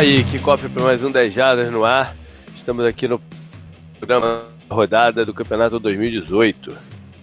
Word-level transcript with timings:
Aí, 0.00 0.24
que 0.24 0.38
cofre 0.38 0.66
para 0.70 0.82
mais 0.82 1.04
um 1.04 1.10
10 1.10 1.34
Jardas 1.34 1.70
no 1.70 1.84
ar. 1.84 2.16
Estamos 2.56 2.86
aqui 2.86 3.06
no 3.06 3.20
programa 3.98 4.44
rodada 4.70 5.26
do 5.26 5.34
Campeonato 5.34 5.78
2018. 5.78 6.74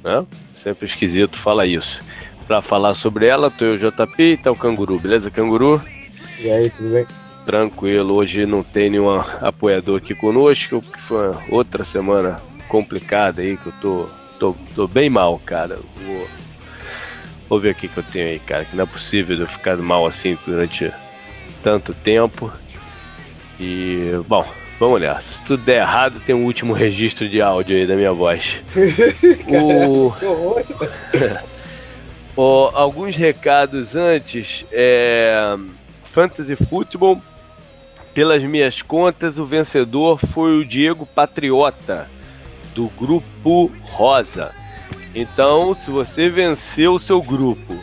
Né? 0.04 0.24
Sempre 0.56 0.86
esquisito 0.86 1.40
falar 1.40 1.66
isso. 1.66 2.04
Para 2.46 2.62
falar 2.62 2.94
sobre 2.94 3.26
ela, 3.26 3.50
tô 3.50 3.66
eu, 3.66 3.80
JP 3.80 4.22
e 4.22 4.38
tá 4.38 4.52
o 4.52 4.56
Canguru, 4.56 5.00
beleza, 5.00 5.32
Canguru? 5.32 5.82
E 6.40 6.52
aí, 6.52 6.70
tudo 6.70 6.90
bem? 6.92 7.08
Tranquilo, 7.48 8.14
hoje 8.14 8.46
não 8.46 8.62
tem 8.62 8.92
nenhum 8.92 9.10
apoiador 9.42 9.98
aqui 9.98 10.14
conosco, 10.14 10.80
porque 10.80 11.00
foi 11.00 11.36
outra 11.50 11.84
semana 11.84 12.40
complicada 12.68 13.42
aí, 13.42 13.58
que 13.58 13.66
eu 13.66 13.74
tô, 13.82 14.10
tô, 14.38 14.56
tô 14.76 14.88
bem 14.88 15.10
mal, 15.10 15.40
cara. 15.40 15.80
Vou, 16.06 16.28
vou 17.50 17.60
ver 17.60 17.72
o 17.72 17.76
que, 17.76 17.88
que 17.88 17.98
eu 17.98 18.04
tenho 18.04 18.28
aí, 18.28 18.40
cara, 18.40 18.66
que 18.66 18.76
não 18.76 18.84
é 18.84 18.88
possível 18.88 19.36
eu 19.36 19.48
ficar 19.48 19.78
mal 19.78 20.06
assim 20.06 20.38
durante 20.46 20.94
tanto 21.68 21.94
tempo. 21.94 22.50
E, 23.60 24.12
bom, 24.26 24.48
vamos 24.80 24.96
olhar. 24.96 25.22
Se 25.22 25.42
tudo 25.46 25.66
der 25.66 25.82
errado, 25.82 26.22
tem 26.22 26.34
um 26.34 26.46
último 26.46 26.72
registro 26.72 27.28
de 27.28 27.42
áudio 27.42 27.76
aí 27.76 27.86
da 27.86 27.94
minha 27.94 28.14
voz. 28.14 28.62
o... 29.52 30.14
o... 32.38 32.72
Alguns 32.74 33.18
recados 33.18 33.98
antes. 33.98 34.66
É... 34.72 35.58
Fantasy 36.06 36.56
Football, 36.56 37.22
pelas 38.14 38.42
minhas 38.44 38.82
contas, 38.82 39.38
o 39.38 39.46
vencedor 39.46 40.20
foi 40.20 40.58
o 40.58 40.66
Diego 40.66 41.06
Patriota, 41.06 42.08
do 42.74 42.88
grupo 42.98 43.70
Rosa. 43.82 44.52
Então, 45.14 45.76
se 45.76 45.92
você 45.92 46.30
venceu 46.30 46.94
o 46.94 47.00
seu 47.00 47.22
grupo 47.22 47.78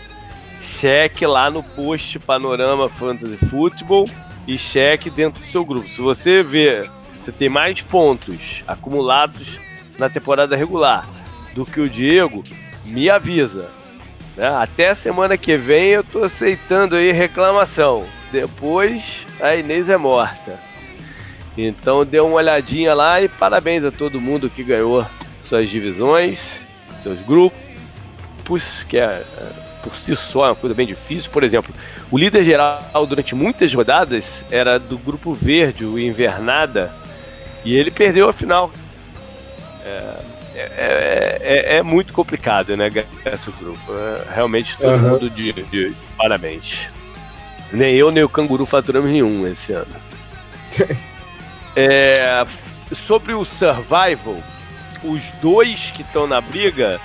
cheque 0.65 1.27
lá 1.27 1.51
no 1.51 1.63
post 1.63 2.19
Panorama 2.19 2.89
Fantasy 2.89 3.37
Football 3.37 4.09
e 4.49 4.59
cheque 4.59 5.11
dentro 5.11 5.43
do 5.43 5.47
seu 5.49 5.65
grupo. 5.65 5.89
Se 5.89 6.01
você 6.01 6.43
vê, 6.43 6.83
você 7.15 7.31
tem 7.31 7.49
mais 7.49 7.81
pontos 7.83 8.65
acumulados 8.67 9.59
na 9.99 10.09
temporada 10.09 10.57
regular 10.57 11.07
do 11.55 11.65
que 11.65 11.81
o 11.81 11.89
Diego, 11.89 12.43
me 12.87 13.09
avisa. 13.09 13.71
Né? 14.37 14.47
Até 14.49 14.95
semana 14.95 15.37
que 15.37 15.57
vem 15.57 15.91
eu 15.91 16.03
tô 16.03 16.25
aceitando 16.25 16.97
aí 16.97 17.13
reclamação. 17.13 18.05
Depois 18.33 19.25
a 19.41 19.55
Inês 19.55 19.89
é 19.89 19.97
morta. 19.97 20.59
Então 21.57 22.05
dê 22.05 22.19
uma 22.19 22.35
olhadinha 22.35 22.95
lá 22.95 23.23
e 23.23 23.29
parabéns 23.29 23.85
a 23.85 23.93
todo 23.93 24.21
mundo 24.21 24.51
que 24.51 24.65
ganhou 24.65 25.07
suas 25.45 25.71
divisões, 25.71 26.59
seus 27.01 27.21
grupos, 27.23 28.83
que 28.89 28.97
é 28.97 29.23
por 29.85 29.95
si 29.95 30.17
só 30.17 30.47
é 30.47 30.49
uma 30.49 30.57
coisa 30.57 30.75
bem 30.75 30.87
difícil. 30.87 31.31
Por 31.31 31.45
exemplo, 31.45 31.75
o 32.11 32.17
líder 32.17 32.43
geral 32.43 33.07
durante 33.07 33.35
muitas 33.35 33.73
rodadas 33.73 34.43
era 34.51 34.79
do 34.79 34.97
grupo 34.97 35.35
verde, 35.35 35.85
o 35.85 35.99
Invernada, 35.99 36.91
e 37.63 37.77
ele 37.77 37.91
perdeu 37.91 38.29
a 38.29 38.33
final. 38.33 38.73
É, 39.85 40.35
é, 40.57 41.39
é, 41.43 41.77
é 41.77 41.83
muito 41.83 42.13
complicado, 42.13 42.75
né, 42.77 42.91
esse 43.27 43.51
grupo. 43.51 43.93
É, 43.93 44.35
realmente 44.35 44.79
todo 44.79 44.95
uhum. 44.95 45.11
mundo 45.11 45.31
de, 45.31 45.53
de, 45.53 45.63
de, 45.65 45.95
parabéns. 46.17 46.89
Nem 47.71 47.95
eu, 47.95 48.11
nem 48.11 48.25
o 48.25 48.29
Canguru 48.29 48.65
faturamos 48.65 49.11
nenhum 49.11 49.47
esse 49.47 49.73
ano. 49.73 49.95
É, 51.77 52.47
sobre 53.09 53.35
o 53.35 53.45
Survival, 53.45 54.41
os 55.03 55.23
dois 55.43 55.91
que 55.91 56.03
estão 56.03 56.25
na 56.25 56.41
briga 56.41 57.01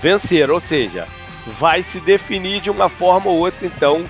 venceram, 0.00 0.54
ou 0.54 0.60
seja, 0.60 1.06
vai 1.46 1.82
se 1.82 2.00
definir 2.00 2.60
de 2.60 2.70
uma 2.70 2.88
forma 2.88 3.30
ou 3.30 3.38
outra, 3.38 3.66
então, 3.66 4.04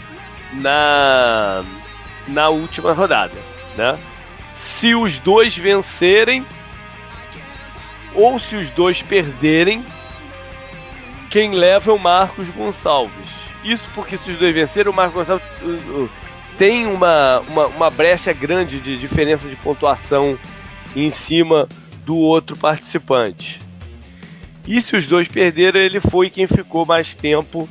na, 0.55 1.65
na 2.29 2.49
última 2.49 2.93
rodada. 2.93 3.39
Né? 3.77 3.99
Se 4.57 4.95
os 4.95 5.19
dois 5.19 5.57
vencerem, 5.57 6.45
ou 8.15 8.39
se 8.39 8.57
os 8.57 8.71
dois 8.71 9.03
perderem, 9.03 9.85
quem 11.31 11.53
leva 11.53 11.91
é 11.91 11.95
o 11.95 11.99
Marcos 11.99 12.49
Gonçalves. 12.49 13.29
Isso 13.63 13.89
porque 13.95 14.17
se 14.17 14.31
os 14.31 14.39
dois 14.39 14.55
vencerem, 14.55 14.93
o 14.93 14.97
Marcos 14.97 15.15
Gonçalves 15.15 15.47
uh, 15.63 16.03
uh, 16.03 16.11
tem 16.59 16.87
uma, 16.87 17.41
uma, 17.49 17.67
uma 17.67 17.91
brecha 17.91 18.33
grande 18.33 18.81
de 18.81 18.99
diferença 18.99 19.49
de 19.49 19.57
pontuação 19.57 20.39
em 20.97 21.11
cima 21.11 21.69
do 22.05 22.17
outro 22.17 22.57
participante. 22.57 23.61
E 24.71 24.81
se 24.81 24.95
os 24.95 25.05
dois 25.05 25.27
perderam, 25.27 25.81
ele 25.81 25.99
foi 25.99 26.31
quem 26.31 26.47
ficou 26.47 26.87
mais 26.87 27.13
tempo 27.13 27.69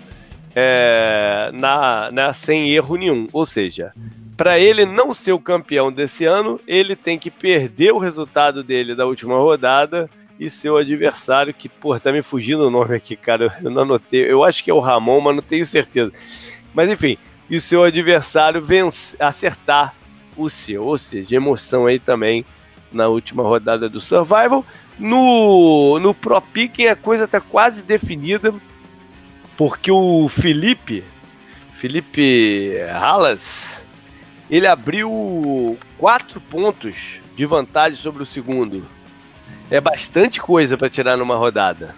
é, 0.54 1.50
na, 1.54 2.12
na, 2.12 2.34
sem 2.34 2.72
erro 2.72 2.98
nenhum. 2.98 3.26
Ou 3.32 3.46
seja, 3.46 3.94
para 4.36 4.60
ele 4.60 4.86
não 4.86 5.14
ser 5.14 5.32
o 5.32 5.40
campeão 5.40 5.90
desse 5.94 6.26
ano, 6.26 6.60
ele 6.68 6.98
tem 6.98 7.18
que 7.18 7.32
perder 7.32 7.94
o 7.94 8.00
resultado 8.00 8.62
dele 8.62 8.96
da 8.96 9.06
última 9.06 9.38
rodada 9.38 10.10
e 10.38 10.50
seu 10.50 10.76
adversário, 10.76 11.54
que, 11.54 11.70
pô, 11.70 11.98
tá 11.98 12.12
me 12.12 12.22
fugindo 12.22 12.68
o 12.68 12.70
nome 12.70 12.94
aqui, 12.94 13.16
cara, 13.16 13.58
eu 13.64 13.72
não 13.72 13.84
anotei, 13.84 14.30
eu 14.30 14.44
acho 14.44 14.62
que 14.62 14.70
é 14.70 14.74
o 14.74 14.80
Ramon, 14.80 15.22
mas 15.22 15.36
não 15.38 15.42
tenho 15.42 15.66
certeza. 15.66 16.12
Mas 16.74 16.90
enfim, 16.90 17.18
e 17.50 17.56
o 17.56 17.62
seu 17.62 17.82
adversário 17.82 18.62
acertar 19.18 19.96
o 20.36 20.50
seu, 20.50 20.84
ou 20.84 20.98
seja, 20.98 21.38
emoção 21.38 21.86
aí 21.86 21.98
também 21.98 22.44
na 22.92 23.08
última 23.08 23.44
rodada 23.44 23.90
do 23.90 24.00
Survival. 24.00 24.66
No, 24.98 26.00
no 26.00 26.14
Pro 26.14 26.42
Picking 26.42 26.88
a 26.88 26.96
coisa 26.96 27.26
está 27.26 27.40
quase 27.40 27.82
definida, 27.82 28.54
porque 29.56 29.92
o 29.92 30.28
Felipe, 30.28 31.04
Felipe 31.74 32.78
Halas, 32.92 33.86
ele 34.50 34.68
abriu 34.68 35.78
quatro 35.98 36.42
pontos 36.42 37.20
de 37.36 37.46
vantagem 37.46 37.98
sobre 37.98 38.24
o 38.24 38.26
segundo. 38.26 38.86
É 39.72 39.80
bastante 39.80 40.42
coisa 40.42 40.78
para 40.78 40.90
tirar 40.90 41.16
numa 41.16 41.36
rodada. 41.36 41.96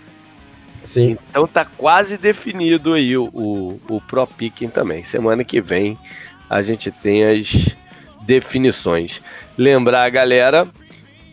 Sim. 0.84 1.18
Então 1.30 1.48
tá 1.48 1.64
quase 1.64 2.18
definido 2.18 2.94
aí 2.94 3.16
o, 3.16 3.26
o, 3.34 3.82
o 3.90 4.02
Pro 4.02 4.28
Picking 4.28 4.70
também. 4.70 5.04
Semana 5.04 5.44
que 5.44 5.62
vem 5.62 5.98
a 6.50 6.62
gente 6.62 6.92
tem 6.92 7.24
as 7.24 7.76
definições. 8.22 9.22
Lembrar 9.58 10.04
a 10.04 10.10
galera 10.10 10.68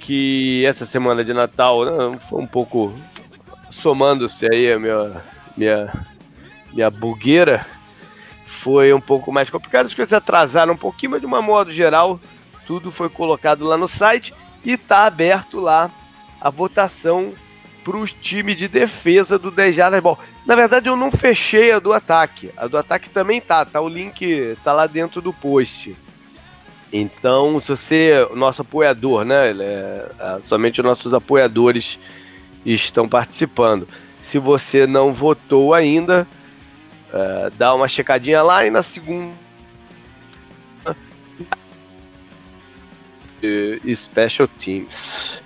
que 0.00 0.64
essa 0.66 0.86
semana 0.86 1.24
de 1.24 1.32
Natal 1.32 1.84
né, 1.84 2.18
foi 2.28 2.40
um 2.40 2.46
pouco 2.46 2.92
somando-se 3.70 4.46
aí 4.50 4.72
a 4.72 4.78
minha, 4.78 5.22
minha, 5.56 6.06
minha 6.72 6.90
bugueira, 6.90 7.66
foi 8.44 8.92
um 8.92 9.00
pouco 9.00 9.32
mais 9.32 9.50
complicado, 9.50 9.86
as 9.86 9.94
coisas 9.94 10.12
atrasaram 10.12 10.74
um 10.74 10.76
pouquinho, 10.76 11.12
mas 11.12 11.20
de 11.20 11.26
uma 11.26 11.42
modo 11.42 11.70
geral, 11.70 12.18
tudo 12.66 12.90
foi 12.90 13.08
colocado 13.08 13.64
lá 13.64 13.76
no 13.76 13.88
site 13.88 14.34
e 14.64 14.72
está 14.72 15.06
aberto 15.06 15.60
lá 15.60 15.90
a 16.40 16.50
votação 16.50 17.32
para 17.84 17.96
os 17.96 18.12
times 18.12 18.56
de 18.56 18.68
defesa 18.68 19.38
do 19.38 19.50
10 19.50 19.74
Jardas 19.74 20.02
Ball. 20.02 20.18
Na 20.44 20.54
verdade, 20.54 20.88
eu 20.88 20.96
não 20.96 21.10
fechei 21.10 21.72
a 21.72 21.78
do 21.78 21.92
ataque. 21.92 22.50
A 22.56 22.66
do 22.66 22.76
ataque 22.76 23.08
também 23.08 23.40
tá, 23.40 23.64
tá 23.64 23.80
o 23.80 23.88
link 23.88 24.56
tá 24.62 24.72
lá 24.72 24.86
dentro 24.86 25.22
do 25.22 25.32
post. 25.32 25.96
Então, 26.92 27.60
se 27.60 27.68
você, 27.68 28.26
nosso 28.34 28.62
apoiador, 28.62 29.24
né? 29.24 29.50
É, 29.50 30.06
é, 30.18 30.38
somente 30.46 30.80
os 30.80 30.86
nossos 30.86 31.12
apoiadores 31.12 31.98
estão 32.64 33.08
participando. 33.08 33.86
Se 34.22 34.38
você 34.38 34.86
não 34.86 35.12
votou 35.12 35.74
ainda, 35.74 36.26
é, 37.12 37.50
dá 37.56 37.74
uma 37.74 37.88
checadinha 37.88 38.42
lá 38.42 38.64
e 38.66 38.70
na 38.70 38.82
segunda. 38.82 39.34
Special 43.94 44.48
Teams. 44.58 45.40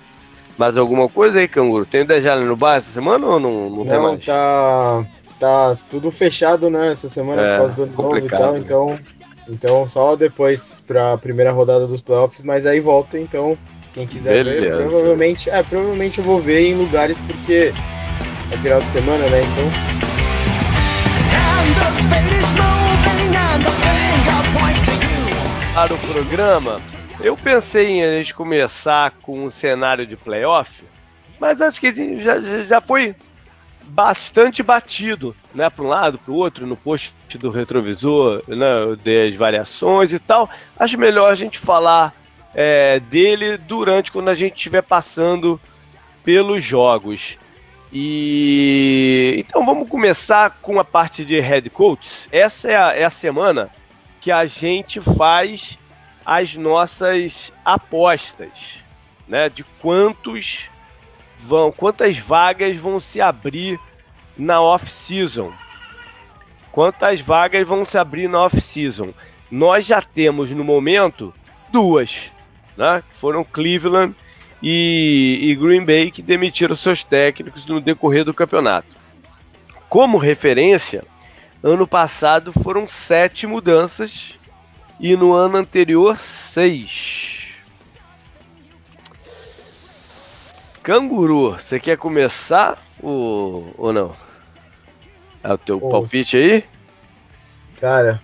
Mais 0.57 0.77
alguma 0.77 1.09
coisa 1.09 1.39
aí, 1.39 1.47
Canguru? 1.47 1.85
Tem 1.85 2.01
o 2.01 2.07
Dejale 2.07 2.45
no 2.45 2.55
bar 2.55 2.75
essa 2.75 2.91
semana 2.91 3.25
ou 3.25 3.39
não, 3.39 3.69
não, 3.69 3.77
não 3.77 3.85
tem 3.85 3.99
mais? 3.99 4.23
Tá, 4.23 5.05
tá 5.39 5.77
tudo 5.89 6.09
fechado, 6.11 6.69
né? 6.69 6.91
Essa 6.91 7.07
semana 7.07 7.41
é, 7.41 7.51
por 7.51 7.57
causa 7.57 7.75
do 7.75 7.85
novo 7.87 8.17
e 8.17 8.27
tal, 8.27 8.57
então 8.57 8.99
então 9.47 9.85
só 9.85 10.15
depois 10.15 10.81
para 10.85 11.13
a 11.13 11.17
primeira 11.17 11.51
rodada 11.51 11.85
dos 11.87 12.01
playoffs, 12.01 12.43
mas 12.43 12.65
aí 12.65 12.79
volta, 12.79 13.19
então 13.19 13.57
quem 13.93 14.07
quiser 14.07 14.43
Beleza. 14.43 14.61
ver, 14.61 14.77
provavelmente, 14.77 15.49
é, 15.49 15.61
provavelmente 15.61 16.19
eu 16.19 16.23
vou 16.23 16.39
ver 16.39 16.69
em 16.69 16.75
lugares 16.75 17.17
porque 17.27 17.73
é 18.51 18.57
final 18.57 18.79
de 18.79 18.87
semana, 18.87 19.27
né? 19.29 19.41
Então 19.41 19.93
para 25.73 25.93
o 25.93 25.99
programa, 25.99 26.81
eu 27.19 27.35
pensei 27.35 27.87
em 27.87 28.03
a 28.03 28.11
gente 28.17 28.33
começar 28.33 29.11
com 29.21 29.45
um 29.45 29.49
cenário 29.49 30.05
de 30.05 30.15
playoff, 30.15 30.83
mas 31.39 31.61
acho 31.61 31.79
que 31.79 32.21
já, 32.21 32.39
já 32.63 32.79
foi 32.79 33.15
bastante 33.87 34.63
batido, 34.63 35.35
né, 35.53 35.69
para 35.69 35.83
um 35.83 35.87
lado, 35.87 36.17
para 36.17 36.31
o 36.31 36.35
outro, 36.35 36.65
no 36.65 36.75
post 36.75 37.13
do 37.37 37.49
retrovisor, 37.49 38.43
né, 38.47 38.95
das 39.03 39.35
variações 39.35 40.13
e 40.13 40.19
tal. 40.19 40.49
Acho 40.77 40.97
melhor 40.97 41.31
a 41.31 41.35
gente 41.35 41.59
falar 41.59 42.13
é, 42.53 42.99
dele 42.99 43.57
durante 43.57 44.11
quando 44.11 44.29
a 44.29 44.33
gente 44.33 44.55
estiver 44.55 44.81
passando 44.81 45.59
pelos 46.23 46.63
jogos. 46.63 47.37
E 47.91 49.35
então 49.37 49.63
vamos 49.65 49.87
começar 49.87 50.57
com 50.61 50.79
a 50.79 50.83
parte 50.83 51.23
de 51.23 51.39
head 51.39 51.69
coaches. 51.69 52.27
Essa 52.31 52.71
é 52.71 52.75
a, 52.75 52.95
é 52.95 53.03
a 53.03 53.09
semana 53.09 53.69
que 54.19 54.31
a 54.31 54.45
gente 54.45 54.99
faz 54.99 55.77
as 56.25 56.55
nossas 56.55 57.53
apostas, 57.63 58.83
né? 59.27 59.49
De 59.49 59.63
quantos 59.79 60.69
vão, 61.43 61.71
quantas 61.71 62.17
vagas 62.17 62.75
vão 62.77 62.99
se 62.99 63.21
abrir 63.21 63.79
na 64.37 64.61
off-season. 64.61 65.51
Quantas 66.71 67.19
vagas 67.19 67.67
vão 67.67 67.85
se 67.85 67.97
abrir 67.97 68.27
na 68.27 68.41
off-season? 68.45 69.13
Nós 69.51 69.85
já 69.85 70.01
temos 70.01 70.49
no 70.49 70.63
momento 70.63 71.33
duas, 71.71 72.31
né? 72.75 73.03
Foram 73.13 73.43
Cleveland 73.43 74.15
e, 74.61 75.39
e 75.43 75.55
Green 75.55 75.85
Bay 75.85 76.09
que 76.09 76.21
demitiram 76.21 76.75
seus 76.75 77.03
técnicos 77.03 77.65
no 77.65 77.79
decorrer 77.79 78.25
do 78.25 78.33
campeonato. 78.33 78.97
Como 79.87 80.17
referência, 80.17 81.03
ano 81.61 81.87
passado 81.87 82.51
foram 82.51 82.87
sete 82.87 83.45
mudanças 83.45 84.39
e 84.99 85.15
no 85.15 85.33
ano 85.33 85.57
anterior 85.57 86.17
seis. 86.17 87.42
Canguru, 90.83 91.51
você 91.51 91.79
quer 91.79 91.97
começar 91.97 92.77
ou, 93.01 93.73
ou 93.77 93.93
não? 93.93 94.13
É 95.41 95.53
o 95.53 95.57
teu 95.57 95.79
palpite 95.79 96.35
aí? 96.35 96.63
Cara. 97.79 98.21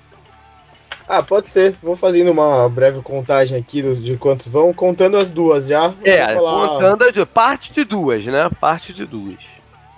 Ah, 1.08 1.24
pode 1.24 1.48
ser. 1.48 1.74
Vou 1.82 1.96
fazendo 1.96 2.32
uma 2.32 2.68
breve 2.68 3.02
contagem 3.02 3.58
aqui 3.58 3.82
de 3.82 4.18
quantos 4.18 4.50
vão, 4.50 4.74
contando 4.74 5.18
as 5.18 5.32
duas 5.32 5.68
já. 5.68 5.94
É, 6.04 6.36
falar... 6.36 6.68
contando 6.68 7.04
as 7.06 7.14
duas. 7.14 7.30
Parte 7.30 7.74
de 7.74 7.84
duas, 7.86 8.26
né? 8.26 8.50
Parte 8.60 8.94
de 8.94 9.06
duas. 9.06 9.40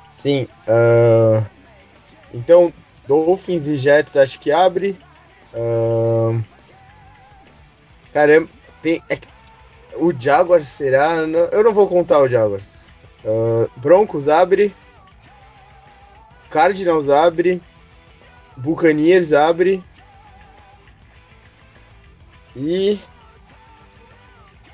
Sim. 0.10 0.48
Uh... 0.68 1.44
Então, 2.34 2.72
Dolphins 3.08 3.68
e 3.68 3.76
Jets 3.76 4.16
acho 4.16 4.40
que 4.40 4.52
abre. 4.52 4.98
Uh... 5.54 6.42
Caramba, 8.14 8.48
tem. 8.82 9.02
É 9.10 9.16
que... 9.16 9.31
O 9.96 10.14
Jaguars 10.18 10.66
será. 10.66 11.18
Eu 11.52 11.64
não 11.64 11.74
vou 11.74 11.88
contar 11.88 12.20
o 12.20 12.28
Jaguars. 12.28 12.92
Uh... 13.24 13.70
Broncos 13.78 14.30
abre. 14.30 14.74
Cardinals 16.50 17.10
abre. 17.10 17.62
Buccaneers 18.58 19.34
abre. 19.34 19.84
E. 22.56 23.00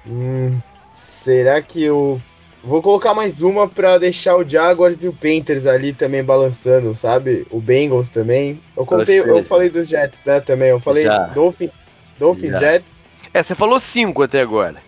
Hum, 0.05 0.57
será 0.93 1.61
que 1.61 1.83
eu. 1.83 2.21
Vou 2.63 2.81
colocar 2.81 3.13
mais 3.13 3.41
uma 3.41 3.67
para 3.67 3.97
deixar 3.97 4.35
o 4.35 4.47
Jaguars 4.47 5.01
e 5.03 5.07
o 5.07 5.13
Panthers 5.13 5.67
ali 5.67 5.93
também 5.93 6.23
balançando, 6.23 6.93
sabe? 6.95 7.45
O 7.51 7.61
Bengals 7.61 8.09
também. 8.09 8.59
Eu 8.75 8.85
contei, 8.85 9.19
eu 9.19 9.43
falei 9.43 9.69
dos 9.69 9.87
Jets, 9.87 10.23
né, 10.23 10.39
também. 10.39 10.69
Eu 10.69 10.79
falei 10.79 11.03
Já. 11.03 11.27
Dolphins, 11.27 11.93
Dolphins 12.17 12.53
Já. 12.53 12.59
Jets. 12.59 13.17
É, 13.33 13.43
você 13.43 13.53
falou 13.53 13.79
cinco 13.79 14.23
até 14.23 14.41
agora. 14.41 14.81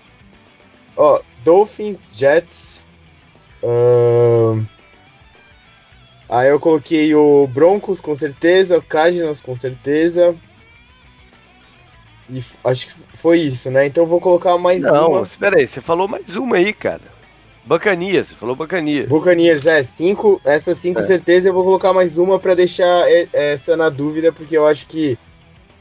Ó, 0.99 1.21
Dolphins, 1.45 2.17
Jets. 2.17 2.85
Uh... 3.63 4.65
Aí 6.27 6.49
eu 6.49 6.59
coloquei 6.59 7.15
o 7.15 7.47
Broncos 7.47 8.01
com 8.01 8.13
certeza, 8.13 8.77
o 8.77 8.83
Cardinals 8.83 9.41
com 9.41 9.55
certeza. 9.55 10.35
E 12.29 12.43
acho 12.63 12.85
que 12.85 12.93
foi 13.17 13.39
isso, 13.39 13.71
né? 13.71 13.87
Então 13.87 14.03
eu 14.03 14.07
vou 14.07 14.19
colocar 14.19 14.57
mais 14.57 14.83
Não, 14.83 15.07
uma. 15.07 15.17
Não, 15.17 15.23
espera 15.23 15.57
aí, 15.57 15.65
você 15.65 15.81
falou 15.81 16.07
mais 16.07 16.35
uma 16.35 16.57
aí, 16.57 16.71
cara. 16.73 17.01
Bacanias, 17.65 18.27
você 18.27 18.35
falou 18.35 18.55
Bacanias. 18.55 19.09
Bacanias, 19.09 19.65
é, 19.65 19.81
cinco, 19.83 20.41
essas 20.43 20.77
cinco 20.77 20.99
é. 20.99 21.03
certeza 21.03 21.49
eu 21.49 21.53
vou 21.53 21.63
colocar 21.63 21.93
mais 21.93 22.17
uma 22.17 22.37
para 22.37 22.55
deixar 22.55 23.05
essa 23.33 23.77
na 23.77 23.89
dúvida, 23.89 24.31
porque 24.31 24.57
eu 24.57 24.67
acho 24.67 24.85
que 24.87 25.17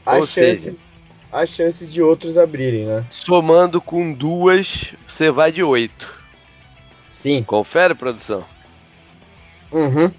as 0.05 0.29
chances, 0.29 0.83
as 1.31 1.49
chances 1.49 1.91
de 1.91 2.01
outros 2.01 2.37
abrirem, 2.37 2.85
né? 2.85 3.05
Somando 3.11 3.79
com 3.79 4.11
duas, 4.13 4.93
você 5.07 5.29
vai 5.29 5.51
de 5.51 5.63
oito. 5.63 6.19
Sim. 7.09 7.43
Confere, 7.43 7.93
produção. 7.93 8.45
Uhum. 9.71 10.11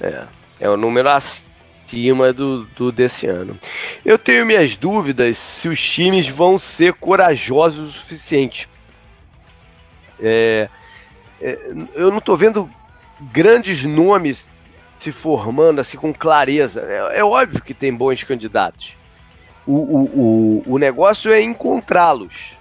É, 0.00 0.26
é 0.60 0.68
o 0.68 0.76
número 0.76 1.08
acima 1.08 2.32
do, 2.32 2.64
do 2.64 2.92
desse 2.92 3.26
ano. 3.26 3.58
Eu 4.04 4.18
tenho 4.18 4.46
minhas 4.46 4.76
dúvidas 4.76 5.38
se 5.38 5.68
os 5.68 5.80
times 5.80 6.28
vão 6.28 6.58
ser 6.58 6.94
corajosos 6.94 7.88
o 7.88 7.98
suficiente. 7.98 8.68
É, 10.20 10.68
é, 11.40 11.58
eu 11.94 12.10
não 12.10 12.18
estou 12.18 12.36
vendo 12.36 12.70
grandes 13.20 13.84
nomes 13.84 14.46
se 14.98 15.12
formando 15.12 15.80
assim 15.80 15.96
com 15.96 16.12
clareza. 16.12 16.80
É, 16.80 17.18
é 17.20 17.24
óbvio 17.24 17.62
que 17.62 17.74
tem 17.74 17.94
bons 17.94 18.24
candidatos. 18.24 18.96
O, 19.66 19.72
o, 19.72 20.04
o, 20.66 20.74
o 20.74 20.78
negócio 20.78 21.32
é 21.32 21.40
encontrá-los. 21.40 22.52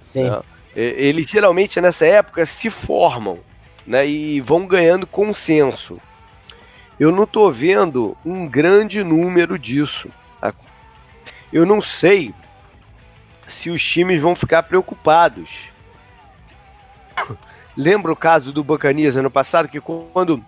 Sim. 0.00 0.30
Né? 0.30 0.40
Eles 0.74 1.28
geralmente 1.28 1.80
nessa 1.80 2.06
época 2.06 2.46
se 2.46 2.70
formam 2.70 3.38
né, 3.86 4.06
e 4.06 4.40
vão 4.40 4.66
ganhando 4.66 5.06
consenso 5.06 6.00
eu 7.00 7.10
não 7.10 7.24
estou 7.24 7.50
vendo 7.50 8.14
um 8.22 8.46
grande 8.46 9.02
número 9.02 9.58
disso. 9.58 10.10
Eu 11.50 11.64
não 11.64 11.80
sei 11.80 12.34
se 13.48 13.70
os 13.70 13.82
times 13.82 14.20
vão 14.20 14.36
ficar 14.36 14.62
preocupados. 14.64 15.72
Lembra 17.74 18.12
o 18.12 18.16
caso 18.16 18.52
do 18.52 18.62
Bacanias 18.62 19.16
ano 19.16 19.30
passado, 19.30 19.66
que 19.66 19.80
quando 19.80 20.44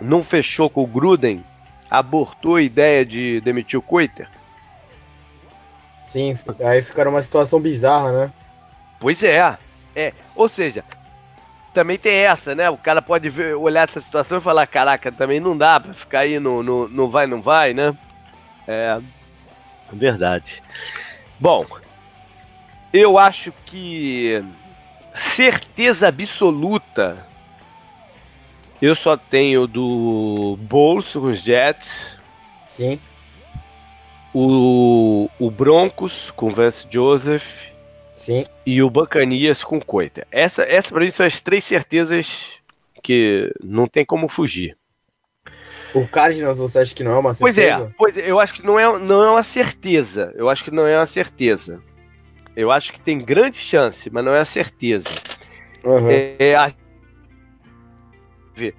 não 0.00 0.22
fechou 0.22 0.68
com 0.70 0.82
o 0.82 0.86
Gruden, 0.86 1.44
abortou 1.90 2.56
a 2.56 2.62
ideia 2.62 3.04
de 3.04 3.40
demitir 3.40 3.78
o 3.78 3.82
Coiter? 3.82 4.28
Sim, 6.04 6.34
aí 6.64 6.82
ficaram 6.82 7.10
uma 7.10 7.22
situação 7.22 7.60
bizarra, 7.60 8.12
né? 8.12 8.32
Pois 8.98 9.22
é. 9.22 9.58
É, 9.94 10.12
ou 10.34 10.48
seja, 10.48 10.84
também 11.74 11.98
tem 11.98 12.14
essa, 12.14 12.54
né? 12.54 12.70
O 12.70 12.76
cara 12.76 13.02
pode 13.02 13.28
ver, 13.28 13.54
olhar 13.54 13.88
essa 13.88 14.00
situação 14.00 14.38
e 14.38 14.40
falar, 14.42 14.66
caraca, 14.66 15.12
também 15.12 15.40
não 15.40 15.56
dá 15.56 15.78
pra 15.78 15.92
ficar 15.92 16.20
aí 16.20 16.38
no, 16.38 16.62
no, 16.62 16.88
no 16.88 17.10
vai, 17.10 17.26
não 17.26 17.42
vai, 17.42 17.74
né? 17.74 17.94
É 18.66 18.98
verdade. 19.92 20.62
Bom, 21.38 21.66
eu 22.92 23.18
acho 23.18 23.52
que 23.64 24.42
certeza 25.14 26.08
absoluta 26.08 27.26
eu 28.80 28.94
só 28.94 29.16
tenho 29.16 29.66
do 29.66 30.58
bolso 30.60 31.20
com 31.20 31.26
os 31.28 31.40
Jets. 31.40 32.18
Sim. 32.66 32.98
O, 34.34 35.28
o 35.38 35.50
Broncos 35.50 36.30
com 36.30 36.50
Vance 36.50 36.86
Joseph 36.90 37.68
Sim. 38.18 38.44
E 38.66 38.82
o 38.82 38.90
Bacanias 38.90 39.62
com 39.62 39.80
Coita. 39.80 40.26
Essa, 40.32 40.64
essa 40.64 40.90
para 40.90 41.04
mim 41.04 41.10
são 41.10 41.24
as 41.24 41.40
três 41.40 41.62
certezas 41.62 42.58
que 43.00 43.54
não 43.62 43.86
tem 43.86 44.04
como 44.04 44.28
fugir. 44.28 44.76
O 45.94 46.06
Cardinals 46.06 46.58
você 46.58 46.80
acha 46.80 46.94
que 46.94 47.04
não 47.04 47.12
é 47.12 47.18
uma 47.18 47.32
certeza? 47.32 47.92
Pois 47.96 48.16
é, 48.16 48.16
pois 48.16 48.18
é, 48.18 48.28
eu 48.28 48.40
acho 48.40 48.54
que 48.54 48.66
não 48.66 48.76
é, 48.76 48.98
não 48.98 49.22
é 49.22 49.30
uma 49.30 49.42
certeza. 49.44 50.32
Eu 50.34 50.50
acho 50.50 50.64
que 50.64 50.72
não 50.72 50.84
é 50.84 50.98
uma 50.98 51.06
certeza. 51.06 51.80
Eu 52.56 52.72
acho 52.72 52.92
que 52.92 53.00
tem 53.00 53.20
grande 53.20 53.56
chance, 53.56 54.10
mas 54.10 54.24
não 54.24 54.34
é 54.34 54.40
a 54.40 54.44
certeza. 54.44 55.08
Uhum. 55.84 56.10
É, 56.10 56.34
é 56.40 56.56
a 56.56 56.72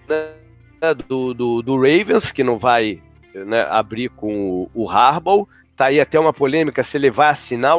né, 0.07 0.93
do, 1.07 1.33
do, 1.33 1.61
do, 1.61 1.75
Ravens, 1.75 2.31
que 2.31 2.43
não 2.43 2.57
vai 2.57 3.01
né, 3.33 3.61
abrir 3.69 4.09
com 4.09 4.33
o, 4.33 4.71
o 4.73 4.89
Harbaugh. 4.89 5.47
Tá 5.75 5.85
aí 5.85 5.99
até 5.99 6.19
uma 6.19 6.33
polêmica 6.33 6.83
se 6.83 6.97
ele 6.97 7.09
vai 7.09 7.29
assinar 7.29 7.77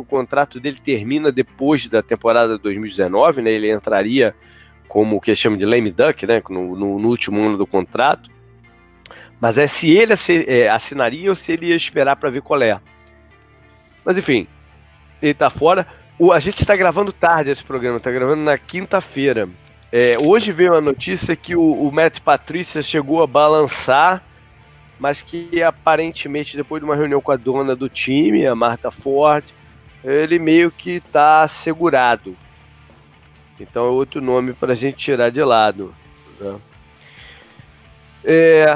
o 0.00 0.04
contrato 0.04 0.60
dele 0.60 0.78
termina 0.82 1.32
depois 1.32 1.88
da 1.88 2.02
temporada 2.02 2.56
2019, 2.58 3.42
né? 3.42 3.50
Ele 3.50 3.70
entraria 3.70 4.34
como 4.86 5.16
o 5.16 5.20
que 5.20 5.34
chama 5.34 5.56
de 5.56 5.66
lame 5.66 5.90
duck, 5.90 6.26
né? 6.26 6.42
No, 6.48 6.76
no, 6.76 6.98
no, 6.98 7.08
último 7.08 7.42
ano 7.42 7.56
do 7.56 7.66
contrato. 7.66 8.30
Mas 9.40 9.58
é 9.58 9.66
se 9.66 9.90
ele 9.90 10.14
é, 10.46 10.68
assinaria 10.68 11.30
ou 11.30 11.34
se 11.34 11.52
ele 11.52 11.66
ia 11.66 11.76
esperar 11.76 12.16
para 12.16 12.30
ver 12.30 12.42
qual 12.42 12.62
é. 12.62 12.80
Mas 14.04 14.16
enfim, 14.16 14.46
ele 15.20 15.34
tá 15.34 15.50
fora. 15.50 15.86
O, 16.18 16.32
a 16.32 16.40
gente 16.40 16.60
está 16.60 16.74
gravando 16.74 17.12
tarde 17.12 17.50
esse 17.50 17.62
programa, 17.62 18.00
tá 18.00 18.10
gravando 18.10 18.42
na 18.42 18.56
quinta-feira. 18.58 19.48
É, 19.90 20.18
hoje 20.18 20.52
veio 20.52 20.74
a 20.74 20.80
notícia 20.80 21.34
que 21.34 21.56
o, 21.56 21.62
o 21.62 21.90
Matt 21.90 22.20
Patrícia 22.20 22.82
chegou 22.82 23.22
a 23.22 23.26
balançar, 23.26 24.22
mas 24.98 25.22
que 25.22 25.62
aparentemente 25.62 26.56
depois 26.56 26.80
de 26.80 26.84
uma 26.84 26.96
reunião 26.96 27.20
com 27.20 27.32
a 27.32 27.36
dona 27.36 27.74
do 27.74 27.88
time, 27.88 28.46
a 28.46 28.54
Marta 28.54 28.90
Ford, 28.90 29.44
ele 30.04 30.38
meio 30.38 30.70
que 30.70 30.92
está 30.92 31.48
segurado. 31.48 32.36
Então 33.58 33.86
é 33.86 33.90
outro 33.90 34.20
nome 34.20 34.52
para 34.52 34.72
a 34.72 34.76
gente 34.76 34.96
tirar 34.96 35.30
de 35.30 35.42
lado. 35.42 35.94
Né? 36.38 36.56
É... 38.24 38.66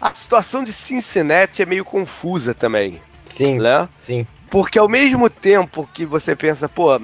A 0.00 0.14
situação 0.14 0.64
de 0.64 0.72
Cincinnati 0.72 1.62
é 1.62 1.66
meio 1.66 1.84
confusa 1.84 2.54
também. 2.54 3.00
Sim, 3.24 3.58
né? 3.58 3.88
sim. 3.96 4.26
Porque 4.50 4.78
ao 4.78 4.88
mesmo 4.88 5.30
tempo 5.30 5.88
que 5.94 6.04
você 6.04 6.34
pensa, 6.34 6.68
pô, 6.68 7.00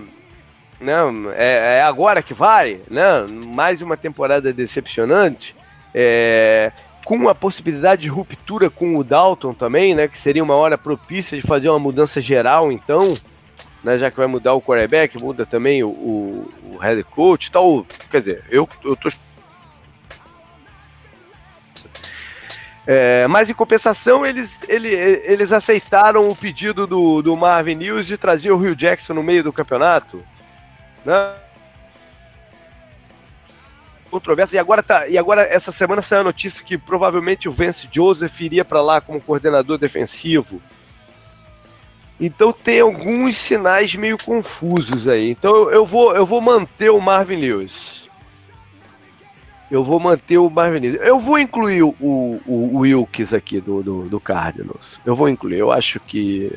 não, 0.81 1.31
é, 1.31 1.79
é 1.79 1.83
agora 1.83 2.23
que 2.23 2.35
vai, 2.35 2.81
né? 2.91 3.25
Mais 3.55 3.81
uma 3.81 3.97
temporada 3.97 4.53
decepcionante. 4.53 5.55
É, 5.95 6.73
com 7.05 7.29
a 7.29 7.35
possibilidade 7.35 8.03
de 8.03 8.09
ruptura 8.09 8.69
com 8.69 8.97
o 8.97 9.05
Dalton 9.05 9.55
também, 9.55 9.95
né? 9.95 10.09
Que 10.09 10.19
seria 10.19 10.43
uma 10.43 10.57
hora 10.57 10.77
propícia 10.77 11.41
de 11.41 11.47
fazer 11.47 11.69
uma 11.69 11.79
mudança 11.79 12.21
geral, 12.21 12.73
então, 12.73 13.17
né? 13.83 13.97
Já 13.97 14.11
que 14.11 14.17
vai 14.17 14.27
mudar 14.27 14.55
o 14.55 14.61
quarterback, 14.61 15.17
muda 15.17 15.47
também 15.47 15.85
o, 15.85 15.89
o, 15.89 16.53
o 16.73 16.77
head 16.79 17.05
coach 17.05 17.47
e 17.47 17.51
tal. 17.53 17.87
Quer 18.11 18.19
dizer, 18.19 18.45
eu, 18.51 18.69
eu 18.85 18.97
tô 18.97 19.09
É, 22.87 23.27
mas 23.27 23.51
em 23.51 23.55
compensação, 23.55 24.25
eles, 24.25 24.61
ele, 24.69 24.89
eles 24.95 25.53
aceitaram 25.53 26.29
o 26.29 26.37
pedido 26.37 26.87
do, 26.87 27.21
do 27.21 27.37
Marvin 27.37 27.75
News 27.75 28.07
de 28.07 28.17
trazer 28.17 28.53
o 28.53 28.57
Rio 28.57 28.77
Jackson 28.77 29.13
no 29.13 29.25
meio 29.25 29.43
do 29.43 29.53
campeonato. 29.53 30.23
Né? 31.05 31.35
Controvérsia. 34.09 34.57
E 34.57 34.61
agora, 34.61 34.85
tá, 34.85 35.09
e 35.09 35.19
agora, 35.19 35.43
essa 35.43 35.73
semana 35.73 36.01
saiu 36.01 36.21
a 36.21 36.25
notícia 36.25 36.65
que 36.65 36.79
provavelmente 36.79 37.49
o 37.49 37.53
Vance 37.53 37.89
Joseph 37.91 38.41
iria 38.41 38.65
para 38.65 38.81
lá 38.81 39.01
como 39.01 39.21
coordenador 39.21 39.79
defensivo. 39.79 40.63
Então 42.21 42.53
tem 42.53 42.81
alguns 42.81 43.37
sinais 43.37 43.95
meio 43.95 44.17
confusos 44.17 45.09
aí. 45.09 45.31
Então 45.31 45.71
eu 45.71 45.85
vou, 45.85 46.15
eu 46.15 46.25
vou 46.25 46.41
manter 46.41 46.91
o 46.91 47.01
Marvin 47.01 47.37
Lewis. 47.37 48.06
Eu 49.71 49.83
vou 49.83 49.99
manter 49.99 50.39
o 50.39 50.49
Marvin 50.49 50.97
Eu 51.01 51.19
vou 51.19 51.39
incluir 51.39 51.83
o, 51.83 51.95
o, 52.01 52.41
o 52.47 52.79
Wilkes 52.79 53.35
aqui 53.35 53.61
do, 53.61 53.83
do, 53.83 54.09
do, 54.09 54.21
Cardinals. 54.21 55.01
Eu 55.05 55.17
vou 55.17 55.29
incluir. 55.29 55.59
Eu 55.59 55.73
acho 55.73 55.99
que 55.99 56.53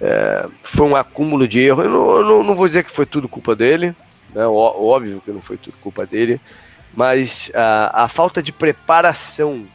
é, 0.00 0.46
foi 0.62 0.86
um 0.86 0.94
acúmulo 0.94 1.48
de 1.48 1.60
erro. 1.60 1.82
Eu 1.82 1.90
não, 1.90 2.10
eu 2.16 2.24
não, 2.24 2.42
não, 2.44 2.54
vou 2.54 2.68
dizer 2.68 2.84
que 2.84 2.92
foi 2.92 3.06
tudo 3.06 3.28
culpa 3.28 3.56
dele. 3.56 3.94
Né? 4.32 4.46
Óbvio 4.46 5.20
que 5.24 5.32
não 5.32 5.42
foi 5.42 5.56
tudo 5.56 5.74
culpa 5.78 6.06
dele. 6.06 6.40
Mas 6.96 7.50
a, 7.54 8.04
a 8.04 8.08
falta 8.08 8.40
de 8.40 8.52
preparação 8.52 9.66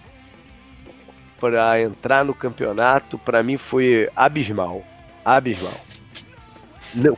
para 1.37 1.81
entrar 1.81 2.23
no 2.23 2.33
campeonato, 2.33 3.17
para 3.17 3.43
mim, 3.43 3.57
foi 3.57 4.09
abismal. 4.15 4.83
Abismal. 5.23 5.73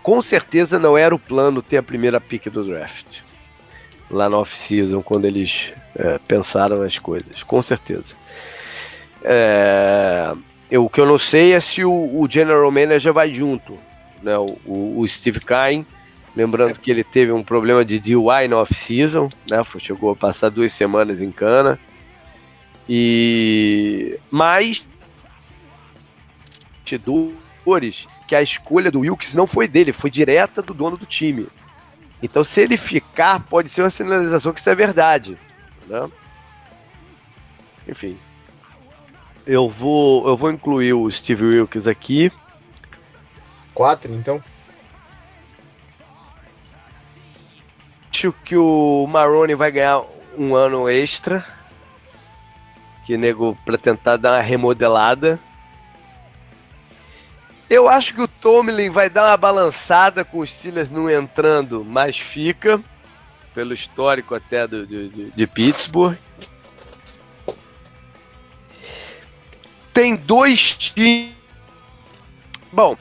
Com 0.02 0.24
certeza 0.24 0.80
não 0.80 0.98
era 0.98 1.14
o 1.14 1.20
plano 1.20 1.62
ter 1.62 1.78
a 1.78 1.84
primeira 1.84 2.20
pick 2.20 2.50
do 2.50 2.64
draft 2.64 3.27
lá 4.10 4.30
na 4.30 4.38
off-season, 4.38 5.02
quando 5.02 5.26
eles 5.26 5.74
é, 5.96 6.18
pensaram 6.28 6.82
as 6.82 6.98
coisas, 6.98 7.44
com 7.44 7.62
certeza. 7.62 8.16
É, 9.24 10.34
eu, 10.70 10.86
o 10.86 10.90
que 10.90 11.02
eu 11.02 11.06
não 11.06 11.18
sei 11.18 11.54
é 11.54 11.60
se 11.60 11.84
o, 11.84 11.92
o 11.92 12.28
General 12.30 12.70
Manager 12.72 13.14
vai 13.14 13.34
junto, 13.34 13.78
né, 14.22 14.38
o, 14.38 15.00
o 15.00 15.08
Steve 15.08 15.40
Kine, 15.40 15.86
lembrando 16.36 16.80
que 16.80 16.92
ele 16.92 17.04
teve 17.04 17.32
um 17.32 17.44
problema 17.44 17.84
de 17.84 18.00
DUI 18.00 18.48
na 18.48 18.58
off-season, 18.58 19.28
né, 19.50 19.62
chegou 19.80 20.12
a 20.12 20.16
passar 20.16 20.50
duas 20.50 20.72
semanas 20.72 21.22
em 21.22 21.32
cana, 21.32 21.80
e 22.88 24.18
mais 24.32 24.86
que 28.28 28.36
a 28.36 28.42
escolha 28.42 28.90
do 28.90 29.00
Wilkes 29.02 29.36
não 29.36 29.46
foi 29.46 29.68
dele, 29.68 29.92
foi 29.92 30.10
direta 30.10 30.62
do 30.62 30.74
dono 30.74 30.98
do 30.98 31.06
time. 31.06 31.48
Então, 32.22 32.44
se 32.44 32.62
ele 32.62 32.78
ficar, 32.78 33.42
pode 33.44 33.70
ser 33.70 33.82
uma 33.82 33.90
sinalização 33.90 34.52
que 34.52 34.60
isso 34.60 34.70
é 34.70 34.76
verdade. 34.76 35.38
Né? 35.88 36.08
Enfim. 37.88 38.18
Eu 39.46 39.70
vou, 39.70 40.28
eu 40.28 40.36
vou 40.36 40.52
incluir 40.52 40.94
o 40.94 41.10
Steve 41.10 41.46
Wilkes 41.46 41.88
aqui. 41.88 42.32
Quatro, 43.74 44.14
então? 44.14 44.44
Acho 48.12 48.34
que 48.44 48.58
o 48.58 49.06
Maroni 49.08 49.54
vai 49.54 49.72
ganhar 49.72 50.02
um 50.38 50.56
ano 50.56 50.90
extra. 50.90 51.46
Que 53.06 53.16
nego 53.16 53.56
para 53.64 53.78
tentar 53.78 54.18
dar 54.18 54.34
uma 54.34 54.42
remodelada. 54.42 55.40
Eu 57.70 57.90
acho 57.90 58.14
que 58.14 58.22
o 58.22 58.28
Tomlin 58.28 58.90
vai 58.90 59.10
dar 59.10 59.30
uma 59.30 59.38
balançada 59.38 60.24
com 60.24 60.40
os 60.40 60.52
Steelers 60.52 60.90
não 60.90 61.10
entrando, 61.10 61.84
mas 61.84 62.18
fica, 62.18 62.82
pelo 63.54 63.74
histórico 63.74 64.34
até 64.34 64.66
do, 64.66 64.88
de, 64.88 65.32
de 65.32 65.48
Pittsburgh. 65.48 66.18
Tem 69.94 70.16
dois 70.16 70.78
times. 70.78 71.36
Bom, 72.72 72.96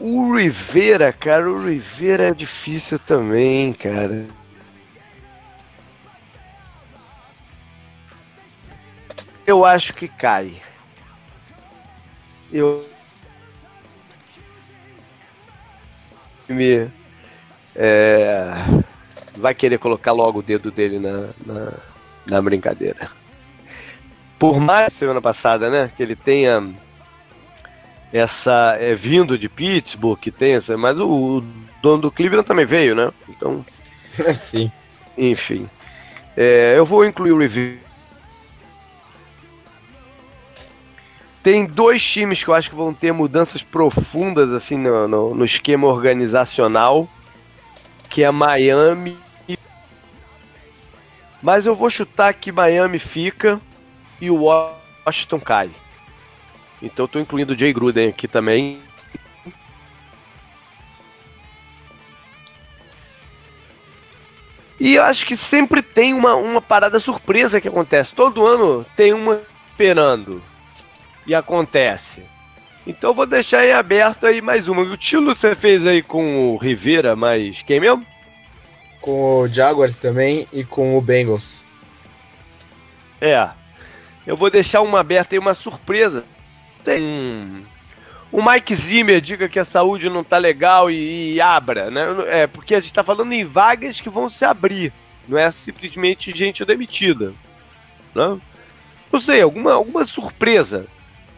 o 0.00 0.34
Rivera, 0.34 1.12
cara, 1.12 1.48
o 1.48 1.64
Rivera 1.68 2.28
é 2.28 2.34
difícil 2.34 2.98
também, 2.98 3.72
cara. 3.72 4.26
Eu 9.46 9.64
acho 9.64 9.92
que 9.92 10.08
cai. 10.08 10.60
Eu 12.50 12.91
é, 17.76 18.64
vai 19.38 19.54
querer 19.54 19.78
colocar 19.78 20.12
logo 20.12 20.40
o 20.40 20.42
dedo 20.42 20.70
dele 20.70 20.98
na, 20.98 21.28
na, 21.44 21.72
na 22.30 22.42
brincadeira. 22.42 23.10
Por 24.38 24.60
mais 24.60 24.92
semana 24.92 25.20
passada, 25.20 25.70
né, 25.70 25.90
que 25.96 26.02
ele 26.02 26.16
tenha 26.16 26.68
essa 28.12 28.76
é, 28.78 28.94
vindo 28.94 29.38
de 29.38 29.48
Pittsburgh, 29.48 30.18
que 30.18 30.30
tem 30.30 30.54
essa, 30.54 30.76
mas 30.76 30.98
o, 30.98 31.38
o 31.38 31.44
dono 31.80 32.02
do 32.02 32.10
Cleveland 32.10 32.46
também 32.46 32.66
veio, 32.66 32.94
né? 32.94 33.10
Então, 33.28 33.64
sim. 34.34 34.70
Enfim, 35.16 35.68
é, 36.36 36.74
eu 36.76 36.84
vou 36.84 37.04
incluir 37.04 37.32
o 37.32 37.38
review 37.38 37.78
Tem 41.42 41.66
dois 41.66 42.04
times 42.04 42.44
que 42.44 42.48
eu 42.48 42.54
acho 42.54 42.70
que 42.70 42.76
vão 42.76 42.94
ter 42.94 43.12
mudanças 43.12 43.62
profundas 43.62 44.52
assim 44.52 44.76
no, 44.76 45.08
no, 45.08 45.34
no 45.34 45.44
esquema 45.44 45.88
organizacional, 45.88 47.08
que 48.08 48.22
é 48.22 48.30
Miami. 48.30 49.18
Mas 51.42 51.66
eu 51.66 51.74
vou 51.74 51.90
chutar 51.90 52.32
que 52.34 52.52
Miami 52.52 53.00
fica 53.00 53.60
e 54.20 54.30
o 54.30 54.44
Washington 54.44 55.40
cai. 55.40 55.70
Então 56.80 57.04
eu 57.04 57.08
tô 57.08 57.18
incluindo 57.18 57.54
o 57.54 57.58
Jay 57.58 57.72
Gruden 57.72 58.10
aqui 58.10 58.28
também. 58.28 58.80
E 64.78 64.94
eu 64.94 65.02
acho 65.02 65.26
que 65.26 65.36
sempre 65.36 65.82
tem 65.82 66.14
uma, 66.14 66.36
uma 66.36 66.60
parada 66.60 67.00
surpresa 67.00 67.60
que 67.60 67.68
acontece. 67.68 68.14
Todo 68.14 68.46
ano 68.46 68.86
tem 68.96 69.12
uma 69.12 69.40
esperando 69.70 70.42
e 71.26 71.34
acontece. 71.34 72.22
Então 72.86 73.10
eu 73.10 73.14
vou 73.14 73.26
deixar 73.26 73.66
em 73.66 73.72
aberto 73.72 74.26
aí 74.26 74.40
mais 74.40 74.68
uma. 74.68 74.82
O 74.82 74.96
tilo 74.96 75.36
você 75.36 75.54
fez 75.54 75.86
aí 75.86 76.02
com 76.02 76.52
o 76.52 76.56
Rivera, 76.56 77.14
mas 77.14 77.62
quem 77.62 77.80
mesmo? 77.80 78.04
Com 79.00 79.40
o 79.40 79.48
Jaguars 79.48 79.98
também 79.98 80.46
e 80.52 80.64
com 80.64 80.96
o 80.96 81.00
Bengals. 81.00 81.64
É. 83.20 83.50
Eu 84.26 84.36
vou 84.36 84.50
deixar 84.50 84.80
uma 84.80 85.00
aberta 85.00 85.34
aí, 85.34 85.38
uma 85.38 85.54
surpresa. 85.54 86.24
Tem 86.84 87.64
o 88.32 88.42
Mike 88.42 88.74
Zimmer 88.74 89.20
diga 89.20 89.46
que 89.46 89.58
a 89.58 89.64
saúde 89.64 90.08
não 90.08 90.24
tá 90.24 90.38
legal 90.38 90.90
e, 90.90 91.34
e, 91.34 91.40
abra, 91.40 91.90
né? 91.90 92.02
É, 92.28 92.46
porque 92.46 92.74
a 92.74 92.80
gente 92.80 92.92
tá 92.92 93.04
falando 93.04 93.30
em 93.30 93.44
vagas 93.44 94.00
que 94.00 94.08
vão 94.08 94.30
se 94.30 94.42
abrir, 94.42 94.90
não 95.28 95.36
é 95.36 95.50
simplesmente 95.50 96.34
gente 96.34 96.64
demitida. 96.64 97.34
Né? 98.14 98.40
Não 99.12 99.20
sei, 99.20 99.42
alguma, 99.42 99.74
alguma 99.74 100.06
surpresa 100.06 100.86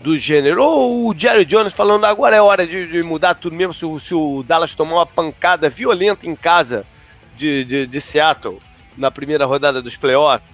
do 0.04 0.18
gênero. 0.18 0.62
Ou 0.62 1.08
o 1.08 1.18
Jerry 1.18 1.46
Jones 1.46 1.72
falando 1.72 2.04
agora 2.04 2.36
é 2.36 2.42
hora 2.42 2.66
de, 2.66 2.86
de 2.86 3.02
mudar 3.02 3.34
tudo 3.34 3.56
mesmo 3.56 3.72
se 3.72 3.86
o, 3.86 3.98
se 3.98 4.14
o, 4.14 4.42
Dallas 4.42 4.74
tomar 4.74 4.96
uma 4.96 5.06
pancada 5.06 5.68
violenta 5.70 6.28
em 6.28 6.36
casa 6.36 6.84
de, 7.34 7.64
de, 7.64 7.86
de 7.86 8.00
Seattle 8.00 8.58
na 8.98 9.10
primeira 9.10 9.46
rodada 9.46 9.80
dos 9.80 9.96
playoffs. 9.96 10.46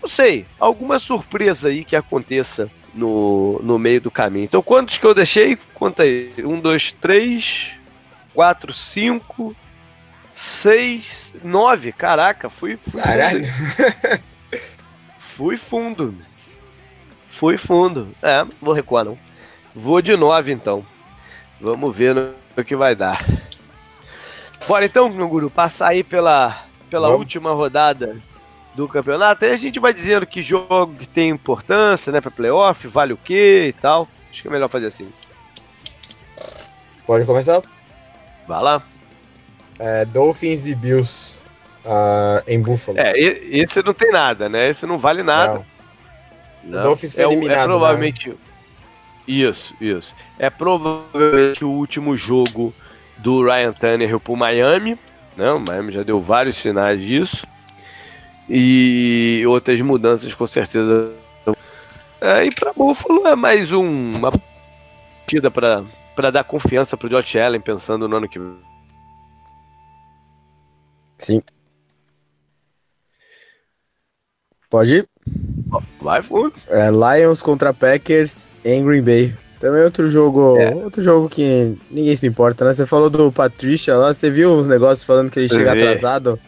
Não 0.00 0.08
sei, 0.08 0.46
alguma 0.58 0.98
surpresa 0.98 1.68
aí 1.68 1.84
que 1.84 1.94
aconteça 1.94 2.70
no, 2.94 3.60
no 3.62 3.78
meio 3.78 4.00
do 4.00 4.10
caminho. 4.10 4.44
Então, 4.44 4.62
quantos 4.62 4.96
que 4.96 5.04
eu 5.04 5.14
deixei? 5.14 5.58
Conta 5.74 6.02
aí. 6.02 6.30
Um, 6.44 6.58
dois, 6.58 6.92
três, 6.92 7.72
quatro, 8.32 8.72
cinco, 8.72 9.54
seis, 10.34 11.34
nove. 11.44 11.92
Caraca, 11.92 12.48
fui. 12.48 12.78
fui 12.78 13.02
Caralho! 13.02 13.44
Fundo. 13.44 14.22
fui 15.18 15.56
fundo. 15.58 16.14
Fui 17.36 17.58
fundo. 17.58 18.08
É, 18.22 18.46
vou 18.62 18.72
recuar 18.72 19.04
não. 19.04 19.14
Vou 19.74 20.00
de 20.00 20.16
9 20.16 20.52
então. 20.52 20.82
Vamos 21.60 21.94
ver 21.94 22.14
no 22.14 22.64
que 22.64 22.74
vai 22.74 22.96
dar. 22.96 23.22
Bora 24.66 24.86
então, 24.86 25.10
meu 25.10 25.28
guru, 25.28 25.50
passar 25.50 25.88
aí 25.88 26.02
pela, 26.02 26.64
pela 26.88 27.10
última 27.10 27.52
rodada 27.52 28.16
do 28.74 28.88
campeonato. 28.88 29.44
Aí 29.44 29.52
a 29.52 29.56
gente 29.56 29.78
vai 29.78 29.92
dizendo 29.92 30.26
que 30.26 30.42
jogo 30.42 30.94
que 30.94 31.06
tem 31.06 31.28
importância, 31.28 32.10
né, 32.10 32.22
para 32.22 32.30
playoff, 32.30 32.88
vale 32.88 33.12
o 33.12 33.18
que 33.18 33.66
e 33.68 33.72
tal. 33.74 34.08
Acho 34.30 34.40
que 34.40 34.48
é 34.48 34.50
melhor 34.50 34.68
fazer 34.68 34.86
assim. 34.86 35.06
Pode 37.06 37.26
começar? 37.26 37.60
Vai 38.48 38.62
lá. 38.62 38.82
É, 39.78 40.06
Dolphins 40.06 40.66
e 40.66 40.74
Bills. 40.74 41.44
uh, 41.84 42.42
em 42.46 42.62
Buffalo. 42.62 42.98
É, 42.98 43.12
esse 43.14 43.82
não 43.82 43.92
tem 43.92 44.10
nada, 44.10 44.48
né? 44.48 44.70
Esse 44.70 44.86
não 44.86 44.96
vale 44.96 45.22
nada. 45.22 45.56
Não. 45.56 45.75
Não. 46.66 46.80
O 46.80 46.82
Dolphins 46.82 47.14
foi 47.14 47.24
é, 47.24 47.26
eliminado. 47.28 47.58
É 47.58 47.64
provavelmente. 47.64 48.28
Né? 48.30 48.36
Isso, 49.26 49.74
isso. 49.80 50.14
É 50.38 50.50
provavelmente 50.50 51.64
o 51.64 51.70
último 51.70 52.16
jogo 52.16 52.74
do 53.18 53.44
Ryan 53.44 53.72
Tannehill 53.72 54.20
pro 54.20 54.36
Miami. 54.36 54.98
Né? 55.36 55.50
O 55.52 55.60
Miami 55.60 55.92
já 55.92 56.02
deu 56.02 56.20
vários 56.20 56.56
sinais 56.56 57.00
disso. 57.00 57.46
E 58.48 59.42
outras 59.46 59.80
mudanças 59.80 60.34
com 60.34 60.46
certeza. 60.46 61.12
É, 62.20 62.44
e 62.44 62.54
para 62.54 62.72
Buffalo 62.72 63.26
é 63.26 63.34
mais 63.34 63.72
um, 63.72 64.16
uma 64.16 64.32
partida 64.32 65.50
para 65.50 66.30
dar 66.30 66.44
confiança 66.44 66.96
para 66.96 67.06
o 67.06 67.10
Josh 67.10 67.36
Allen 67.36 67.60
pensando 67.60 68.08
no 68.08 68.16
ano 68.16 68.28
que 68.28 68.38
vem. 68.38 68.56
Sim. 71.18 71.42
Pode 74.70 74.96
ir? 74.96 75.08
Vai. 76.00 76.22
É, 76.68 76.90
Lions 76.90 77.42
contra 77.42 77.74
Packers 77.74 78.50
em 78.64 78.84
Green 78.84 79.02
Bay. 79.02 79.34
Também 79.58 79.82
outro 79.82 80.08
jogo, 80.08 80.56
é. 80.58 80.74
outro 80.74 81.00
jogo 81.00 81.28
que 81.28 81.76
ninguém 81.90 82.14
se 82.14 82.26
importa, 82.26 82.64
né? 82.64 82.74
Você 82.74 82.84
falou 82.84 83.08
do 83.08 83.32
Patricia 83.32 83.96
lá, 83.96 84.12
você 84.12 84.30
viu 84.30 84.52
uns 84.52 84.66
negócios 84.66 85.04
falando 85.04 85.30
que 85.30 85.38
ele 85.38 85.48
chega 85.48 85.72
atrasado? 85.72 86.38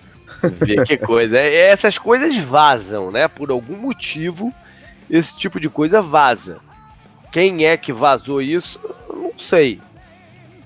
Vê 0.60 0.84
que 0.84 0.96
coisa. 0.98 1.38
É, 1.38 1.70
essas 1.70 1.96
coisas 1.96 2.36
vazam, 2.36 3.10
né? 3.10 3.26
Por 3.26 3.50
algum 3.50 3.76
motivo, 3.76 4.52
esse 5.10 5.36
tipo 5.36 5.58
de 5.58 5.70
coisa 5.70 6.02
vaza. 6.02 6.58
Quem 7.32 7.66
é 7.66 7.76
que 7.76 7.92
vazou 7.92 8.42
isso? 8.42 8.78
Não 9.08 9.32
sei. 9.38 9.80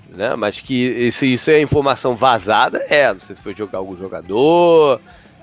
Né? 0.09 0.35
Mas 0.35 0.59
que 0.59 0.75
isso, 0.75 1.25
isso 1.25 1.49
é 1.49 1.61
informação 1.61 2.15
vazada, 2.15 2.77
é. 2.89 3.11
Não 3.11 3.19
sei 3.19 3.35
se 3.35 3.41
foi 3.41 3.55
jogar 3.55 3.79
algum 3.79 3.95
jogador, 3.95 4.99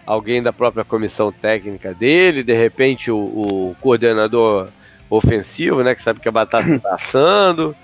alguém 0.06 0.42
da 0.42 0.52
própria 0.52 0.84
comissão 0.84 1.32
técnica 1.32 1.94
dele, 1.94 2.42
de 2.42 2.56
repente 2.56 3.10
o, 3.10 3.16
o 3.16 3.76
coordenador 3.80 4.68
ofensivo, 5.08 5.82
né? 5.82 5.94
Que 5.94 6.02
sabe 6.02 6.20
que 6.20 6.28
a 6.28 6.32
batata 6.32 6.70
está 6.70 6.94
assando. 6.94 7.74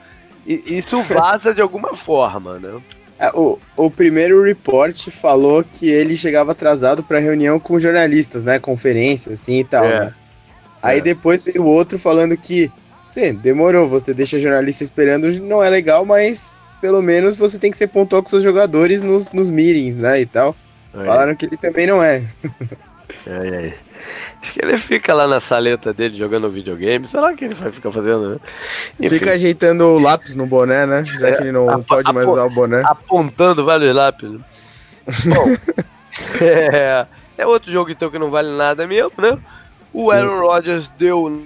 E, 0.47 0.63
isso 0.79 1.03
vaza 1.03 1.53
de 1.53 1.61
alguma 1.61 1.95
forma, 1.95 2.59
né? 2.59 2.81
É, 3.19 3.31
o, 3.35 3.59
o 3.77 3.91
primeiro 3.91 4.43
report 4.43 5.09
falou 5.11 5.65
que 5.65 5.89
ele 5.89 6.15
chegava 6.15 6.53
atrasado 6.53 7.03
para 7.03 7.19
reunião 7.19 7.59
com 7.59 7.79
jornalistas, 7.79 8.45
né? 8.45 8.59
Conferência, 8.59 9.33
assim 9.33 9.61
e 9.61 9.65
tal, 9.65 9.85
é. 9.85 10.01
né? 10.01 10.15
Aí 10.83 10.99
é. 10.99 11.03
depois 11.03 11.45
veio 11.45 11.63
o 11.63 11.67
outro 11.67 11.99
falando 11.99 12.37
que, 12.37 12.71
sim, 12.95 13.35
demorou, 13.35 13.89
você 13.89 14.13
deixa 14.13 14.39
jornalista 14.39 14.85
esperando, 14.85 15.29
não 15.43 15.63
é 15.63 15.71
legal, 15.71 16.05
mas 16.05 16.57
pelo 16.81 17.01
menos 17.03 17.37
você 17.37 17.59
tem 17.59 17.71
que 17.71 17.77
ser 17.77 17.89
pontual 17.89 18.23
com 18.23 18.29
seus 18.29 18.43
jogadores 18.43 19.03
nos, 19.03 19.33
nos 19.33 19.49
meetings, 19.49 19.97
né? 19.97 20.21
E 20.21 20.27
tal. 20.27 20.55
Falaram 21.05 21.35
que 21.35 21.47
ele 21.47 21.57
também 21.57 21.87
não 21.87 22.03
é. 22.03 22.23
Acho 24.43 24.53
que 24.53 24.65
ele 24.65 24.79
fica 24.79 25.15
lá 25.15 25.27
na 25.27 25.41
saleta 25.41 25.93
dele 25.93 26.17
jogando 26.17 26.51
videogame. 26.51 27.07
Sei 27.07 27.19
lá 27.19 27.33
o 27.33 27.37
que 27.37 27.45
ele 27.45 27.55
vai 27.55 27.73
ficar 27.73 27.91
fazendo, 27.91 28.31
né? 28.31 29.09
Fica 29.09 29.33
ajeitando 29.33 29.85
o 29.85 29.99
lápis 29.99 30.37
no 30.37 30.47
boné, 30.47 30.87
né? 30.87 31.05
Já 31.19 31.33
que 31.33 31.43
ele 31.43 31.53
não 31.53 31.71
é, 31.71 31.79
pode 31.79 32.13
mais 32.13 32.29
usar 32.29 32.45
o 32.45 32.51
boné. 32.51 32.83
Apontando 32.85 33.65
vários 33.65 33.95
lápis. 33.95 34.31
Bom, 34.31 35.47
é, 36.43 37.07
é, 37.39 37.47
outro 37.47 37.71
jogo 37.71 37.91
então 37.91 38.11
que 38.11 38.19
não 38.19 38.31
vale 38.31 38.51
nada 38.57 38.87
mesmo, 38.87 39.13
né? 39.19 39.39
O 39.93 40.11
Sim. 40.11 40.13
Aaron 40.13 40.41
Rodgers 40.41 40.89
deu 40.99 41.45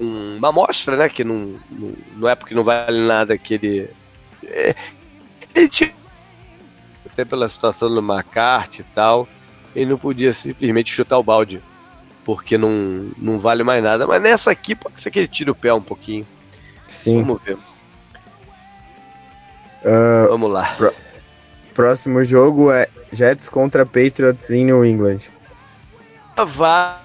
uma 0.00 0.48
amostra, 0.48 0.96
né? 0.96 1.08
Que 1.08 1.24
não, 1.24 1.60
não, 1.70 1.94
não, 2.16 2.28
é 2.28 2.34
porque 2.34 2.54
não 2.54 2.64
vale 2.64 3.00
nada 3.06 3.36
que 3.38 3.54
ele. 3.54 3.90
É, 4.44 4.74
ele 5.54 5.68
tinha. 5.68 6.01
Até 7.12 7.24
pela 7.24 7.48
situação 7.48 7.88
do 7.88 8.00
McCarthy 8.00 8.80
e 8.80 8.84
tal 8.94 9.28
ele 9.74 9.90
não 9.90 9.98
podia 9.98 10.32
simplesmente 10.32 10.92
chutar 10.92 11.18
o 11.18 11.22
balde, 11.22 11.62
porque 12.24 12.56
não, 12.58 13.10
não 13.16 13.38
vale 13.38 13.62
mais 13.62 13.82
nada. 13.82 14.06
Mas 14.06 14.22
nessa 14.22 14.50
aqui 14.50 14.74
pode 14.74 15.00
ser 15.00 15.10
que 15.10 15.18
ele 15.18 15.28
tire 15.28 15.50
o 15.50 15.54
pé 15.54 15.72
um 15.72 15.82
pouquinho. 15.82 16.26
Sim. 16.86 17.22
Vamos 17.22 17.42
ver. 17.42 17.56
Uh, 19.84 20.28
Vamos 20.28 20.50
lá. 20.50 20.76
próximo 21.74 22.22
jogo 22.24 22.70
é 22.70 22.86
Jets 23.10 23.48
contra 23.48 23.84
Patriots 23.84 24.50
em 24.50 24.64
New 24.66 24.84
England. 24.84 25.30
Vai 26.36 27.00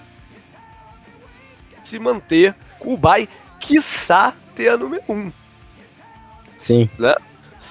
se 1.84 1.98
manter 2.00 2.56
com 2.80 2.94
o 2.94 2.98
bye, 2.98 3.28
quiçá 3.60 4.34
ter 4.56 4.70
a 4.70 4.78
número 4.78 5.04
1. 5.08 5.14
Um. 5.14 5.32
Sim. 6.58 6.90
Né? 7.00 7.16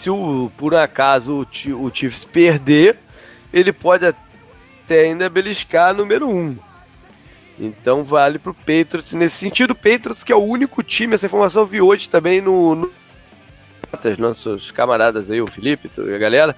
Se 0.06 0.10
o, 0.10 0.52
por 0.56 0.72
acaso 0.72 1.44
o, 1.66 1.84
o 1.84 1.90
Chiefs 1.92 2.24
perder, 2.24 2.96
ele 3.52 3.72
pode 3.72 4.06
até 4.06 5.00
ainda 5.00 5.28
beliscar 5.28 5.92
número 5.92 6.28
1. 6.28 6.32
Um. 6.32 6.56
Então 7.58 8.04
vale 8.04 8.38
pro 8.38 8.54
Patriots 8.54 9.12
nesse 9.14 9.38
sentido. 9.38 9.74
Patriots 9.74 10.22
que 10.22 10.30
é 10.30 10.36
o 10.36 10.44
único 10.44 10.80
time, 10.80 11.16
essa 11.16 11.26
informação 11.26 11.62
eu 11.62 11.66
vi 11.66 11.80
hoje 11.80 12.08
também 12.08 12.40
no, 12.40 12.76
no 12.76 12.92
nossos 14.16 14.70
camaradas 14.70 15.28
aí, 15.28 15.40
o 15.42 15.50
Felipe 15.50 15.90
e 15.98 16.14
a 16.14 16.18
galera. 16.18 16.54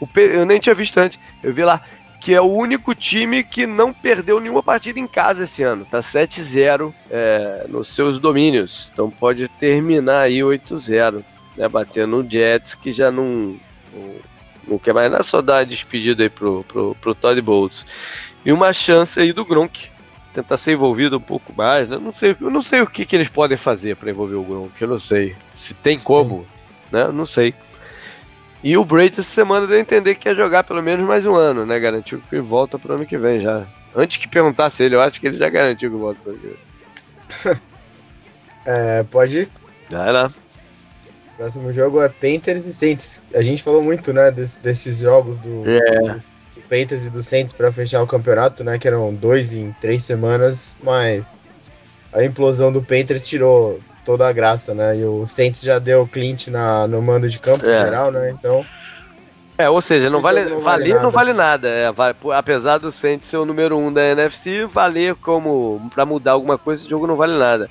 O, 0.00 0.08
eu 0.20 0.46
nem 0.46 0.60
tinha 0.60 0.74
visto 0.74 0.96
antes, 0.98 1.18
eu 1.42 1.52
vi 1.52 1.64
lá 1.64 1.82
que 2.20 2.32
é 2.34 2.40
o 2.40 2.52
único 2.52 2.94
time 2.94 3.42
que 3.42 3.66
não 3.66 3.92
perdeu 3.92 4.38
nenhuma 4.38 4.62
partida 4.62 5.00
em 5.00 5.08
casa 5.08 5.42
esse 5.42 5.64
ano. 5.64 5.84
Tá 5.84 5.98
7-0 5.98 6.94
é, 7.10 7.66
nos 7.68 7.88
seus 7.88 8.16
domínios. 8.16 8.90
Então 8.92 9.10
pode 9.10 9.48
terminar 9.48 10.20
aí 10.20 10.38
8-0, 10.38 11.24
né, 11.56 11.68
batendo 11.68 12.18
o 12.18 12.28
Jets 12.28 12.74
que 12.74 12.92
já 12.92 13.10
não, 13.10 13.56
não 14.66 14.78
quer 14.78 14.92
mais 14.92 15.10
nada, 15.10 15.24
só 15.24 15.40
dar 15.40 15.64
despedida 15.64 16.22
aí 16.22 16.30
pro, 16.30 16.64
pro, 16.64 16.96
pro 17.00 17.14
Todd 17.14 17.40
Bowles. 17.40 17.86
E 18.44 18.52
uma 18.52 18.72
chance 18.72 19.18
aí 19.18 19.32
do 19.32 19.44
Gronk 19.44 19.90
tentar 20.36 20.58
ser 20.58 20.72
envolvido 20.72 21.16
um 21.16 21.20
pouco 21.20 21.52
mais. 21.54 21.88
Né? 21.88 21.98
Não 21.98 22.12
sei, 22.12 22.36
eu 22.40 22.50
não 22.50 22.62
sei 22.62 22.82
o 22.82 22.86
que, 22.86 23.04
que 23.04 23.16
eles 23.16 23.28
podem 23.28 23.56
fazer 23.56 23.96
para 23.96 24.10
envolver 24.10 24.34
o 24.34 24.44
Gronk, 24.44 24.80
eu 24.80 24.88
não 24.88 24.98
sei. 24.98 25.34
Se 25.54 25.72
tem 25.72 25.98
como, 25.98 26.40
Sim. 26.40 26.46
né? 26.92 27.08
Não 27.08 27.24
sei. 27.24 27.54
E 28.62 28.76
o 28.76 28.84
Brady 28.84 29.20
essa 29.20 29.22
semana 29.22 29.66
deu 29.66 29.78
a 29.78 29.80
entender 29.80 30.14
que 30.14 30.22
quer 30.22 30.34
jogar 30.34 30.64
pelo 30.64 30.82
menos 30.82 31.06
mais 31.06 31.24
um 31.24 31.34
ano, 31.34 31.64
né? 31.64 31.78
Garantiu 31.78 32.20
que 32.28 32.38
volta 32.40 32.78
pro 32.78 32.94
ano 32.94 33.06
que 33.06 33.16
vem 33.16 33.40
já. 33.40 33.64
Antes 33.94 34.18
que 34.18 34.28
perguntasse 34.28 34.82
ele, 34.82 34.94
eu 34.94 35.00
acho 35.00 35.20
que 35.20 35.26
ele 35.26 35.36
já 35.36 35.48
garantiu 35.48 35.90
que 35.90 35.96
volta 35.96 36.20
pro 36.22 36.32
ano 36.32 36.40
que 36.40 37.48
vem. 37.48 37.56
é, 38.66 39.02
pode 39.04 39.40
ir? 39.40 39.48
Vai 39.88 40.12
lá. 40.12 40.32
Próximo 41.36 41.70
jogo 41.72 42.00
é 42.00 42.08
Panthers 42.08 42.64
e 42.66 42.72
Saints. 42.72 43.20
A 43.34 43.42
gente 43.42 43.62
falou 43.62 43.82
muito, 43.82 44.12
né, 44.12 44.30
des, 44.30 44.56
desses 44.56 44.98
jogos 44.98 45.38
do, 45.38 45.68
é. 45.68 46.00
do, 46.00 46.20
Panthers 46.68 47.06
e 47.06 47.10
do 47.10 47.22
Saints 47.22 47.52
para 47.52 47.70
fechar 47.70 48.02
o 48.02 48.06
campeonato, 48.06 48.64
né, 48.64 48.78
que 48.78 48.88
eram 48.88 49.14
dois 49.14 49.52
em 49.52 49.72
três 49.80 50.02
semanas, 50.02 50.76
mas 50.82 51.36
a 52.12 52.24
implosão 52.24 52.72
do 52.72 52.82
Panthers 52.82 53.28
tirou 53.28 53.78
toda 54.04 54.26
a 54.26 54.32
graça, 54.32 54.74
né, 54.74 54.98
e 54.98 55.04
o 55.04 55.26
Saints 55.26 55.62
já 55.62 55.78
deu 55.78 56.06
clint 56.06 56.48
na, 56.48 56.86
no 56.86 57.02
mando 57.02 57.28
de 57.28 57.38
campo 57.38 57.68
é. 57.68 57.74
em 57.74 57.78
geral, 57.78 58.10
né, 58.10 58.30
então... 58.30 58.64
É, 59.58 59.70
ou 59.70 59.80
seja, 59.80 60.10
não 60.10 60.20
vale, 60.20 60.44
não 60.44 60.60
vale 60.60 60.90
valer 60.90 61.02
não 61.02 61.10
vale 61.10 61.32
nada. 61.32 61.66
É, 61.66 61.90
vale, 61.90 62.14
apesar 62.34 62.76
do 62.76 62.92
Saints 62.92 63.30
ser 63.30 63.38
o 63.38 63.46
número 63.46 63.78
um 63.78 63.90
da 63.90 64.04
NFC, 64.04 64.66
valer 64.66 65.14
como 65.14 65.90
para 65.94 66.04
mudar 66.04 66.32
alguma 66.32 66.58
coisa, 66.58 66.82
esse 66.82 66.90
jogo 66.90 67.06
não 67.06 67.16
vale 67.16 67.38
nada. 67.38 67.70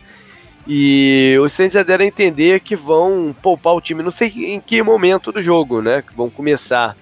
E 0.67 1.37
os 1.41 1.53
Saints 1.53 1.73
já 1.73 1.83
deram 1.83 2.03
a 2.03 2.07
entender 2.07 2.59
que 2.59 2.75
vão 2.75 3.35
poupar 3.41 3.75
o 3.75 3.81
time, 3.81 4.01
não 4.01 4.11
sei 4.11 4.29
em 4.53 4.59
que 4.59 4.81
momento 4.81 5.31
do 5.31 5.41
jogo, 5.41 5.81
né? 5.81 6.01
Que 6.01 6.15
vão 6.15 6.29
começar 6.29 6.95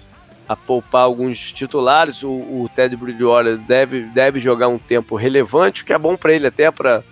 a 0.48 0.56
poupar 0.56 1.04
alguns 1.04 1.52
titulares. 1.52 2.24
O, 2.24 2.30
o 2.30 2.70
Ted 2.76 2.96
Bridgewater 2.96 3.58
deve, 3.58 4.02
deve 4.02 4.40
jogar 4.40 4.68
um 4.68 4.78
tempo 4.78 5.16
relevante, 5.16 5.82
o 5.82 5.86
que 5.86 5.94
é 5.94 5.98
bom 5.98 6.18
para 6.18 6.34
ele 6.34 6.48
até 6.48 6.70
para 6.70 7.04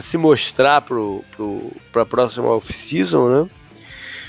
se 0.00 0.18
mostrar 0.18 0.82
para 0.82 2.02
a 2.02 2.06
próxima 2.06 2.48
off-season, 2.48 3.28
né? 3.28 3.50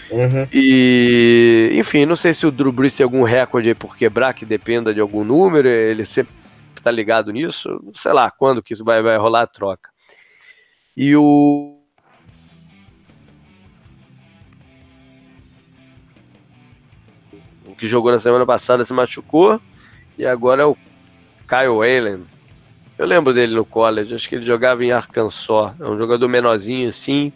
Uhum. 0.10 0.48
E, 0.54 1.72
enfim, 1.74 2.06
não 2.06 2.16
sei 2.16 2.34
se 2.34 2.46
o 2.46 2.52
Drew 2.52 2.72
Brees 2.72 2.96
tem 2.96 3.04
algum 3.04 3.24
recorde 3.24 3.70
aí 3.70 3.76
por 3.76 3.98
quebrar 3.98 4.34
que 4.34 4.46
dependa 4.46 4.94
de 4.94 5.02
algum 5.02 5.24
número, 5.24 5.68
ele 5.68 6.06
sempre 6.06 6.34
tá 6.82 6.92
ligado 6.92 7.32
nisso, 7.32 7.82
sei 7.94 8.14
lá 8.14 8.32
quando 8.32 8.64
que 8.64 8.74
isso 8.74 8.86
vai, 8.86 9.02
vai 9.02 9.18
rolar 9.18 9.42
a 9.42 9.48
troca. 9.48 9.90
E 10.98 11.16
o. 11.16 11.78
O 17.68 17.76
que 17.76 17.88
jogou 17.88 18.12
na 18.12 18.18
semana 18.18 18.48
passada 18.48 18.84
se 18.84 18.92
machucou. 18.92 19.62
E 20.18 20.26
agora 20.26 20.64
é 20.64 20.66
o 20.66 20.76
Kyle 21.48 21.68
Whalen. 21.68 22.26
Eu 22.98 23.06
lembro 23.06 23.32
dele 23.32 23.54
no 23.54 23.64
college, 23.64 24.16
acho 24.16 24.28
que 24.28 24.34
ele 24.34 24.46
jogava 24.46 24.84
em 24.84 24.92
Arkansas. 24.92 25.76
É 25.80 25.84
um 25.84 26.00
jogador 26.00 26.28
menorzinho 26.28 26.90
assim. 26.90 27.32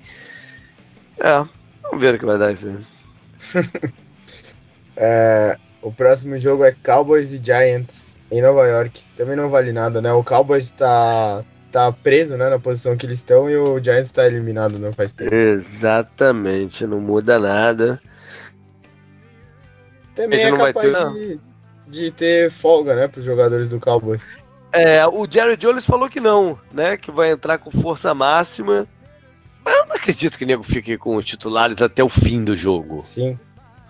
É, 1.19 1.45
vamos 1.83 1.99
ver 1.99 2.15
o 2.15 2.19
que 2.19 2.25
vai 2.25 2.39
dar 2.39 2.51
isso 2.51 2.67
aí. 2.67 3.63
é, 4.97 5.55
o 5.83 5.91
próximo 5.91 6.39
jogo 6.39 6.63
é 6.63 6.71
Cowboys 6.83 7.31
e 7.31 7.43
Giants 7.43 8.17
em 8.31 8.41
Nova 8.41 8.65
York. 8.65 9.03
Também 9.15 9.35
não 9.35 9.49
vale 9.49 9.71
nada, 9.71 10.01
né? 10.01 10.11
O 10.11 10.23
Cowboys 10.23 10.71
tá, 10.71 11.45
tá 11.71 11.91
preso 11.91 12.37
né, 12.37 12.49
na 12.49 12.59
posição 12.59 12.95
que 12.97 13.05
eles 13.05 13.19
estão 13.19 13.49
e 13.49 13.55
o 13.55 13.81
Giants 13.81 14.07
está 14.07 14.25
eliminado, 14.25 14.77
não 14.77 14.91
faz 14.91 15.13
tempo. 15.13 15.33
Exatamente, 15.33 16.85
não 16.85 16.99
muda 16.99 17.39
nada. 17.39 18.01
Também 20.13 20.43
é 20.43 20.51
capaz 20.51 21.13
de. 21.13 21.39
de 21.87 22.11
ter 22.11 22.51
folga, 22.51 22.95
né, 22.95 23.07
para 23.07 23.19
os 23.19 23.25
jogadores 23.25 23.69
do 23.69 23.79
Cowboys. 23.79 24.33
É, 24.73 25.05
o 25.05 25.27
Jerry 25.29 25.57
Jones 25.57 25.85
falou 25.85 26.09
que 26.09 26.19
não, 26.19 26.57
né? 26.73 26.95
Que 26.95 27.11
vai 27.11 27.31
entrar 27.31 27.57
com 27.57 27.69
força 27.69 28.13
máxima. 28.13 28.87
Mas 29.63 29.75
eu 29.75 29.85
não 29.87 29.95
acredito 29.95 30.37
que 30.37 30.45
o 30.45 30.47
nego 30.47 30.63
fique 30.63 30.97
com 30.97 31.17
os 31.17 31.25
titulares 31.25 31.81
até 31.81 32.03
o 32.03 32.09
fim 32.09 32.43
do 32.43 32.55
jogo. 32.55 33.01
Sim. 33.03 33.37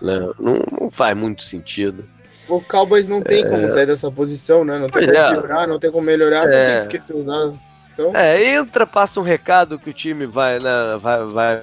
Né? 0.00 0.18
Não, 0.38 0.60
não 0.80 0.90
faz 0.90 1.16
muito 1.16 1.44
sentido. 1.44 2.04
O 2.48 2.60
Cowboys 2.60 3.06
não 3.06 3.22
tem 3.22 3.44
é... 3.44 3.48
como 3.48 3.68
sair 3.68 3.86
dessa 3.86 4.10
posição, 4.10 4.64
né? 4.64 4.78
Não 4.78 4.88
tem 4.88 5.06
pois 5.06 5.06
como 5.06 5.18
é. 5.18 5.30
piorar, 5.30 5.68
não 5.68 5.78
tem 5.78 5.92
como 5.92 6.04
melhorar, 6.04 6.52
é... 6.52 6.80
não 6.80 6.88
tem 6.88 6.98
que 6.98 7.04
ser 7.04 7.14
usado. 7.14 7.58
Então... 7.92 8.14
É, 8.14 8.54
entra, 8.54 8.86
passa 8.86 9.20
um 9.20 9.22
recado 9.22 9.78
que 9.78 9.90
o 9.90 9.92
time 9.92 10.26
vai, 10.26 10.58
né, 10.58 10.96
vai, 10.98 11.24
vai 11.24 11.62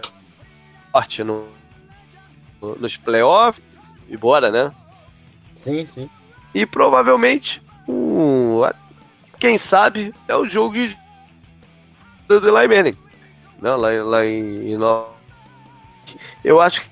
forte 0.91 1.23
no, 1.23 1.47
nos 2.61 2.97
playoffs 2.97 3.63
e 4.07 4.17
bora, 4.17 4.51
né? 4.51 4.71
Sim, 5.53 5.85
sim. 5.85 6.09
E 6.53 6.65
provavelmente, 6.65 7.61
um, 7.87 8.61
quem 9.39 9.57
sabe, 9.57 10.13
é 10.27 10.35
o 10.35 10.47
jogo 10.47 10.73
de, 10.75 10.97
do 12.27 12.35
Eli 12.35 12.67
Manning. 12.67 12.95
Não, 13.61 13.77
lá, 13.77 13.89
lá 14.03 14.25
em, 14.25 14.73
em 14.73 14.79
Eu 16.43 16.61
acho 16.61 16.81
que 16.81 16.89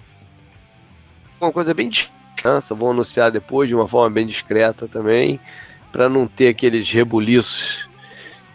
uma 1.39 1.51
coisa 1.51 1.73
bem 1.73 1.89
discreta, 1.89 2.75
vou 2.75 2.91
anunciar 2.91 3.31
depois 3.31 3.69
de 3.69 3.75
uma 3.75 3.87
forma 3.87 4.09
bem 4.09 4.25
discreta 4.25 4.87
também, 4.87 5.39
para 5.91 6.09
não 6.09 6.27
ter 6.27 6.49
aqueles 6.49 6.91
rebuliços 6.91 7.86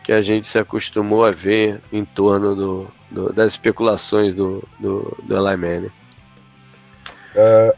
que 0.03 0.13
a 0.13 0.21
gente 0.23 0.49
se 0.49 0.59
acostumou 0.59 1.25
a 1.25 1.31
ver 1.31 1.81
em 1.93 2.05
torno 2.05 2.55
do, 2.55 2.89
do 3.11 3.33
das 3.33 3.53
especulações 3.53 4.35
do, 4.35 4.63
do, 4.79 5.17
do 5.23 5.37
Eli 5.37 5.57
Manning. 5.57 5.91
Uh, 7.35 7.77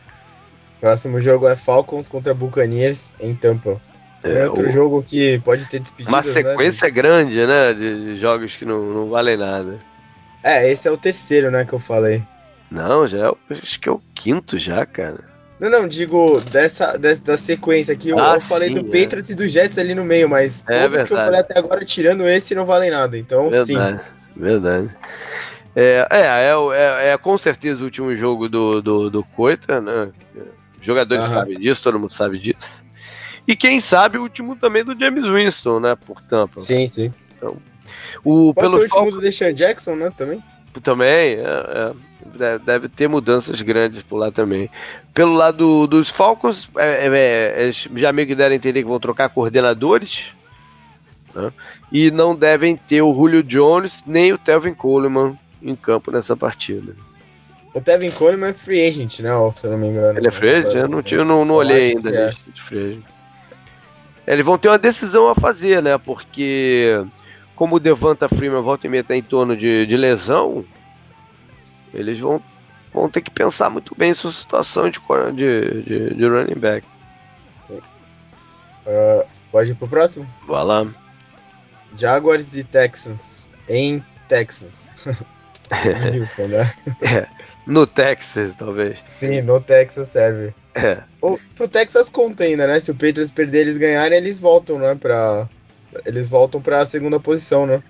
próximo 0.81 1.21
jogo 1.21 1.47
é 1.49 1.55
Falcons 1.55 2.09
contra 2.09 2.35
Buccaneers 2.35 3.13
em 3.21 3.35
Tampa. 3.35 3.81
É, 4.23 4.49
outro 4.49 4.67
o... 4.67 4.71
jogo 4.71 5.03
que 5.03 5.39
pode 5.41 5.67
ter 5.67 5.81
despedidas, 5.81 6.13
Uma 6.13 6.23
né, 6.23 6.33
sequência 6.33 6.89
né? 6.89 6.91
grande, 6.91 7.47
né? 7.47 7.75
De, 7.75 8.05
de, 8.05 8.17
jogos 8.17 8.57
que 8.57 8.65
não, 8.65 8.83
não 8.87 9.11
valem 9.11 9.37
nada. 9.37 9.79
É, 10.43 10.71
esse 10.71 10.89
é 10.89 10.91
o 10.91 10.97
terceiro, 10.97 11.51
né, 11.51 11.65
que 11.65 11.75
eu 11.75 11.79
falei. 11.79 12.23
Não, 12.71 13.07
já 13.07 13.29
é, 13.29 13.33
acho 13.51 13.79
que 13.79 13.89
é 13.89 13.93
o 13.93 14.01
quinto 14.15 14.59
já, 14.59 14.85
cara. 14.87 15.34
Não, 15.59 15.71
não, 15.71 15.87
digo 15.87 16.41
dessa, 16.41 16.99
dessa 16.99 17.23
da 17.23 17.37
sequência 17.37 17.95
aqui. 17.95 18.11
Eu, 18.11 18.19
ah, 18.19 18.35
eu 18.35 18.41
falei 18.41 18.69
sim, 18.69 18.75
do 18.75 18.81
é. 18.81 19.03
Patriots 19.03 19.31
e 19.31 19.35
do 19.35 19.49
Jets 19.49 19.79
ali 19.79 19.95
no 19.95 20.05
meio, 20.05 20.29
mas 20.29 20.65
é, 20.69 20.83
todos 20.83 20.91
verdade. 20.91 21.07
que 21.07 21.15
eu 21.15 21.19
falei 21.19 21.41
até 21.41 21.59
agora, 21.59 21.85
tirando 21.85 22.27
esse, 22.27 22.55
não 22.55 22.65
valem 22.65 22.91
nada. 22.91 23.17
Então, 23.17 23.51
verdade, 23.51 24.01
sim. 24.03 24.41
Verdade. 24.41 24.91
É, 25.77 26.07
é, 26.11 26.21
é, 26.21 27.13
é, 27.13 27.19
com 27.19 27.37
certeza 27.37 27.81
o 27.81 27.85
último 27.85 28.15
jogo 28.15 28.49
do, 28.49 28.81
do, 28.81 29.11
do 29.11 29.25
Coita, 29.25 29.81
né? 29.81 30.11
Jogadores 30.81 31.25
sabem 31.25 31.59
disso, 31.59 31.83
todo 31.83 31.99
mundo 31.99 32.13
sabe 32.13 32.39
disso. 32.39 32.85
E 33.47 33.57
quem 33.57 33.81
sabe 33.81 34.19
o 34.19 34.23
último 34.23 34.57
também 34.57 34.85
do 34.85 34.99
James 34.99 35.25
Winston, 35.25 35.81
né? 35.81 35.97
Por 35.97 36.21
Tampa. 36.23 36.61
Sim, 36.61 36.87
sim. 36.87 37.13
Então, 37.37 37.57
o, 38.25 38.55
Pode 38.55 38.69
pelo 38.69 38.79
o 38.79 38.83
último 38.83 39.11
do 39.11 39.21
Deshaun 39.21 39.53
Jackson, 39.53 39.97
né? 39.97 40.13
Também. 40.17 40.43
Também, 40.83 41.37
é, 41.37 41.41
é, 41.41 41.93
deve 42.65 42.89
ter 42.89 43.09
mudanças 43.09 43.61
grandes 43.61 44.03
por 44.03 44.17
lá 44.17 44.31
também. 44.31 44.71
Pelo 45.13 45.35
lado 45.35 45.87
dos 45.87 46.11
Falcons, 46.11 46.69
é, 46.77 47.07
é, 47.07 47.69
é, 47.69 47.71
já 47.73 48.13
meio 48.13 48.29
que 48.29 48.35
deram 48.35 48.53
a 48.53 48.57
entender 48.57 48.83
que 48.83 48.89
vão 48.89 49.01
trocar 49.01 49.29
coordenadores. 49.29 50.33
Né? 51.35 51.53
E 51.91 52.11
não 52.11 52.35
devem 52.35 52.77
ter 52.77 53.03
o 53.03 53.13
Julio 53.15 53.43
Jones 53.43 54.03
nem 54.07 54.33
o 54.33 54.39
Telvin 54.39 54.75
Coleman 54.75 55.37
em 55.63 55.75
campo 55.75 56.11
nessa 56.11 56.37
partida. 56.37 56.95
O 57.75 57.81
Tevin 57.81 58.11
Coleman 58.11 58.51
é 58.51 58.53
free 58.53 58.87
agent, 58.87 59.19
né? 59.21 59.31
Se 59.57 59.67
eu 59.67 59.73
não 59.73 59.79
me 59.79 59.89
engano. 59.89 60.17
Ele 60.17 60.29
é 60.29 60.31
free 60.31 60.51
agent? 60.51 60.75
Eu 60.77 60.89
não, 60.89 61.03
tinha, 61.03 61.25
não, 61.25 61.45
não 61.45 61.57
olhei 61.57 61.91
ainda 61.91 62.09
a 62.09 62.27
lista 62.27 62.51
de 62.53 62.63
free 62.63 62.93
agent. 62.93 63.05
Eles 64.27 64.47
vão 64.47 64.57
ter 64.57 64.69
uma 64.69 64.79
decisão 64.79 65.29
a 65.29 65.35
fazer, 65.35 65.83
né? 65.83 65.99
Porque 65.99 67.05
como 67.57 67.77
o 67.77 67.81
Devanta 67.81 68.29
Freeman 68.29 68.63
volta 68.63 68.87
e 68.87 68.91
meia 68.91 69.03
tá 69.03 69.17
em 69.17 69.23
torno 69.23 69.57
de, 69.57 69.87
de 69.87 69.97
lesão, 69.97 70.65
eles 71.95 72.19
vão, 72.19 72.43
vão 72.93 73.09
ter 73.09 73.21
que 73.23 73.31
pensar 73.31 73.71
muito 73.71 73.95
bem 73.97 74.13
sua 74.15 74.31
situação 74.31 74.91
de, 74.91 75.01
de, 75.35 75.83
de, 75.83 76.15
de 76.15 76.29
running 76.29 76.59
back. 76.59 76.87
Uh, 77.71 79.27
pode 79.51 79.71
ir 79.71 79.75
pro 79.75 79.89
próximo? 79.89 80.27
Vai 80.47 80.65
lá. 80.65 80.87
Jaguars 81.97 82.55
e 82.55 82.65
Texans 82.65 83.49
em 83.69 84.05
Texas. 84.29 84.89
Houston, 85.73 86.49
né? 86.49 86.73
É, 87.01 87.27
no 87.67 87.87
Texas, 87.87 88.55
talvez. 88.57 88.99
Sim, 89.11 89.43
no 89.43 89.61
Texas 89.61 90.09
serve. 90.09 90.55
É. 90.75 90.99
O, 91.23 91.39
o 91.59 91.69
Texas 91.69 92.11
contém, 92.11 92.57
né? 92.57 92.79
Se 92.79 92.91
o 92.91 92.95
Patriots 92.95 93.31
perder 93.31 93.61
eles 93.61 93.79
ganharem, 93.79 94.19
eles 94.19 94.39
voltam, 94.39 94.79
né? 94.79 94.95
Pra, 94.95 95.49
eles 96.05 96.29
voltam 96.29 96.61
para 96.61 96.81
a 96.81 96.87
segunda 96.87 97.19
posição, 97.19 97.67
né? 97.67 97.83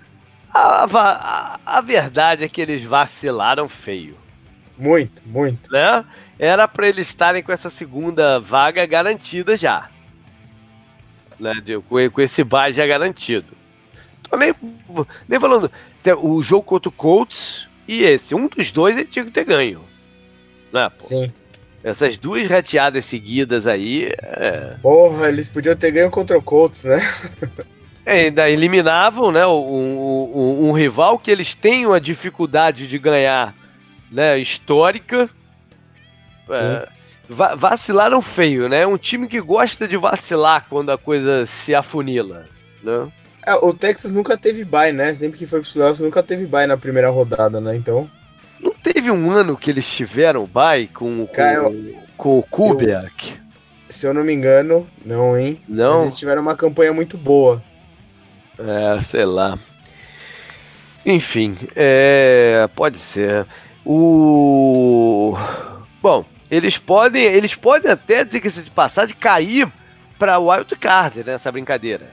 A, 0.55 0.85
a, 0.85 1.59
a, 1.65 1.81
verdade 1.81 2.45
é 2.45 2.47
que 2.47 2.61
eles 2.61 2.81
vacilaram 2.81 3.67
feio. 3.67 4.15
Muito, 4.77 5.21
muito. 5.25 5.69
Né? 5.69 6.05
Era 6.39 6.65
para 6.65 6.87
eles 6.87 7.09
estarem 7.09 7.43
com 7.43 7.51
essa 7.51 7.69
segunda 7.69 8.39
vaga 8.39 8.85
garantida 8.85 9.57
já. 9.57 9.89
Né? 11.37 11.55
De, 11.55 11.77
com, 11.81 12.09
com 12.09 12.21
esse 12.21 12.41
bye 12.41 12.71
já 12.71 12.87
garantido. 12.87 13.47
Tô 14.23 14.37
nem, 14.37 14.55
nem 15.27 15.39
falando. 15.41 15.69
O 16.21 16.41
jogo 16.41 16.63
contra 16.63 16.87
o 16.87 16.93
Colts 16.93 17.67
e 17.85 18.03
esse. 18.03 18.33
Um 18.33 18.47
dos 18.47 18.71
dois 18.71 18.95
ele 18.95 19.07
tinha 19.07 19.25
que 19.25 19.31
ter 19.31 19.43
ganho. 19.43 19.81
Né, 20.71 20.89
pô? 20.89 21.03
Sim. 21.03 21.33
Essas 21.83 22.15
duas 22.15 22.47
rateadas 22.47 23.03
seguidas 23.03 23.67
aí. 23.67 24.09
É... 24.21 24.77
Porra, 24.81 25.27
eles 25.27 25.49
podiam 25.49 25.75
ter 25.75 25.91
ganho 25.91 26.09
contra 26.09 26.37
o 26.37 26.41
Colts, 26.41 26.85
né? 26.85 26.99
É, 28.05 28.25
ainda 28.25 28.49
eliminavam 28.49 29.31
né, 29.31 29.45
um, 29.47 29.51
um, 29.51 30.69
um, 30.69 30.71
rival 30.71 31.17
que 31.17 31.31
eles 31.31 31.55
têm 31.55 31.87
uma 31.87 31.99
dificuldade 31.99 32.87
de 32.87 32.99
ganhar 32.99 33.55
né, 34.11 34.37
histórica. 34.37 35.27
É, 36.49 36.87
vacilaram 37.27 38.21
feio, 38.21 38.69
né? 38.69 38.85
Um 38.85 38.97
time 38.97 39.27
que 39.27 39.41
gosta 39.41 39.87
de 39.87 39.97
vacilar 39.97 40.67
quando 40.69 40.91
a 40.91 40.97
coisa 40.97 41.47
se 41.47 41.73
afunila. 41.73 42.45
Né? 42.83 43.11
É, 43.45 43.55
o 43.55 43.73
Texas 43.73 44.13
nunca 44.13 44.37
teve 44.37 44.63
bye, 44.63 44.91
né? 44.91 45.11
Sempre 45.11 45.39
que 45.39 45.47
foi 45.47 45.59
pros 45.59 45.73
playoffs, 45.73 46.01
nunca 46.01 46.21
teve 46.21 46.45
bye 46.45 46.67
na 46.67 46.77
primeira 46.77 47.09
rodada, 47.09 47.59
né? 47.59 47.75
Então. 47.75 48.09
Não 48.59 48.71
teve 48.71 49.09
um 49.09 49.31
ano 49.31 49.57
que 49.57 49.71
eles 49.71 49.87
tiveram 49.87 50.45
bye 50.45 50.87
com, 50.87 51.25
com, 51.25 51.33
Cara, 51.33 51.63
eu, 51.63 51.95
com 52.15 52.39
o 52.39 52.43
Kubiak? 52.43 53.31
Eu, 53.31 53.37
se 53.89 54.07
eu 54.07 54.13
não 54.13 54.23
me 54.23 54.33
engano, 54.33 54.87
não, 55.03 55.37
hein? 55.37 55.59
Não. 55.67 55.95
Mas 55.95 56.03
eles 56.03 56.17
tiveram 56.17 56.41
uma 56.43 56.55
campanha 56.55 56.93
muito 56.93 57.17
boa. 57.17 57.61
É, 58.57 58.99
sei 59.01 59.25
lá. 59.25 59.57
Enfim, 61.05 61.57
é, 61.75 62.67
pode 62.75 62.97
ser. 62.97 63.45
O 63.85 65.37
bom, 66.01 66.25
eles 66.49 66.77
podem, 66.77 67.23
eles 67.23 67.53
podem 67.53 67.91
até 67.91 68.23
diga-se 68.23 68.63
de 68.63 68.71
passagem 68.71 69.15
cair 69.15 69.71
para 70.17 70.39
o 70.39 70.49
wild 70.49 70.75
card 70.75 71.23
nessa 71.23 71.51
brincadeira. 71.51 72.09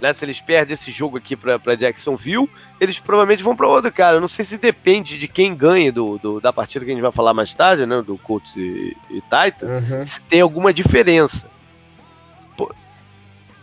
Né, 0.00 0.12
se 0.12 0.24
eles 0.24 0.40
perdem 0.40 0.74
esse 0.74 0.90
jogo 0.90 1.16
aqui 1.16 1.36
para 1.36 1.76
Jacksonville, 1.76 2.50
eles 2.80 2.98
provavelmente 2.98 3.42
vão 3.42 3.54
para 3.54 3.68
outro 3.68 3.92
cara. 3.92 4.16
Eu 4.16 4.20
não 4.20 4.28
sei 4.28 4.44
se 4.44 4.58
depende 4.58 5.16
de 5.16 5.28
quem 5.28 5.54
ganha 5.54 5.92
do, 5.92 6.18
do, 6.18 6.40
da 6.40 6.52
partida 6.52 6.84
que 6.84 6.90
a 6.90 6.94
gente 6.94 7.02
vai 7.02 7.12
falar 7.12 7.32
mais 7.32 7.54
tarde, 7.54 7.86
né, 7.86 8.02
do 8.02 8.18
Colts 8.18 8.56
e, 8.56 8.96
e 9.08 9.20
Titans, 9.22 9.88
uhum. 9.88 10.04
se 10.04 10.20
tem 10.22 10.40
alguma 10.40 10.74
diferença. 10.74 11.46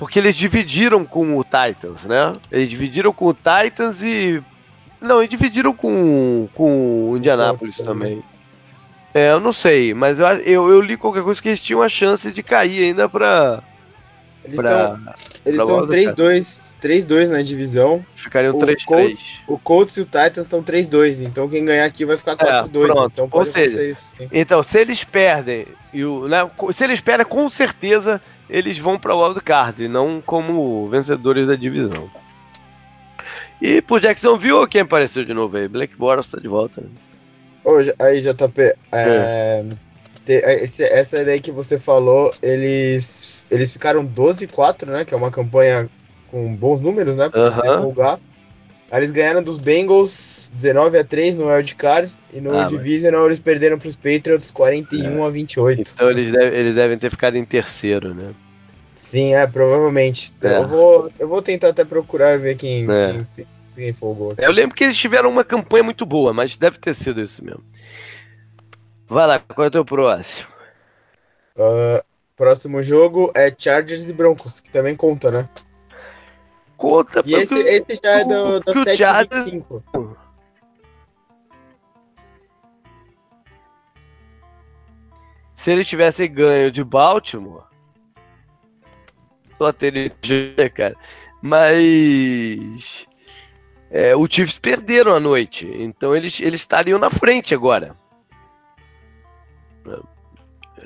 Porque 0.02 0.18
eles 0.18 0.36
dividiram 0.36 1.06
com 1.06 1.38
o 1.38 1.44
Titans, 1.44 2.06
né? 2.06 2.34
Eles 2.52 2.72
dividiram 2.72 3.14
com 3.14 3.28
o 3.28 3.36
Titans 3.36 4.02
e. 4.02 4.42
Não, 5.00 5.20
eles 5.20 5.30
dividiram 5.30 5.76
com, 5.76 6.50
com 6.56 7.12
o 7.12 7.18
Indianapolis 7.18 7.78
também. 7.78 8.24
É, 9.14 9.32
eu 9.32 9.40
não 9.40 9.54
sei, 9.54 9.94
mas 9.94 10.20
eu, 10.20 10.26
eu, 10.26 10.70
eu, 10.72 10.82
li 10.82 10.98
qualquer 10.98 11.22
coisa 11.22 11.40
que 11.40 11.50
eles 11.50 11.60
tinham 11.60 11.84
a 11.84 11.88
chance 11.88 12.32
de 12.32 12.42
cair 12.42 12.86
ainda 12.86 13.08
pra. 13.08 13.62
Eles 14.44 14.58
estão 14.58 15.00
eles 15.46 15.60
estão 15.60 15.88
3-2 16.82 17.28
na 17.30 17.44
divisão. 17.44 18.04
Ficariam 18.16 18.58
3-3. 18.58 19.34
O 19.48 19.60
Colts 19.60 19.98
e 19.98 20.02
o 20.02 20.06
Titans 20.06 20.46
estão 20.46 20.64
3-2, 20.64 21.28
então 21.28 21.48
quem 21.48 21.64
ganhar 21.64 21.86
aqui 21.86 22.06
vai 22.06 22.18
ficar 22.18 22.36
4-2. 22.36 23.04
É, 23.04 23.06
então 23.06 23.30
pode 23.30 23.50
Ou 23.50 23.54
seja, 23.54 23.84
isso. 23.84 24.16
Então, 24.32 24.64
se 24.64 24.80
eles 24.80 25.04
perdem, 25.04 25.68
e 25.94 26.04
o, 26.04 26.28
né, 26.28 26.50
se 26.74 26.84
eles 26.84 27.00
perdem, 27.02 27.28
com 27.28 27.48
certeza 27.52 28.20
eles 28.52 28.78
vão 28.78 29.00
para 29.00 29.16
o 29.16 29.42
e 29.80 29.88
não 29.88 30.22
como 30.22 30.86
vencedores 30.88 31.48
da 31.48 31.56
divisão. 31.56 32.10
E 33.62 33.82
por 33.82 34.02
Jacksonville, 34.02 34.68
quem 34.68 34.82
apareceu 34.82 35.24
de 35.24 35.34
novo 35.34 35.56
aí? 35.56 35.68
Black 35.68 35.96
Boros 35.96 36.26
está 36.26 36.40
de 36.40 36.48
volta. 36.48 36.82
Né? 36.82 36.90
Aí, 38.00 38.20
JP, 38.20 38.62
é, 38.62 38.76
é. 38.92 39.66
é. 40.28 40.64
Essa 40.64 41.22
ideia 41.22 41.40
que 41.40 41.52
você 41.52 41.80
falou, 41.80 42.32
eles, 42.42 43.46
eles 43.50 43.72
ficaram 43.72 44.06
12-4, 44.06 44.88
né? 44.88 45.06
Que 45.06 45.14
é 45.14 45.18
uma 45.18 45.32
campanha 45.32 45.90
com 46.30 46.54
bons 46.56 46.80
números, 46.80 47.16
né? 47.16 47.30
Pra 47.30 47.50
uh 47.50 47.94
-huh. 47.96 48.20
Eles 48.92 49.12
ganharam 49.12 49.42
dos 49.42 49.58
Bengals 49.58 50.52
19 50.54 50.98
a 50.98 51.04
3 51.04 51.38
no 51.38 51.48
Wild 51.48 51.76
Card 51.76 52.12
e 52.34 52.42
no 52.42 52.58
ah, 52.58 52.66
Divisional 52.66 53.22
mas... 53.22 53.28
eles 53.28 53.40
perderam 53.40 53.80
para 53.80 53.88
os 53.88 53.96
Patriots 53.96 54.52
41 54.52 55.24
é. 55.24 55.26
a 55.26 55.30
28. 55.30 55.92
Então 55.94 56.12
eles, 56.12 56.32
deve, 56.32 56.58
eles 56.58 56.76
devem 56.76 56.98
ter 56.98 57.10
ficado 57.10 57.38
em 57.38 57.46
terceiro, 57.46 58.14
né? 58.14 58.34
Sim, 58.94 59.34
é, 59.34 59.48
provavelmente. 59.48 60.34
É. 60.42 60.58
Eu, 60.58 60.68
vou, 60.68 61.12
eu 61.18 61.28
vou 61.28 61.42
tentar 61.42 61.70
até 61.70 61.86
procurar 61.86 62.38
ver 62.38 62.56
quem, 62.56 62.86
é. 62.92 63.26
quem, 63.34 63.48
quem 63.74 63.94
folgou. 63.94 64.34
Eu 64.38 64.52
lembro 64.52 64.76
que 64.76 64.84
eles 64.84 64.98
tiveram 64.98 65.30
uma 65.30 65.46
campanha 65.46 65.84
muito 65.84 66.06
boa, 66.06 66.34
mas 66.34 66.58
deve 66.58 66.78
ter 66.78 66.94
sido 66.94 67.22
isso 67.22 67.44
mesmo. 67.44 67.64
Vai 69.08 69.26
lá, 69.26 69.40
qual 69.40 69.66
é 69.66 69.68
o 69.68 69.72
teu 69.72 69.86
próximo? 69.86 70.48
Uh, 71.56 72.04
próximo 72.36 72.84
jogo 72.84 73.32
é 73.36 73.54
Chargers 73.58 74.10
e 74.10 74.14
Broncos, 74.14 74.60
que 74.60 74.70
também 74.70 74.96
conta, 74.96 75.32
né? 75.32 75.50
Conta. 76.82 77.22
E 77.26 77.36
esse, 77.36 77.60
esse 77.60 78.00
já 78.04 78.20
é 78.20 78.26
do, 78.26 78.60
do 78.60 78.84
725. 78.84 79.84
Se 85.56 85.70
ele 85.72 85.84
tivesse 85.84 86.28
ganho 86.28 86.72
de 86.72 86.84
Baltimore, 86.84 87.66
só 89.60 89.72
teria, 89.72 90.12
cara. 90.74 90.96
Mas 91.40 93.08
é, 93.92 94.16
o 94.16 94.26
Chiefs 94.26 94.58
perderam 94.58 95.14
a 95.14 95.20
noite, 95.20 95.68
então 95.68 96.16
eles, 96.16 96.40
eles 96.40 96.62
estariam 96.62 96.98
na 96.98 97.12
frente 97.12 97.54
agora. 97.54 97.96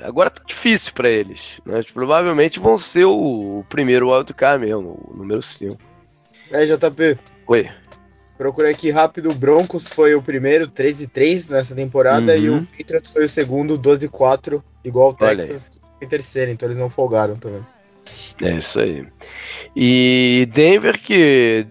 Agora 0.02 0.30
tá 0.30 0.42
difícil 0.46 0.92
para 0.92 1.08
eles. 1.08 1.60
Né? 1.64 1.82
Provavelmente 1.92 2.60
vão 2.60 2.78
ser 2.78 3.04
o, 3.04 3.60
o 3.60 3.64
primeiro 3.68 4.10
wildcard 4.10 4.64
mesmo, 4.64 4.98
o 5.08 5.16
número 5.16 5.42
5. 5.42 5.76
É, 6.50 6.64
JP. 6.64 7.18
Oi. 7.46 7.70
Procurei 8.36 8.72
aqui 8.72 8.90
rápido. 8.90 9.30
O 9.30 9.34
Broncos 9.34 9.88
foi 9.88 10.14
o 10.14 10.22
primeiro, 10.22 10.66
13 10.66 11.06
3 11.06 11.48
nessa 11.48 11.74
temporada, 11.74 12.32
uhum. 12.34 12.38
e 12.38 12.50
o 12.50 12.66
Patriots 12.66 13.12
foi 13.12 13.24
o 13.24 13.28
segundo, 13.28 13.78
12 13.78 14.08
4 14.08 14.62
igual 14.84 15.10
o 15.10 15.14
Texas, 15.14 15.80
em 16.00 16.06
terceiro, 16.06 16.52
então 16.52 16.68
eles 16.68 16.78
não 16.78 16.88
folgaram 16.88 17.36
também. 17.36 17.64
É 18.40 18.52
isso 18.52 18.78
aí. 18.78 19.06
E 19.74 20.48
Denver 20.52 21.00
que. 21.00 21.66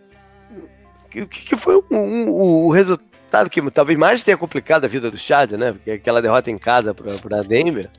que, 1.09 1.25
que 1.25 1.55
foi 1.55 1.75
o 1.75 1.85
um, 1.89 1.97
um, 1.97 2.65
um 2.65 2.69
resultado 2.69 3.49
que 3.49 3.61
talvez 3.71 3.97
mais 3.97 4.23
tenha 4.23 4.37
complicado 4.37 4.85
a 4.85 4.87
vida 4.87 5.09
do 5.09 5.17
Chad, 5.17 5.53
né? 5.53 5.71
Porque 5.71 5.91
aquela 5.91 6.21
derrota 6.21 6.51
em 6.51 6.57
casa 6.57 6.93
para 6.93 7.43
Denver 7.43 7.89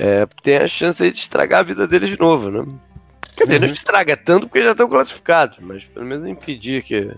é, 0.00 0.24
tem 0.44 0.58
a 0.58 0.68
chance 0.68 1.02
de 1.10 1.18
estragar 1.18 1.60
a 1.60 1.64
vida 1.64 1.88
deles 1.88 2.08
de 2.08 2.18
novo, 2.18 2.50
né? 2.50 2.64
Quer 3.36 3.44
dizer, 3.44 3.60
uhum. 3.60 3.66
não 3.66 3.72
estraga 3.72 4.16
tanto 4.16 4.46
porque 4.46 4.62
já 4.62 4.70
estão 4.70 4.88
classificados, 4.88 5.58
mas 5.60 5.82
pelo 5.82 6.06
menos 6.06 6.24
impedir 6.24 6.84
que. 6.84 7.10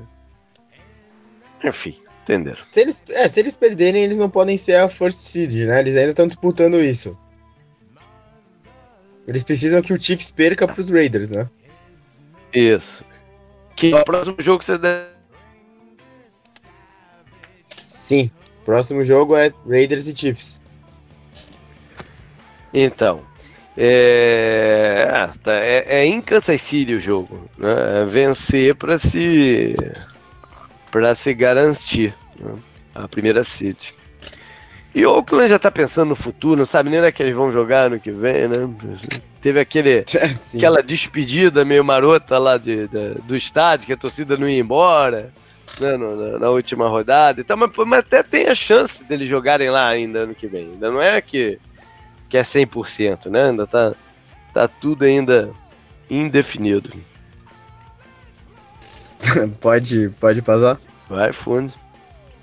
Enfim, 1.63 1.95
entenderam. 2.23 2.63
Se 2.71 2.81
eles, 2.81 3.03
é, 3.11 3.29
se 3.29 3.39
eles 3.39 3.55
perderem, 3.55 4.03
eles 4.03 4.19
não 4.19 4.31
podem 4.31 4.57
ser 4.57 4.77
a 4.77 4.89
First 4.89 5.19
Seed, 5.19 5.67
né? 5.67 5.79
Eles 5.79 5.95
ainda 5.95 6.09
estão 6.09 6.27
disputando 6.27 6.81
isso. 6.81 7.17
Eles 9.29 9.45
precisam 9.45 9.83
que 9.83 9.93
o 9.93 10.01
Chiefs 10.01 10.33
perca 10.33 10.67
para 10.67 10.81
os 10.81 10.91
Raiders, 10.91 11.31
né? 11.31 11.51
Isso. 12.51 13.05
Que 13.77 13.93
é 13.93 14.01
o 14.01 14.05
próximo 14.05 14.37
jogo 14.39 14.61
que 14.61 14.65
você 14.65 14.79
deve. 14.79 15.07
Sim. 17.77 18.31
Próximo 18.65 19.05
jogo 19.05 19.37
é 19.37 19.53
Raiders 19.71 20.07
e 20.07 20.17
Chiefs. 20.17 20.63
Então, 22.73 23.23
é, 23.77 25.09
ah, 25.11 25.31
tá, 25.43 25.55
é, 25.55 25.85
é 25.87 26.07
em 26.07 26.21
Kansas 26.21 26.61
City 26.61 26.95
o 26.95 27.01
jogo. 27.01 27.45
Né? 27.57 28.03
É 28.03 28.05
vencer 28.05 28.75
para 28.75 28.99
se 28.99 29.75
para 30.91 31.15
se 31.15 31.33
garantir 31.33 32.13
né? 32.39 32.55
a 32.95 33.09
primeira 33.09 33.45
City. 33.45 33.95
E 34.93 35.07
o 35.07 35.13
Oakland 35.13 35.49
já 35.49 35.59
tá 35.59 35.71
pensando 35.71 36.09
no 36.09 36.17
futuro, 36.17 36.59
não 36.59 36.67
sabe 36.67 36.91
nem 36.91 36.99
onde 36.99 37.09
é 37.09 37.13
que 37.13 37.23
eles 37.23 37.35
vão 37.35 37.53
jogar 37.53 37.89
no 37.89 38.01
que 38.01 38.11
vem, 38.11 38.49
né? 38.49 38.69
Teve 39.41 39.61
aquele, 39.61 40.05
aquela 40.57 40.83
despedida 40.83 41.65
meio 41.65 41.85
marota 41.85 42.39
lá 42.39 42.59
de, 42.59 42.89
de, 42.89 43.15
do 43.23 43.37
estádio, 43.37 43.87
que 43.87 43.93
a 43.93 43.97
torcida 43.97 44.37
não 44.37 44.49
ia 44.49 44.59
embora 44.59 45.33
né? 45.81 45.97
na, 45.97 46.39
na, 46.41 46.51
última 46.51 46.89
rodada. 46.89 47.41
Então, 47.41 47.57
mas, 47.57 47.71
mas 47.87 48.01
até 48.01 48.23
tem 48.25 48.49
a 48.49 48.55
chance 48.55 49.05
deles 49.05 49.29
jogarem 49.29 49.71
lá 49.71 49.87
ainda 49.87 50.21
ano 50.21 50.35
que 50.35 50.49
vem. 50.49 50.73
Ainda 50.73 50.91
não 50.91 51.01
é 51.01 51.21
que 51.21 51.59
que 52.31 52.39
é 52.39 52.43
100%, 52.43 53.27
né? 53.27 53.51
Ainda 53.51 53.67
tá, 53.67 53.93
tá 54.55 54.69
tudo 54.69 55.05
ainda 55.05 55.51
indefinido. 56.09 56.91
pode, 59.61 60.09
pode 60.21 60.41
passar? 60.41 60.79
Vai, 61.09 61.33
fundo. 61.33 61.73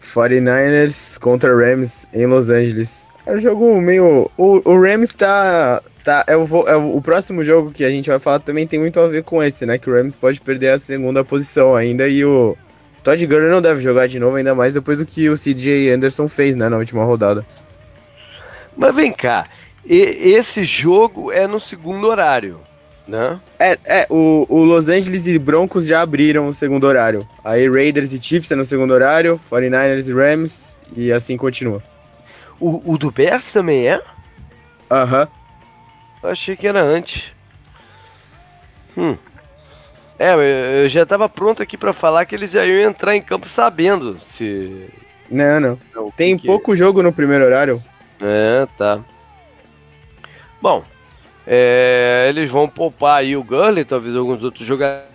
49ers 0.02 1.18
contra 1.20 1.56
Rams 1.56 2.08
em 2.14 2.26
Los 2.28 2.50
Angeles. 2.50 3.08
É 3.26 3.34
um 3.34 3.38
jogo 3.38 3.82
meio. 3.82 4.30
O, 4.38 4.70
o 4.70 4.80
Rams 4.80 5.12
tá. 5.14 5.82
tá 6.04 6.24
é, 6.28 6.36
o, 6.36 6.46
é 6.68 6.76
o, 6.76 6.98
o 6.98 7.02
próximo 7.02 7.44
jogo 7.44 7.72
que 7.72 7.84
a 7.84 7.90
gente 7.90 8.10
vai 8.10 8.20
falar 8.20 8.40
também 8.40 8.68
tem 8.68 8.80
muito 8.80 9.00
a 9.00 9.08
ver 9.08 9.24
com 9.24 9.42
esse, 9.42 9.66
né? 9.66 9.78
Que 9.78 9.90
o 9.90 9.94
Rams 9.94 10.16
pode 10.16 10.40
perder 10.42 10.70
a 10.70 10.80
segunda 10.80 11.24
posição 11.24 11.76
ainda 11.76 12.08
e 12.08 12.24
o. 12.24 12.56
Todd 13.04 13.26
Gurley 13.26 13.50
não 13.50 13.62
deve 13.62 13.80
jogar 13.80 14.08
de 14.08 14.20
novo, 14.20 14.36
ainda 14.36 14.54
mais 14.54 14.74
depois 14.74 14.98
do 14.98 15.06
que 15.06 15.30
o 15.30 15.34
CJ 15.34 15.92
Anderson 15.92 16.28
fez, 16.28 16.58
né, 16.58 16.68
na 16.68 16.78
última 16.78 17.06
rodada. 17.06 17.46
Mas 18.76 18.94
vem 18.94 19.14
cá, 19.14 19.48
e 19.96 20.34
esse 20.34 20.64
jogo 20.66 21.32
é 21.32 21.48
no 21.48 21.60
segundo 21.60 22.08
horário, 22.08 22.60
né? 23.08 23.36
É, 23.58 23.78
é 23.86 24.08
o, 24.10 24.46
o 24.50 24.64
Los 24.64 24.90
Angeles 24.90 25.28
e 25.28 25.40
Broncos 25.40 25.88
já 25.88 26.02
abriram 26.02 26.48
o 26.48 26.54
segundo 26.54 26.86
horário. 26.86 27.28
Aí 27.44 27.70
Raiders 27.70 28.12
e 28.12 28.22
Chiefs 28.22 28.52
é 28.52 28.56
no 28.56 28.66
segundo 28.66 28.94
horário, 28.94 29.38
49ers 29.38 30.10
e 30.10 30.14
Rams, 30.14 30.80
e 30.96 31.12
assim 31.12 31.38
continua. 31.38 31.82
O, 32.60 32.94
o 32.94 32.98
do 32.98 33.12
Bears 33.12 33.46
também 33.54 33.88
é? 33.88 34.02
Aham. 34.92 35.28
Uhum. 36.24 36.30
Achei 36.30 36.56
que 36.56 36.68
era 36.68 36.82
antes. 36.82 37.32
Hum. 38.98 39.16
É, 40.20 40.34
eu 40.84 40.90
já 40.90 41.06
tava 41.06 41.30
pronto 41.30 41.62
aqui 41.62 41.78
para 41.78 41.94
falar 41.94 42.26
que 42.26 42.34
eles 42.34 42.52
já 42.52 42.66
iam 42.66 42.90
entrar 42.90 43.16
em 43.16 43.22
campo 43.22 43.48
sabendo 43.48 44.18
se. 44.18 44.90
Não, 45.30 45.60
não. 45.60 45.80
não 45.94 46.12
Tem 46.12 46.38
pouco 46.38 46.72
que... 46.72 46.78
jogo 46.78 47.04
no 47.04 47.14
primeiro 47.14 47.46
horário. 47.46 47.82
É, 48.20 48.68
tá. 48.78 49.00
Bom, 50.62 50.84
é, 51.46 52.26
eles 52.30 52.50
vão 52.50 52.68
poupar 52.68 53.20
aí 53.20 53.36
o 53.36 53.44
Gurley, 53.44 53.86
talvez 53.86 54.16
alguns 54.16 54.44
outros 54.44 54.66
jogadores. 54.66 55.08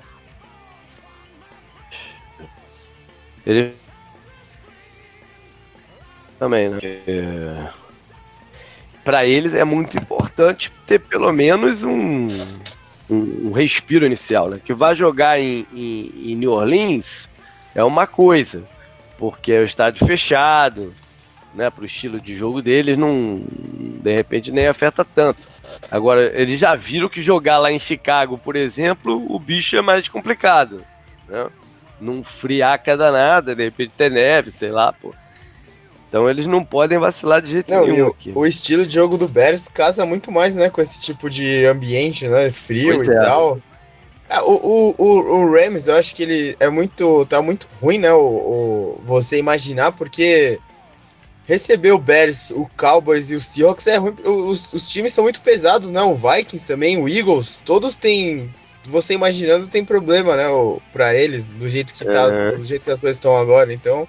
Ele 3.44 3.74
também, 6.38 6.68
né? 6.70 6.78
É... 6.82 7.68
Para 9.04 9.24
eles 9.24 9.54
é 9.54 9.64
muito 9.64 9.96
importante 9.96 10.72
ter 10.86 10.98
pelo 10.98 11.32
menos 11.32 11.84
um, 11.84 12.26
um, 13.10 13.48
um 13.48 13.52
respiro 13.52 14.06
inicial, 14.06 14.48
né? 14.48 14.60
Que 14.64 14.72
vai 14.72 14.96
jogar 14.96 15.38
em, 15.38 15.66
em, 15.72 16.32
em 16.32 16.34
New 16.36 16.52
Orleans 16.52 17.28
é 17.74 17.82
uma 17.84 18.06
coisa, 18.06 18.64
porque 19.18 19.52
é 19.52 19.60
o 19.60 19.64
estádio 19.64 20.06
fechado, 20.06 20.92
né, 21.54 21.70
para 21.70 21.82
o 21.82 21.86
estilo 21.86 22.20
de 22.20 22.36
jogo 22.36 22.62
deles, 22.62 22.96
não, 22.96 23.42
de 23.46 24.14
repente 24.14 24.50
nem 24.50 24.66
afeta 24.66 25.04
tanto. 25.04 25.42
Agora, 25.90 26.30
eles 26.40 26.58
já 26.58 26.74
viram 26.74 27.08
que 27.08 27.22
jogar 27.22 27.58
lá 27.58 27.70
em 27.70 27.78
Chicago, 27.78 28.38
por 28.38 28.56
exemplo, 28.56 29.24
o 29.28 29.38
bicho 29.38 29.76
é 29.76 29.82
mais 29.82 30.08
complicado. 30.08 30.82
Né? 31.28 31.46
Não 32.00 32.22
friaca 32.22 32.96
danada, 32.96 33.54
de 33.54 33.64
repente 33.64 33.92
ter 33.96 34.10
neve, 34.10 34.50
sei 34.50 34.70
lá, 34.70 34.92
pô. 34.92 35.14
Então 36.08 36.28
eles 36.28 36.46
não 36.46 36.62
podem 36.62 36.98
vacilar 36.98 37.40
de 37.40 37.52
jeito 37.52 37.70
não, 37.70 37.86
nenhum. 37.86 38.08
O, 38.08 38.10
aqui. 38.10 38.32
o 38.34 38.44
estilo 38.44 38.84
de 38.84 38.94
jogo 38.94 39.16
do 39.16 39.26
Bears 39.26 39.66
casa 39.68 40.04
muito 40.04 40.30
mais, 40.30 40.54
né, 40.54 40.68
com 40.68 40.82
esse 40.82 41.00
tipo 41.00 41.30
de 41.30 41.64
ambiente, 41.64 42.28
né, 42.28 42.50
frio 42.50 42.96
pois 42.96 43.08
e 43.08 43.12
é. 43.12 43.18
tal. 43.18 43.56
Ah, 44.28 44.44
o, 44.44 44.94
o, 44.96 45.04
o, 45.06 45.52
Rams, 45.52 45.88
eu 45.88 45.96
acho 45.96 46.14
que 46.14 46.22
ele 46.22 46.56
é 46.58 46.68
muito. 46.70 47.26
tá 47.26 47.42
muito 47.42 47.68
ruim, 47.80 47.98
né? 47.98 48.12
O, 48.12 48.18
o, 48.18 49.02
você 49.04 49.38
imaginar, 49.38 49.92
porque 49.92 50.58
receber 51.46 51.92
o 51.92 51.98
Bears, 51.98 52.50
o 52.50 52.68
Cowboys 52.76 53.30
e 53.30 53.34
o 53.34 53.40
Seahawks 53.40 53.86
é 53.86 53.96
ruim. 53.96 54.14
Os, 54.24 54.72
os, 54.72 54.88
times 54.88 55.12
são 55.12 55.24
muito 55.24 55.40
pesados, 55.40 55.90
né? 55.90 56.00
O 56.02 56.14
Vikings 56.14 56.66
também, 56.66 56.98
o 56.98 57.08
Eagles, 57.08 57.62
todos 57.64 57.96
têm. 57.96 58.52
Você 58.88 59.14
imaginando 59.14 59.68
tem 59.68 59.84
problema, 59.84 60.36
né? 60.36 60.44
Para 60.92 61.14
eles, 61.14 61.46
do 61.46 61.68
jeito 61.68 61.94
que 61.94 62.04
tá, 62.04 62.26
uhum. 62.26 62.58
do 62.58 62.64
jeito 62.64 62.84
que 62.84 62.90
as 62.90 62.98
coisas 62.98 63.16
estão 63.16 63.36
agora. 63.36 63.72
Então, 63.72 64.08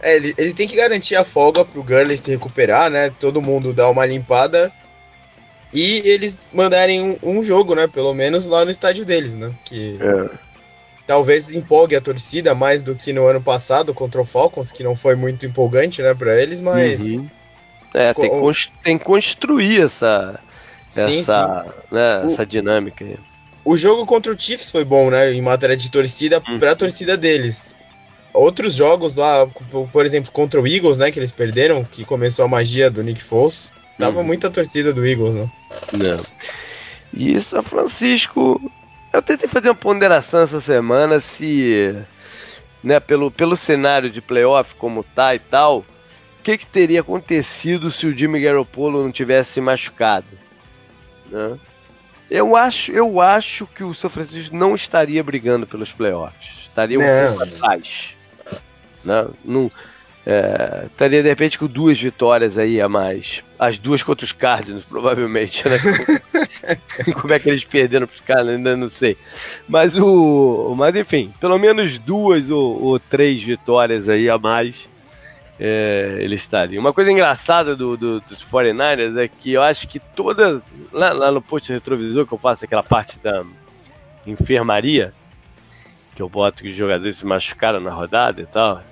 é, 0.00 0.16
eles, 0.16 0.34
eles 0.38 0.54
têm 0.54 0.66
que 0.66 0.76
garantir 0.76 1.16
a 1.16 1.24
folga 1.24 1.64
pro 1.64 1.82
Gurley 1.82 2.16
se 2.16 2.30
recuperar, 2.30 2.90
né? 2.90 3.10
Todo 3.10 3.42
mundo 3.42 3.72
dar 3.72 3.90
uma 3.90 4.06
limpada. 4.06 4.72
E 5.72 6.02
eles 6.04 6.50
mandarem 6.52 7.00
um, 7.00 7.18
um 7.22 7.44
jogo, 7.44 7.74
né? 7.74 7.86
Pelo 7.86 8.12
menos 8.12 8.46
lá 8.46 8.64
no 8.64 8.70
estádio 8.70 9.04
deles, 9.04 9.36
né? 9.36 9.52
Que. 9.64 9.98
É 10.00 10.49
talvez 11.10 11.50
empolgue 11.50 11.96
a 11.96 12.00
torcida 12.00 12.54
mais 12.54 12.84
do 12.84 12.94
que 12.94 13.12
no 13.12 13.26
ano 13.26 13.42
passado 13.42 13.92
contra 13.92 14.20
o 14.20 14.24
Falcons, 14.24 14.70
que 14.70 14.84
não 14.84 14.94
foi 14.94 15.16
muito 15.16 15.44
empolgante, 15.44 16.00
né, 16.00 16.14
para 16.14 16.40
eles, 16.40 16.60
mas 16.60 17.00
uhum. 17.02 17.28
é, 17.92 18.14
tem, 18.14 18.30
que 18.30 18.72
tem 18.84 18.96
que 18.96 19.04
construir 19.04 19.80
essa 19.80 20.38
sim, 20.88 21.18
essa, 21.18 21.64
sim. 21.64 21.70
Né, 21.92 22.22
o, 22.24 22.30
essa 22.30 22.46
dinâmica 22.46 23.04
aí. 23.04 23.18
o 23.64 23.76
jogo 23.76 24.06
contra 24.06 24.32
o 24.32 24.38
Chiefs 24.38 24.70
foi 24.70 24.84
bom, 24.84 25.10
né? 25.10 25.32
Em 25.32 25.42
matéria 25.42 25.76
de 25.76 25.90
torcida, 25.90 26.40
hum. 26.48 26.58
pra 26.60 26.76
torcida 26.76 27.16
deles. 27.16 27.74
Outros 28.32 28.74
jogos 28.74 29.16
lá, 29.16 29.48
por 29.92 30.06
exemplo, 30.06 30.30
contra 30.30 30.60
o 30.60 30.66
Eagles, 30.68 30.98
né? 30.98 31.10
Que 31.10 31.18
eles 31.18 31.32
perderam, 31.32 31.82
que 31.82 32.04
começou 32.04 32.44
a 32.44 32.48
magia 32.48 32.88
do 32.88 33.02
Nick 33.02 33.20
Foles. 33.20 33.72
Tava 33.98 34.20
hum. 34.20 34.24
muita 34.24 34.48
torcida 34.48 34.94
do 34.94 35.04
Eagles, 35.04 35.34
né? 35.34 35.50
Não. 35.94 36.20
E 37.12 37.40
São 37.40 37.64
Francisco. 37.64 38.60
Eu 39.12 39.20
tentei 39.20 39.48
fazer 39.48 39.68
uma 39.68 39.74
ponderação 39.74 40.42
essa 40.42 40.60
semana 40.60 41.20
se. 41.20 41.96
Né, 42.82 42.98
pelo, 42.98 43.30
pelo 43.30 43.56
cenário 43.56 44.08
de 44.08 44.22
playoff 44.22 44.74
como 44.76 45.04
tá 45.04 45.34
e 45.34 45.38
tal, 45.38 45.80
o 45.80 46.42
que, 46.42 46.56
que 46.56 46.66
teria 46.66 47.02
acontecido 47.02 47.90
se 47.90 48.06
o 48.06 48.16
Jimmy 48.16 48.40
Garoppolo 48.40 49.02
não 49.02 49.12
tivesse 49.12 49.60
machucado? 49.60 50.26
Né? 51.26 51.58
Eu 52.30 52.56
acho, 52.56 52.90
eu 52.90 53.20
acho 53.20 53.66
que 53.66 53.84
o 53.84 53.92
São 53.92 54.08
Francisco 54.08 54.56
não 54.56 54.74
estaria 54.74 55.22
brigando 55.22 55.66
pelos 55.66 55.92
playoffs. 55.92 56.60
Estaria 56.62 56.98
um 56.98 57.02
pouco 57.02 57.42
atrás. 57.42 58.16
Né? 59.04 59.26
não, 59.44 59.68
é, 60.26 60.86
estaria 60.86 61.22
de 61.22 61.28
repente 61.28 61.58
com 61.58 61.66
duas 61.66 62.00
vitórias 62.00 62.58
aí 62.58 62.80
a 62.80 62.88
mais. 62.88 63.42
As 63.58 63.78
duas 63.78 64.02
contra 64.02 64.24
os 64.24 64.32
Cardinals, 64.32 64.84
provavelmente. 64.84 65.62
Né? 65.68 65.76
Como 67.14 67.32
é 67.34 67.38
que 67.38 67.48
eles 67.48 67.64
perderam 67.64 68.06
para 68.06 68.14
os 68.14 68.20
Cardinals, 68.20 68.58
ainda 68.58 68.76
não 68.76 68.88
sei. 68.88 69.16
Mas 69.68 69.96
o. 69.96 70.74
Mas 70.76 70.94
enfim, 70.94 71.32
pelo 71.40 71.58
menos 71.58 71.98
duas 71.98 72.50
ou, 72.50 72.82
ou 72.82 72.98
três 72.98 73.42
vitórias 73.42 74.08
aí 74.08 74.28
a 74.28 74.38
mais 74.38 74.88
é, 75.58 76.16
ele 76.20 76.34
estaria. 76.34 76.80
Uma 76.80 76.92
coisa 76.92 77.12
engraçada 77.12 77.76
do, 77.76 77.94
do, 77.94 78.20
dos 78.20 78.42
49ers 78.42 79.18
é 79.18 79.28
que 79.28 79.52
eu 79.52 79.62
acho 79.62 79.86
que 79.86 79.98
toda. 79.98 80.62
Lá, 80.90 81.12
lá, 81.12 81.30
no 81.30 81.42
post 81.42 81.70
retrovisor 81.70 82.26
que 82.26 82.32
eu 82.32 82.38
faço 82.38 82.64
aquela 82.64 82.82
parte 82.82 83.18
da 83.18 83.44
enfermaria, 84.26 85.12
que 86.16 86.22
eu 86.22 86.28
boto 86.28 86.62
que 86.62 86.70
os 86.70 86.76
jogadores 86.76 87.18
se 87.18 87.26
machucaram 87.26 87.78
na 87.78 87.90
rodada 87.90 88.40
e 88.40 88.46
tal. 88.46 88.82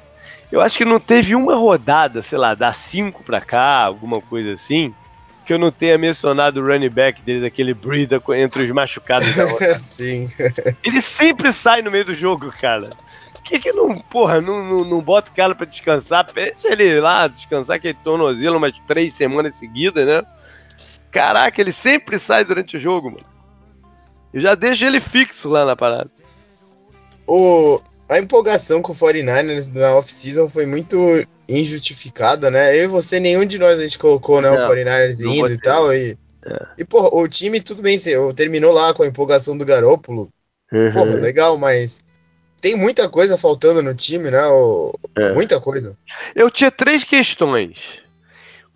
Eu 0.50 0.60
acho 0.60 0.78
que 0.78 0.84
não 0.84 0.98
teve 0.98 1.34
uma 1.34 1.54
rodada, 1.54 2.22
sei 2.22 2.38
lá, 2.38 2.54
da 2.54 2.72
5 2.72 3.22
pra 3.22 3.40
cá, 3.40 3.84
alguma 3.84 4.20
coisa 4.20 4.50
assim, 4.50 4.94
que 5.44 5.52
eu 5.52 5.58
não 5.58 5.70
tenha 5.70 5.98
mencionado 5.98 6.60
o 6.60 6.66
running 6.66 6.88
back 6.88 7.20
deles, 7.22 7.44
aquele 7.44 7.74
Brida 7.74 8.20
entre 8.36 8.62
os 8.62 8.70
machucados 8.70 9.34
da 9.34 9.44
rodada. 9.44 9.78
Sim. 9.80 10.28
Ele 10.84 11.00
sempre 11.02 11.52
sai 11.52 11.82
no 11.82 11.90
meio 11.90 12.06
do 12.06 12.14
jogo, 12.14 12.50
cara 12.50 12.88
que 13.48 13.58
que 13.58 13.72
não, 13.72 13.98
porra, 13.98 14.40
não, 14.42 14.62
não, 14.62 14.84
não 14.84 15.00
bota 15.00 15.30
o 15.30 15.34
cara 15.34 15.54
pra 15.54 15.64
descansar? 15.64 16.30
Deixa 16.32 16.68
ele 16.68 17.00
lá 17.00 17.26
descansar 17.26 17.76
aquele 17.76 17.94
tornozelo 17.94 18.58
umas 18.58 18.78
três 18.86 19.14
semanas 19.14 19.54
seguidas, 19.54 20.06
né? 20.06 20.22
Caraca, 21.10 21.58
ele 21.58 21.72
sempre 21.72 22.18
sai 22.18 22.44
durante 22.44 22.76
o 22.76 22.80
jogo, 22.80 23.10
mano. 23.10 23.26
Eu 24.34 24.42
já 24.42 24.54
deixo 24.54 24.84
ele 24.84 25.00
fixo 25.00 25.48
lá 25.48 25.64
na 25.64 25.74
parada. 25.74 26.10
O, 27.26 27.80
a 28.08 28.18
empolgação 28.18 28.80
com 28.80 28.92
o 28.92 28.94
49ers 28.94 29.72
na 29.72 29.94
off-season 29.94 30.48
foi 30.48 30.64
muito 30.64 31.26
injustificada, 31.48 32.50
né? 32.50 32.76
Eu 32.76 32.84
e 32.84 32.86
você, 32.86 33.20
nenhum 33.20 33.44
de 33.44 33.58
nós 33.58 33.78
a 33.78 33.82
gente 33.82 33.98
colocou, 33.98 34.40
né, 34.40 34.50
não, 34.50 34.56
o 34.56 34.70
49ers 34.70 35.20
indo 35.20 35.52
e 35.52 35.58
tal. 35.58 35.92
E, 35.92 36.16
é. 36.44 36.66
e, 36.78 36.84
porra, 36.84 37.14
o 37.14 37.28
time, 37.28 37.60
tudo 37.60 37.82
bem, 37.82 37.96
terminou 38.34 38.72
lá 38.72 38.94
com 38.94 39.02
a 39.02 39.06
empolgação 39.06 39.56
do 39.56 39.64
Garópolo. 39.64 40.30
Uhum. 40.72 40.92
Porra, 40.92 41.14
legal, 41.14 41.58
mas 41.58 42.02
tem 42.60 42.74
muita 42.74 43.08
coisa 43.08 43.36
faltando 43.38 43.82
no 43.82 43.94
time, 43.94 44.30
né? 44.30 44.42
É. 45.16 45.32
Muita 45.32 45.60
coisa. 45.60 45.96
Eu 46.34 46.50
tinha 46.50 46.70
três 46.70 47.04
questões. 47.04 48.02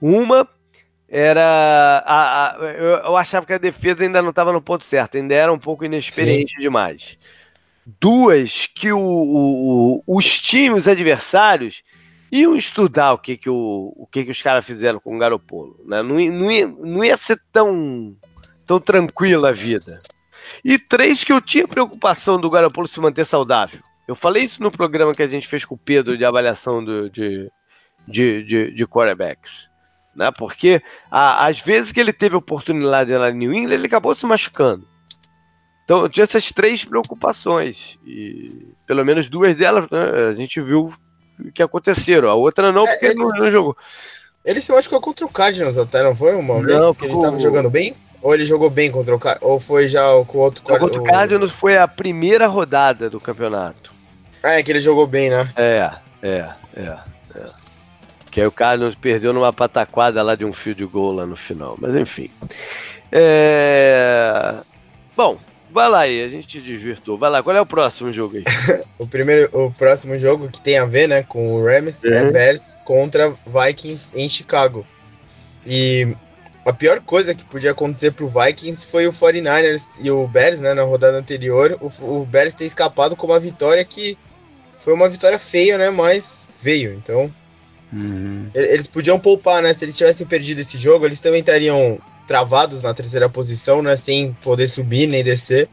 Uma 0.00 0.48
era. 1.08 2.02
A, 2.06 2.56
a, 2.56 2.64
eu, 2.72 2.88
eu, 3.04 3.16
achava 3.16 3.44
que 3.44 3.52
a 3.52 3.58
defesa 3.58 4.02
ainda 4.02 4.22
não 4.22 4.30
estava 4.30 4.52
no 4.52 4.62
ponto 4.62 4.84
certo, 4.84 5.16
ainda 5.16 5.34
era 5.34 5.52
um 5.52 5.58
pouco 5.58 5.84
inexperiente 5.84 6.54
Sim. 6.54 6.60
demais. 6.60 7.16
Duas, 7.84 8.66
que 8.66 8.92
o, 8.92 9.00
o, 9.00 10.04
os 10.06 10.40
times, 10.40 10.80
os 10.80 10.88
adversários, 10.88 11.82
iam 12.30 12.56
estudar 12.56 13.12
o 13.12 13.18
que, 13.18 13.36
que, 13.36 13.50
o, 13.50 13.92
o 13.96 14.06
que, 14.06 14.24
que 14.24 14.30
os 14.30 14.42
caras 14.42 14.64
fizeram 14.64 14.98
com 14.98 15.14
o 15.14 15.18
Garopolo. 15.18 15.78
Né? 15.84 16.02
Não, 16.02 16.14
não, 16.14 16.50
ia, 16.50 16.66
não 16.66 17.04
ia 17.04 17.16
ser 17.16 17.40
tão, 17.52 18.16
tão 18.66 18.80
tranquila 18.80 19.50
a 19.50 19.52
vida. 19.52 19.98
E 20.64 20.78
três, 20.78 21.24
que 21.24 21.32
eu 21.32 21.40
tinha 21.40 21.68
preocupação 21.68 22.40
do 22.40 22.50
Garoppolo 22.50 22.88
se 22.88 23.00
manter 23.00 23.24
saudável. 23.24 23.80
Eu 24.08 24.14
falei 24.14 24.44
isso 24.44 24.62
no 24.62 24.70
programa 24.70 25.12
que 25.12 25.22
a 25.22 25.28
gente 25.28 25.46
fez 25.46 25.64
com 25.64 25.74
o 25.74 25.78
Pedro 25.78 26.16
de 26.16 26.24
avaliação 26.24 26.84
do, 26.84 27.10
de, 27.10 27.50
de, 28.08 28.42
de, 28.44 28.70
de 28.72 28.86
quarterbacks. 28.86 29.68
Né? 30.16 30.30
Porque 30.30 30.82
a, 31.10 31.46
às 31.46 31.60
vezes 31.60 31.92
que 31.92 32.00
ele 32.00 32.12
teve 32.12 32.36
oportunidade 32.36 33.12
lá 33.14 33.30
em 33.30 33.34
New 33.34 33.52
England, 33.52 33.74
ele 33.74 33.86
acabou 33.86 34.14
se 34.14 34.26
machucando. 34.26 34.86
Então 35.92 36.04
eu 36.04 36.08
tinha 36.08 36.24
essas 36.24 36.50
três 36.50 36.86
preocupações. 36.86 37.98
E 38.06 38.58
pelo 38.86 39.04
menos 39.04 39.28
duas 39.28 39.54
delas 39.54 39.84
né, 39.90 40.30
a 40.30 40.32
gente 40.32 40.58
viu 40.58 40.90
que 41.54 41.62
aconteceram. 41.62 42.30
A 42.30 42.34
outra 42.34 42.72
não, 42.72 42.84
porque 42.84 43.04
é, 43.04 43.10
ele, 43.10 43.18
não, 43.18 43.28
não 43.28 43.50
jogou. 43.50 43.76
Ele 44.42 44.58
se 44.58 44.72
machucou 44.72 45.02
contra 45.02 45.26
o 45.26 45.28
Cardinals 45.28 45.76
até, 45.76 46.02
não 46.02 46.14
foi? 46.14 46.34
Uma 46.34 46.54
não, 46.54 46.62
vez 46.62 46.96
que 46.96 47.04
ele 47.04 47.12
estava 47.12 47.38
jogando 47.38 47.68
bem? 47.68 47.94
Ou 48.22 48.32
ele 48.32 48.46
jogou 48.46 48.70
bem 48.70 48.90
contra 48.90 49.14
o 49.14 49.18
Cardinals? 49.18 49.52
Ou 49.52 49.60
foi 49.60 49.86
já 49.86 50.00
com 50.26 50.38
o 50.38 50.40
outro 50.40 50.64
Contra 50.64 50.98
o 50.98 51.04
Cardinals 51.04 51.52
foi 51.52 51.76
a 51.76 51.86
primeira 51.86 52.46
rodada 52.46 53.10
do 53.10 53.20
campeonato. 53.20 53.92
Ah, 54.42 54.52
é 54.52 54.62
que 54.62 54.72
ele 54.72 54.80
jogou 54.80 55.06
bem, 55.06 55.28
né? 55.28 55.46
É, 55.54 55.92
é, 56.22 56.48
é. 56.74 56.98
é. 57.34 57.44
Que 58.30 58.40
aí 58.40 58.46
o 58.46 58.52
Cardinals 58.52 58.94
perdeu 58.94 59.34
numa 59.34 59.52
pataquada 59.52 60.22
lá 60.22 60.34
de 60.36 60.44
um 60.46 60.54
fio 60.54 60.74
de 60.74 60.86
gol 60.86 61.12
lá 61.12 61.26
no 61.26 61.36
final. 61.36 61.76
Mas 61.78 61.94
enfim. 61.94 62.30
É... 63.12 64.54
Bom, 65.14 65.38
vai 65.72 65.88
lá 65.88 66.00
aí, 66.00 66.22
a 66.22 66.28
gente 66.28 66.60
desvirtou. 66.60 67.16
Vai 67.18 67.30
lá, 67.30 67.42
qual 67.42 67.56
é 67.56 67.60
o 67.60 67.66
próximo 67.66 68.12
jogo 68.12 68.36
aí? 68.36 68.44
o 68.98 69.06
primeiro, 69.06 69.48
o 69.52 69.70
próximo 69.72 70.16
jogo 70.18 70.48
que 70.48 70.60
tem 70.60 70.78
a 70.78 70.84
ver, 70.84 71.08
né, 71.08 71.22
com 71.22 71.54
o 71.54 71.64
Rams 71.64 72.04
é 72.04 72.08
uhum. 72.08 72.28
é 72.28 72.32
Bears 72.32 72.76
contra 72.84 73.34
Vikings 73.46 74.12
em 74.14 74.28
Chicago. 74.28 74.86
E 75.66 76.14
a 76.64 76.72
pior 76.72 77.00
coisa 77.00 77.34
que 77.34 77.44
podia 77.44 77.70
acontecer 77.70 78.12
pro 78.12 78.28
Vikings 78.28 78.86
foi 78.86 79.06
o 79.06 79.12
49ers 79.12 79.82
e 80.00 80.10
o 80.10 80.26
Bears, 80.26 80.60
né, 80.60 80.74
na 80.74 80.82
rodada 80.82 81.16
anterior, 81.16 81.78
o, 81.80 82.20
o 82.20 82.26
Bears 82.26 82.54
ter 82.54 82.66
escapado 82.66 83.16
com 83.16 83.26
uma 83.26 83.40
vitória 83.40 83.84
que 83.84 84.16
foi 84.78 84.92
uma 84.92 85.08
vitória 85.08 85.38
feia, 85.38 85.78
né, 85.78 85.90
mas 85.90 86.46
veio, 86.62 86.92
então... 86.94 87.32
Uhum. 87.92 88.48
Eles 88.54 88.86
podiam 88.86 89.20
poupar, 89.20 89.62
né, 89.62 89.70
se 89.74 89.84
eles 89.84 89.96
tivessem 89.96 90.26
perdido 90.26 90.60
esse 90.60 90.78
jogo, 90.78 91.04
eles 91.04 91.20
também 91.20 91.40
estariam 91.40 92.00
travados 92.26 92.82
na 92.82 92.94
terceira 92.94 93.28
posição, 93.28 93.82
né, 93.82 93.96
sem 93.96 94.32
poder 94.34 94.66
subir 94.66 95.06
nem 95.06 95.22
descer. 95.22 95.68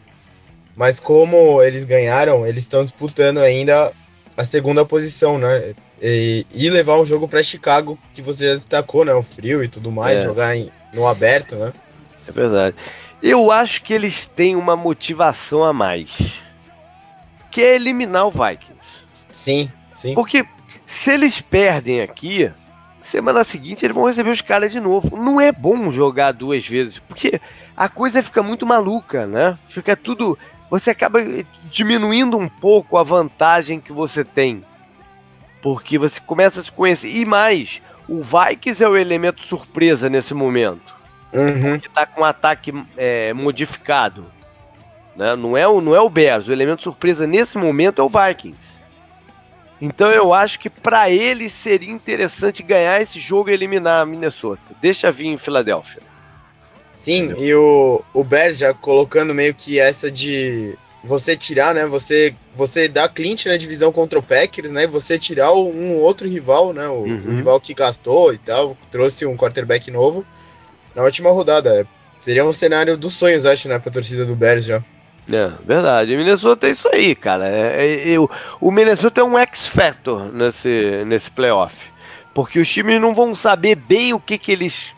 Mas 0.75 0.99
como 0.99 1.61
eles 1.61 1.83
ganharam, 1.83 2.45
eles 2.45 2.63
estão 2.63 2.83
disputando 2.83 3.39
ainda 3.39 3.91
a 4.37 4.43
segunda 4.45 4.85
posição, 4.85 5.37
né? 5.37 5.73
E, 6.01 6.45
e 6.53 6.69
levar 6.69 6.95
o 6.95 7.05
jogo 7.05 7.27
para 7.27 7.43
Chicago, 7.43 7.99
que 8.13 8.21
você 8.21 8.47
já 8.47 8.53
destacou, 8.53 9.03
né? 9.03 9.13
O 9.13 9.21
frio 9.21 9.61
e 9.61 9.67
tudo 9.67 9.91
mais, 9.91 10.21
é. 10.21 10.23
jogar 10.23 10.55
em, 10.55 10.71
no 10.93 11.05
aberto, 11.05 11.55
né? 11.55 11.73
É 12.25 12.31
verdade. 12.31 12.77
Eu 13.21 13.51
acho 13.51 13.83
que 13.83 13.93
eles 13.93 14.25
têm 14.25 14.55
uma 14.55 14.77
motivação 14.77 15.65
a 15.65 15.73
mais. 15.73 16.11
Que 17.51 17.61
é 17.61 17.75
eliminar 17.75 18.27
o 18.27 18.31
Vikings. 18.31 18.79
Sim, 19.27 19.69
sim. 19.93 20.13
Porque 20.13 20.45
se 20.85 21.11
eles 21.11 21.41
perdem 21.41 21.99
aqui, 21.99 22.49
semana 23.09 23.43
seguinte 23.43 23.85
eles 23.85 23.95
vão 23.95 24.05
receber 24.05 24.29
os 24.29 24.41
caras 24.41 24.71
de 24.71 24.79
novo. 24.79 25.17
Não 25.17 25.41
é 25.41 25.51
bom 25.51 25.91
jogar 25.91 26.31
duas 26.31 26.65
vezes, 26.65 26.99
porque 26.99 27.41
a 27.75 27.89
coisa 27.89 28.23
fica 28.23 28.41
muito 28.41 28.65
maluca, 28.65 29.25
né? 29.25 29.57
Fica 29.69 29.95
tudo. 29.95 30.37
Você 30.69 30.91
acaba 30.91 31.19
diminuindo 31.65 32.37
um 32.37 32.47
pouco 32.47 32.97
a 32.97 33.03
vantagem 33.03 33.79
que 33.79 33.91
você 33.91 34.23
tem. 34.23 34.61
Porque 35.61 35.97
você 35.97 36.19
começa 36.19 36.59
a 36.59 36.63
se 36.63 36.71
conhecer. 36.71 37.09
E 37.09 37.25
mais, 37.25 37.81
o 38.07 38.21
Vikings 38.21 38.83
é 38.83 38.87
o 38.87 38.95
elemento 38.95 39.41
surpresa 39.41 40.09
nesse 40.09 40.33
momento. 40.33 40.95
Uhum. 41.33 41.79
Que 41.79 41.89
tá 41.89 42.05
com 42.05 42.21
um 42.21 42.25
ataque 42.25 42.73
é, 42.95 43.33
modificado. 43.33 44.25
Né? 45.15 45.35
Não, 45.35 45.57
é 45.57 45.67
o, 45.67 45.81
não 45.81 45.95
é 45.95 45.99
o 45.99 46.09
Bears. 46.09 46.47
O 46.47 46.53
elemento 46.53 46.83
surpresa 46.83 47.27
nesse 47.27 47.57
momento 47.57 48.01
é 48.01 48.05
o 48.05 48.09
Vikings. 48.09 48.68
Então 49.81 50.11
eu 50.11 50.33
acho 50.33 50.59
que 50.59 50.69
para 50.69 51.09
ele 51.09 51.49
seria 51.49 51.91
interessante 51.91 52.61
ganhar 52.61 53.01
esse 53.01 53.19
jogo 53.19 53.49
e 53.49 53.53
eliminar 53.53 54.01
a 54.01 54.05
Minnesota. 54.05 54.61
Deixa 54.81 55.11
vir 55.11 55.27
em 55.27 55.37
Filadélfia. 55.37 56.01
Sim, 56.93 57.25
Entendeu? 57.25 57.45
e 57.45 57.53
o, 57.55 58.03
o 58.13 58.23
Bears 58.23 58.57
já 58.57 58.73
colocando 58.73 59.33
meio 59.33 59.53
que 59.53 59.79
essa 59.79 60.11
de 60.11 60.77
você 61.03 61.35
tirar, 61.35 61.73
né? 61.73 61.85
Você 61.85 62.35
você 62.55 62.89
dá 62.89 63.07
clinch 63.07 63.47
na 63.47 63.55
divisão 63.55 63.91
contra 63.91 64.19
o 64.19 64.23
Packers, 64.23 64.71
né? 64.71 64.85
Você 64.87 65.17
tirar 65.17 65.53
um 65.53 65.95
outro 65.95 66.27
rival, 66.27 66.73
né? 66.73 66.87
O, 66.87 67.03
uhum. 67.03 67.21
o, 67.25 67.31
rival 67.31 67.59
que 67.61 67.73
gastou 67.73 68.33
e 68.33 68.37
tal, 68.37 68.77
trouxe 68.91 69.25
um 69.25 69.37
quarterback 69.37 69.89
novo 69.89 70.25
na 70.93 71.03
última 71.03 71.31
rodada. 71.31 71.87
Seria 72.19 72.45
um 72.45 72.51
cenário 72.51 72.97
dos 72.97 73.13
sonhos, 73.13 73.45
acho, 73.45 73.69
né? 73.69 73.79
Pra 73.79 73.91
torcida 73.91 74.25
do 74.25 74.35
Bears 74.35 74.65
já. 74.65 74.83
É, 75.31 75.51
verdade. 75.63 76.13
O 76.13 76.17
Minnesota 76.17 76.67
é 76.67 76.71
isso 76.71 76.89
aí, 76.91 77.15
cara. 77.15 77.47
É, 77.47 77.85
é, 77.85 78.13
é, 78.13 78.19
o 78.59 78.71
Minnesota 78.71 79.21
é 79.21 79.23
um 79.23 79.37
X-Factor 79.37 80.31
nesse, 80.33 81.03
nesse 81.05 81.29
playoff. 81.29 81.91
Porque 82.33 82.59
os 82.59 82.69
times 82.69 82.99
não 82.99 83.13
vão 83.13 83.35
saber 83.35 83.75
bem 83.75 84.13
o 84.13 84.19
que, 84.19 84.37
que 84.37 84.51
eles. 84.51 84.95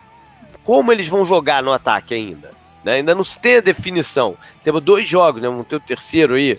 como 0.64 0.92
eles 0.92 1.08
vão 1.08 1.26
jogar 1.26 1.62
no 1.62 1.74
ataque 1.74 2.14
ainda. 2.14 2.52
Né? 2.84 2.94
Ainda 2.96 3.14
não 3.14 3.24
se 3.24 3.40
tem 3.40 3.58
a 3.58 3.62
definição. 3.62 4.36
Temos 4.64 4.82
dois 4.82 5.08
jogos, 5.08 5.42
né? 5.42 5.50
Vamos 5.50 5.68
ter 5.68 5.76
o 5.76 5.82
terceiro 5.82 6.36
aí. 6.36 6.58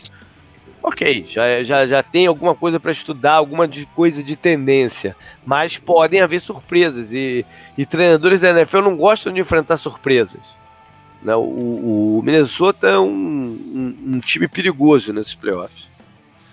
Ok, 0.82 1.26
já, 1.28 1.62
já, 1.62 1.86
já 1.86 2.02
tem 2.02 2.26
alguma 2.26 2.56
coisa 2.56 2.80
para 2.80 2.90
estudar, 2.90 3.34
alguma 3.34 3.68
de, 3.68 3.86
coisa 3.86 4.22
de 4.22 4.34
tendência. 4.34 5.14
Mas 5.46 5.78
podem 5.78 6.20
haver 6.20 6.40
surpresas. 6.40 7.12
E, 7.12 7.46
e 7.78 7.86
treinadores 7.86 8.40
da 8.40 8.50
NFL 8.50 8.80
não 8.80 8.96
gostam 8.96 9.32
de 9.32 9.40
enfrentar 9.40 9.76
surpresas. 9.76 10.61
Né? 11.22 11.34
O, 11.36 12.18
o 12.18 12.22
Minnesota 12.22 12.88
é 12.88 12.98
um, 12.98 13.06
um, 13.06 13.96
um, 14.14 14.20
time 14.20 14.48
perigoso 14.48 15.12
nesses 15.12 15.34
playoffs. 15.34 15.88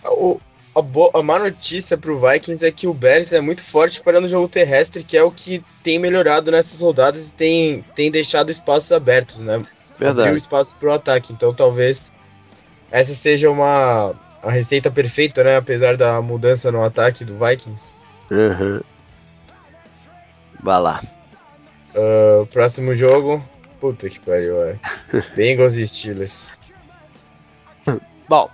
O, 0.05 0.39
a, 0.75 0.81
bo, 0.81 1.09
a 1.13 1.23
má 1.23 1.39
notícia 1.39 1.97
para 1.97 2.11
o 2.11 2.17
Vikings 2.17 2.65
é 2.65 2.71
que 2.71 2.87
o 2.87 2.93
Bears 2.93 3.33
é 3.33 3.41
muito 3.41 3.63
forte 3.63 4.01
para 4.01 4.21
no 4.21 4.27
jogo 4.27 4.47
terrestre, 4.47 5.03
que 5.03 5.17
é 5.17 5.23
o 5.23 5.31
que 5.31 5.63
tem 5.83 5.97
melhorado 5.97 6.51
nessas 6.51 6.81
rodadas 6.81 7.29
e 7.29 7.33
tem, 7.33 7.83
tem 7.95 8.11
deixado 8.11 8.51
espaços 8.51 8.91
abertos, 8.91 9.37
né? 9.37 9.65
Verdade. 9.97 10.21
Abriu 10.21 10.37
espaço 10.37 10.77
para 10.77 10.89
o 10.89 10.93
ataque. 10.93 11.33
Então 11.33 11.53
talvez 11.53 12.11
essa 12.91 13.13
seja 13.13 13.49
uma 13.49 14.15
a 14.41 14.51
receita 14.51 14.89
perfeita, 14.89 15.43
né? 15.43 15.57
Apesar 15.57 15.97
da 15.97 16.21
mudança 16.21 16.71
no 16.71 16.83
ataque 16.83 17.25
do 17.25 17.35
Vikings. 17.35 17.95
Uhum. 18.31 18.81
Vai 20.61 20.81
lá. 20.81 21.03
Uh, 21.95 22.45
próximo 22.47 22.93
jogo. 22.93 23.43
Puta 23.79 24.09
que 24.09 24.19
pariu, 24.19 24.61
é. 24.63 24.79
Bengals 25.35 25.75
e 25.75 25.87
Steelers. 25.87 26.59
Bom, 28.27 28.49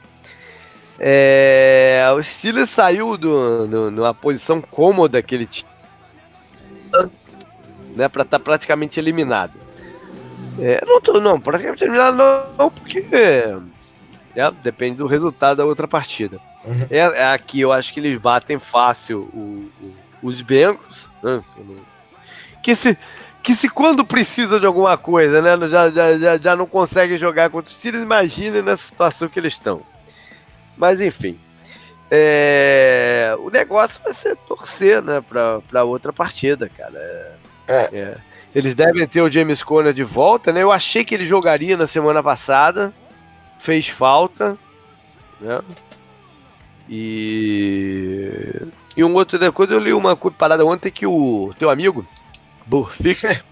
é, 0.99 2.05
o 2.15 2.23
Steelers 2.23 2.69
saiu 2.69 3.17
do, 3.17 3.67
do, 3.67 3.91
numa 3.91 4.13
posição 4.13 4.61
cômoda 4.61 5.21
que 5.21 5.35
ele 5.35 5.45
tinha, 5.45 5.69
né, 7.95 8.07
para 8.07 8.23
estar 8.23 8.39
tá 8.39 8.39
praticamente 8.39 8.99
eliminado. 8.99 9.53
É, 10.59 10.81
não 10.85 11.01
tô, 11.01 11.19
não, 11.19 11.39
praticamente 11.39 11.83
eliminado 11.83 12.17
não, 12.57 12.69
porque 12.69 13.05
é, 14.35 14.51
depende 14.63 14.95
do 14.95 15.07
resultado 15.07 15.57
da 15.57 15.65
outra 15.65 15.87
partida. 15.87 16.39
Uhum. 16.63 16.87
É, 16.89 16.99
é, 16.99 17.25
aqui 17.33 17.59
eu 17.59 17.73
acho 17.73 17.93
que 17.93 17.99
eles 17.99 18.17
batem 18.17 18.57
fácil 18.57 19.29
o, 19.33 19.69
o, 19.81 19.95
os 20.23 20.41
Bengals, 20.41 21.09
né, 21.21 21.43
que 22.63 22.73
se 22.73 22.97
que 23.45 23.53
se 23.53 23.69
quando 23.69 24.03
precisa 24.03 24.59
de 24.59 24.65
alguma 24.65 24.97
coisa, 24.97 25.39
né, 25.39 25.69
já, 25.69 25.91
já, 25.91 26.17
já, 26.17 26.37
já 26.37 26.55
não 26.55 26.65
consegue 26.65 27.15
jogar 27.15 27.51
contra 27.51 27.69
os 27.69 27.77
Steelers, 27.77 28.03
imagina 28.03 28.59
nessa 28.63 28.81
situação 28.81 29.29
que 29.29 29.39
eles 29.39 29.53
estão. 29.53 29.81
Mas 30.75 30.99
enfim. 30.99 31.39
É, 32.09 33.35
o 33.37 33.51
negócio 33.51 34.01
vai 34.03 34.13
ser 34.13 34.35
torcer, 34.47 34.99
né, 34.99 35.21
pra, 35.21 35.61
pra 35.69 35.83
outra 35.83 36.11
partida, 36.11 36.67
cara. 36.75 36.97
É. 37.67 37.89
É. 37.93 38.17
Eles 38.55 38.73
devem 38.73 39.05
ter 39.05 39.21
o 39.21 39.29
James 39.31 39.61
Conner 39.61 39.93
de 39.93 40.03
volta, 40.03 40.51
né? 40.51 40.61
Eu 40.63 40.71
achei 40.71 41.05
que 41.05 41.13
ele 41.13 41.25
jogaria 41.25 41.77
na 41.77 41.85
semana 41.85 42.23
passada. 42.23 42.91
Fez 43.59 43.89
falta. 43.89 44.57
Né? 45.39 45.61
E. 46.89 48.61
E 48.95 49.03
um 49.03 49.13
outro 49.13 49.51
coisa, 49.51 49.73
eu 49.73 49.79
li 49.79 49.93
uma 49.93 50.15
parada 50.15 50.65
ontem 50.65 50.89
que 50.89 51.05
o 51.05 51.53
teu 51.59 51.69
amigo, 51.69 52.07
Burfict, 52.65 53.43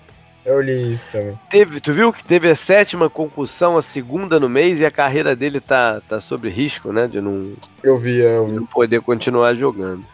Eu 0.45 0.61
li 0.61 0.91
isso 0.91 1.11
também. 1.11 1.39
Teve, 1.49 1.79
tu 1.79 1.93
viu 1.93 2.11
que 2.11 2.23
teve 2.23 2.49
a 2.49 2.55
sétima 2.55 3.09
concussão, 3.09 3.77
a 3.77 3.81
segunda 3.81 4.39
no 4.39 4.49
mês, 4.49 4.79
e 4.79 4.85
a 4.85 4.91
carreira 4.91 5.35
dele 5.35 5.61
tá, 5.61 6.01
tá 6.01 6.19
sob 6.19 6.49
risco, 6.49 6.91
né? 6.91 7.07
De 7.07 7.21
não. 7.21 7.53
Eu 7.81 7.97
vi, 7.97 8.21
é, 8.21 8.35
eu 8.35 8.47
vi. 8.47 8.53
não 8.53 8.65
poder 8.65 9.01
continuar 9.01 9.55
jogando. 9.55 10.05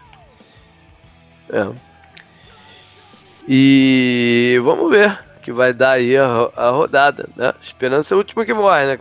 É. 1.52 1.68
E 3.47 4.60
vamos 4.64 4.91
ver 4.91 5.18
que 5.41 5.52
vai 5.52 5.74
dar 5.74 5.93
aí 5.93 6.16
a, 6.16 6.28
a 6.56 6.70
rodada, 6.70 7.28
né? 7.36 7.52
Esperança 7.60 8.14
é 8.14 8.16
a 8.16 8.18
última 8.20 8.45
que 8.45 8.54
morre, 8.54 8.86
né, 8.86 9.00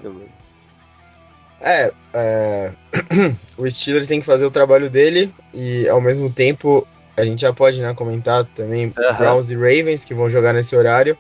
É, 1.61 1.92
é... 2.14 2.72
o 3.59 3.70
Steelers 3.70 4.07
tem 4.07 4.20
que 4.20 4.24
fazer 4.24 4.46
o 4.46 4.51
trabalho 4.51 4.88
dele 4.88 5.34
e 5.53 5.86
ao 5.88 6.01
mesmo 6.01 6.30
tempo 6.30 6.88
a 7.21 7.25
gente 7.25 7.41
já 7.41 7.53
pode 7.53 7.81
né, 7.81 7.93
comentar 7.95 8.45
também 8.45 8.87
uhum. 8.87 9.14
Browns 9.16 9.51
e 9.51 9.55
Ravens 9.55 10.05
que 10.05 10.14
vão 10.14 10.31
jogar 10.31 10.53
nesse 10.53 10.77
horário. 10.77 11.16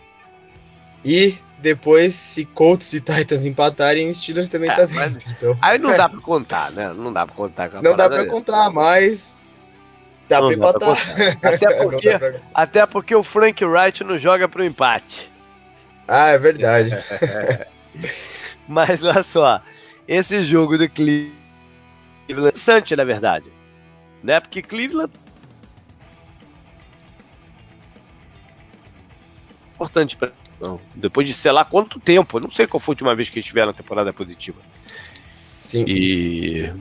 E 1.04 1.36
depois, 1.58 2.14
se 2.14 2.44
Colts 2.44 2.92
e 2.92 3.00
Titans 3.00 3.44
empatarem, 3.44 4.08
o 4.08 4.14
Steelers 4.14 4.48
também 4.48 4.70
é, 4.70 4.74
tá 4.74 4.86
dentro. 4.86 5.30
Então. 5.30 5.58
Aí 5.60 5.78
não 5.78 5.96
dá 5.96 6.08
pra 6.10 6.20
contar, 6.20 6.70
né? 6.72 6.92
Não 6.94 7.12
dá 7.12 7.26
pra 7.26 7.34
contar. 7.34 7.70
não 7.82 7.96
dá 7.96 8.08
pra 8.08 8.26
contar, 8.26 8.70
mas 8.70 9.36
dá 10.28 10.40
não 10.40 10.48
pra 10.48 10.56
empatar. 10.56 10.96
Pra 11.40 11.50
até, 11.50 11.74
porque, 11.82 12.18
pra... 12.18 12.34
até 12.54 12.86
porque 12.86 13.14
o 13.14 13.22
Frank 13.22 13.64
Wright 13.64 14.04
não 14.04 14.16
joga 14.16 14.48
pro 14.48 14.64
empate. 14.64 15.30
Ah, 16.06 16.28
é 16.28 16.38
verdade. 16.38 16.90
mas 18.68 19.02
olha 19.02 19.22
só, 19.22 19.60
esse 20.06 20.42
jogo 20.44 20.78
do 20.78 20.88
Cleveland 20.88 21.34
é 22.28 22.32
interessante, 22.32 22.94
na 22.94 23.04
verdade. 23.04 23.46
Né? 24.22 24.40
Porque 24.40 24.62
Cleveland 24.62 25.12
importante 29.78 30.16
para 30.16 30.32
depois 30.94 31.26
de 31.26 31.32
sei 31.32 31.52
lá 31.52 31.64
quanto 31.64 32.00
tempo, 32.00 32.40
não 32.40 32.50
sei 32.50 32.66
qual 32.66 32.80
foi 32.80 32.92
a 32.92 32.94
última 32.94 33.14
vez 33.14 33.28
que 33.28 33.38
estiver 33.38 33.64
na 33.64 33.72
temporada 33.72 34.12
positiva. 34.12 34.60
Sim. 35.58 35.84
E 35.86 36.72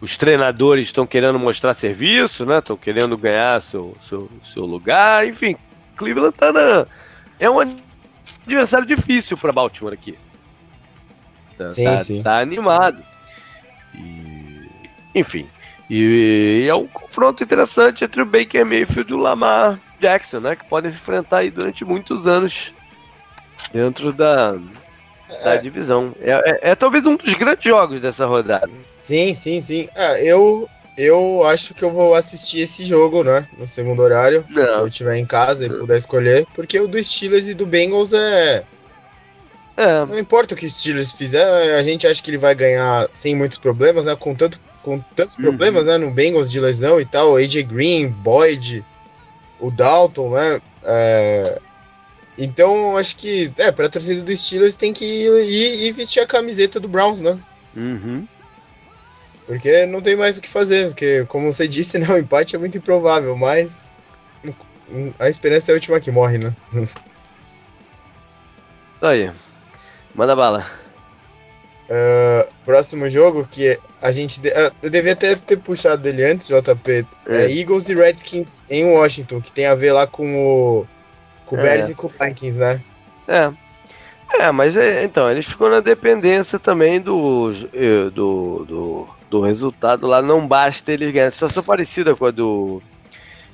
os 0.00 0.16
treinadores 0.16 0.88
estão 0.88 1.06
querendo 1.06 1.38
mostrar 1.38 1.74
serviço, 1.74 2.44
né? 2.44 2.58
Estão 2.58 2.76
querendo 2.76 3.16
ganhar 3.16 3.62
seu, 3.62 3.96
seu, 4.08 4.28
seu 4.42 4.64
lugar, 4.64 5.26
enfim. 5.26 5.56
Cleveland 5.96 6.36
tá 6.36 6.52
na 6.52 6.86
é 7.38 7.48
um 7.48 7.60
adversário 8.44 8.86
difícil 8.86 9.36
para 9.36 9.52
Baltimore 9.52 9.94
aqui. 9.94 10.18
Tá, 11.56 11.68
sim, 11.68 11.84
tá, 11.84 11.98
sim. 11.98 12.22
tá 12.22 12.40
animado. 12.40 13.02
E, 13.94 14.68
enfim. 15.14 15.46
E, 15.88 16.64
e, 16.64 16.68
é 16.68 16.74
um 16.74 16.86
confronto 16.86 17.44
interessante 17.44 18.04
entre 18.04 18.22
o 18.22 18.26
Baker 18.26 18.66
Mayfield 18.66 19.10
e 19.10 19.14
o 19.14 19.18
Lamar 19.18 19.80
Jackson, 20.00 20.40
né? 20.40 20.56
Que 20.56 20.64
podem 20.64 20.90
se 20.90 20.96
enfrentar 20.96 21.38
aí 21.38 21.50
durante 21.50 21.84
muitos 21.84 22.26
anos 22.26 22.72
dentro 23.72 24.12
da, 24.12 24.52
da 25.44 25.54
é. 25.54 25.58
divisão. 25.58 26.14
É, 26.20 26.30
é, 26.30 26.70
é, 26.70 26.74
talvez 26.74 27.04
um 27.06 27.16
dos 27.16 27.34
grandes 27.34 27.64
jogos 27.64 28.00
dessa 28.00 28.26
rodada. 28.26 28.70
Sim, 28.98 29.34
sim, 29.34 29.60
sim. 29.60 29.88
Ah, 29.96 30.20
eu, 30.20 30.68
eu 30.96 31.44
acho 31.44 31.74
que 31.74 31.84
eu 31.84 31.90
vou 31.90 32.14
assistir 32.14 32.60
esse 32.60 32.84
jogo, 32.84 33.22
né? 33.22 33.46
No 33.58 33.66
segundo 33.66 34.00
horário. 34.00 34.44
Não. 34.48 34.62
Se 34.62 34.80
eu 34.80 34.86
estiver 34.86 35.16
em 35.16 35.26
casa 35.26 35.66
e 35.66 35.70
puder 35.70 35.96
escolher. 35.96 36.46
Porque 36.54 36.78
o 36.80 36.88
do 36.88 37.02
Steelers 37.02 37.48
e 37.48 37.54
do 37.54 37.66
Bengals 37.66 38.12
é. 38.12 38.64
É. 39.76 40.04
Não 40.06 40.18
importa 40.18 40.54
o 40.54 40.56
que 40.56 40.66
o 40.66 40.70
Steelers 40.70 41.12
fizer, 41.12 41.76
a 41.76 41.82
gente 41.82 42.04
acha 42.04 42.20
que 42.20 42.28
ele 42.30 42.36
vai 42.36 42.52
ganhar 42.52 43.08
sem 43.12 43.36
muitos 43.36 43.58
problemas, 43.58 44.06
né? 44.06 44.16
Com, 44.16 44.34
tanto, 44.34 44.58
com 44.82 44.98
tantos 44.98 45.36
uhum. 45.36 45.44
problemas, 45.44 45.86
né? 45.86 45.98
No 45.98 46.10
Bengals 46.10 46.50
de 46.50 46.58
lesão 46.58 47.00
e 47.00 47.04
tal. 47.04 47.36
AJ 47.36 47.62
Green, 47.62 48.08
Boyd, 48.08 48.84
o 49.60 49.70
Dalton, 49.70 50.30
né? 50.30 50.60
É, 50.84 51.60
então, 52.38 52.96
acho 52.96 53.16
que, 53.16 53.52
é, 53.58 53.72
pra 53.72 53.88
torcida 53.88 54.22
do 54.22 54.36
Steelers 54.36 54.76
tem 54.76 54.92
que 54.92 55.04
ir 55.04 55.86
e 55.86 55.90
vestir 55.90 56.20
a 56.20 56.26
camiseta 56.26 56.78
do 56.78 56.88
Browns, 56.88 57.18
né? 57.18 57.38
Uhum. 57.76 58.26
Porque 59.46 59.86
não 59.86 60.00
tem 60.00 60.14
mais 60.14 60.38
o 60.38 60.40
que 60.40 60.48
fazer, 60.48 60.88
porque, 60.88 61.24
como 61.26 61.50
você 61.50 61.66
disse, 61.66 61.98
né, 61.98 62.06
o 62.08 62.18
empate 62.18 62.54
é 62.54 62.58
muito 62.58 62.78
improvável, 62.78 63.36
mas 63.36 63.92
a 65.18 65.28
esperança 65.28 65.70
é 65.70 65.72
a 65.72 65.74
última 65.74 66.00
que 66.00 66.10
morre, 66.10 66.38
né? 66.38 66.54
Isso 66.74 66.96
aí. 69.02 69.32
Manda 70.14 70.36
bala. 70.36 70.66
Uh, 71.88 72.46
próximo 72.64 73.08
jogo 73.08 73.48
que 73.50 73.78
a 74.02 74.12
gente. 74.12 74.40
De, 74.40 74.50
uh, 74.50 74.72
eu 74.82 74.90
devia 74.90 75.12
até 75.14 75.34
ter 75.34 75.56
puxado 75.56 76.06
ele 76.06 76.22
antes, 76.22 76.48
JP. 76.48 77.06
É. 77.26 77.36
é. 77.36 77.50
Eagles 77.50 77.88
e 77.88 77.94
Redskins 77.94 78.62
em 78.68 78.84
Washington, 78.84 79.40
que 79.40 79.50
tem 79.50 79.66
a 79.66 79.74
ver 79.74 79.92
lá 79.92 80.06
com 80.06 80.36
o. 80.36 80.86
Com 81.46 81.56
o 81.56 81.58
é. 81.60 81.62
Bears 81.62 81.88
e 81.88 81.94
com 81.94 82.06
o 82.06 82.10
Vikings, 82.10 82.58
né? 82.58 82.82
É. 83.26 83.50
É, 84.34 84.50
mas 84.52 84.76
é, 84.76 85.04
então, 85.04 85.30
eles 85.30 85.46
ficam 85.46 85.70
na 85.70 85.80
dependência 85.80 86.58
também 86.58 87.00
do, 87.00 87.50
eh, 87.72 88.10
do, 88.10 88.64
do, 88.68 89.08
do 89.30 89.40
resultado 89.40 90.06
lá. 90.06 90.20
Não 90.20 90.46
basta 90.46 90.92
eles 90.92 91.10
ganharem. 91.10 91.32
Situação 91.32 91.62
parecida 91.62 92.14
com 92.14 92.26
a 92.26 92.30
do, 92.30 92.82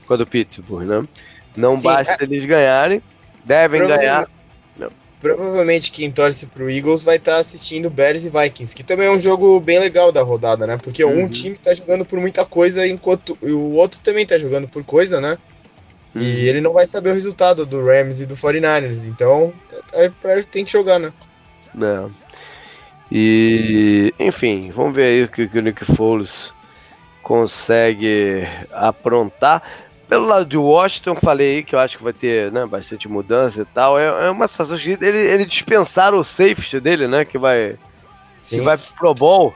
com 0.06 0.14
a 0.14 0.16
do 0.16 0.26
Pittsburgh, 0.26 0.84
né? 0.84 1.04
Não 1.56 1.76
Sim, 1.76 1.82
basta 1.84 2.24
é... 2.24 2.24
eles 2.24 2.44
ganharem, 2.44 3.00
devem 3.44 3.86
ganhar. 3.86 4.28
Provavelmente 5.24 5.90
quem 5.90 6.12
torce 6.12 6.46
pro 6.46 6.70
Eagles 6.70 7.02
vai 7.02 7.16
estar 7.16 7.36
tá 7.36 7.38
assistindo 7.38 7.88
Bears 7.88 8.26
e 8.26 8.28
Vikings, 8.28 8.76
que 8.76 8.84
também 8.84 9.06
é 9.06 9.10
um 9.10 9.18
jogo 9.18 9.58
bem 9.58 9.78
legal 9.78 10.12
da 10.12 10.22
rodada, 10.22 10.66
né? 10.66 10.76
Porque 10.76 11.02
uhum. 11.02 11.24
um 11.24 11.28
time 11.30 11.56
tá 11.56 11.72
jogando 11.72 12.04
por 12.04 12.20
muita 12.20 12.44
coisa 12.44 12.86
enquanto 12.86 13.38
o 13.40 13.72
outro 13.72 13.98
também 14.02 14.26
tá 14.26 14.36
jogando 14.36 14.68
por 14.68 14.84
coisa, 14.84 15.22
né? 15.22 15.38
Uhum. 16.14 16.20
E 16.20 16.46
ele 16.46 16.60
não 16.60 16.74
vai 16.74 16.84
saber 16.84 17.08
o 17.08 17.14
resultado 17.14 17.64
do 17.64 17.82
Rams 17.82 18.20
e 18.20 18.26
do 18.26 18.36
49ers, 18.36 19.08
então 19.08 19.50
é, 19.94 20.10
é, 20.24 20.42
tem 20.42 20.62
que 20.62 20.72
jogar, 20.72 20.98
né? 20.98 21.10
É. 21.82 22.10
E, 23.10 24.12
enfim, 24.20 24.70
vamos 24.72 24.94
ver 24.94 25.04
aí 25.04 25.24
o 25.24 25.28
que, 25.28 25.48
que 25.48 25.58
o 25.58 25.62
Nick 25.62 25.86
Foles 25.86 26.52
consegue 27.22 28.46
aprontar. 28.70 29.62
Pelo 30.14 30.26
lado 30.26 30.46
de 30.46 30.56
Washington, 30.56 31.16
falei 31.16 31.64
que 31.64 31.74
eu 31.74 31.78
acho 31.80 31.98
que 31.98 32.04
vai 32.04 32.12
ter 32.12 32.52
né, 32.52 32.64
bastante 32.64 33.08
mudança 33.08 33.62
e 33.62 33.64
tal. 33.64 33.98
É, 33.98 34.26
é 34.26 34.30
uma 34.30 34.46
situação 34.46 34.78
que 34.78 34.90
ele, 34.90 35.18
ele 35.18 35.44
dispensaram 35.44 36.18
o 36.18 36.24
safety 36.24 36.78
dele, 36.78 37.08
né? 37.08 37.24
Que 37.24 37.36
vai, 37.36 37.76
Sim. 38.38 38.58
que 38.58 38.64
vai 38.64 38.78
pro 38.78 38.94
Pro 38.94 39.14
Bowl. 39.14 39.54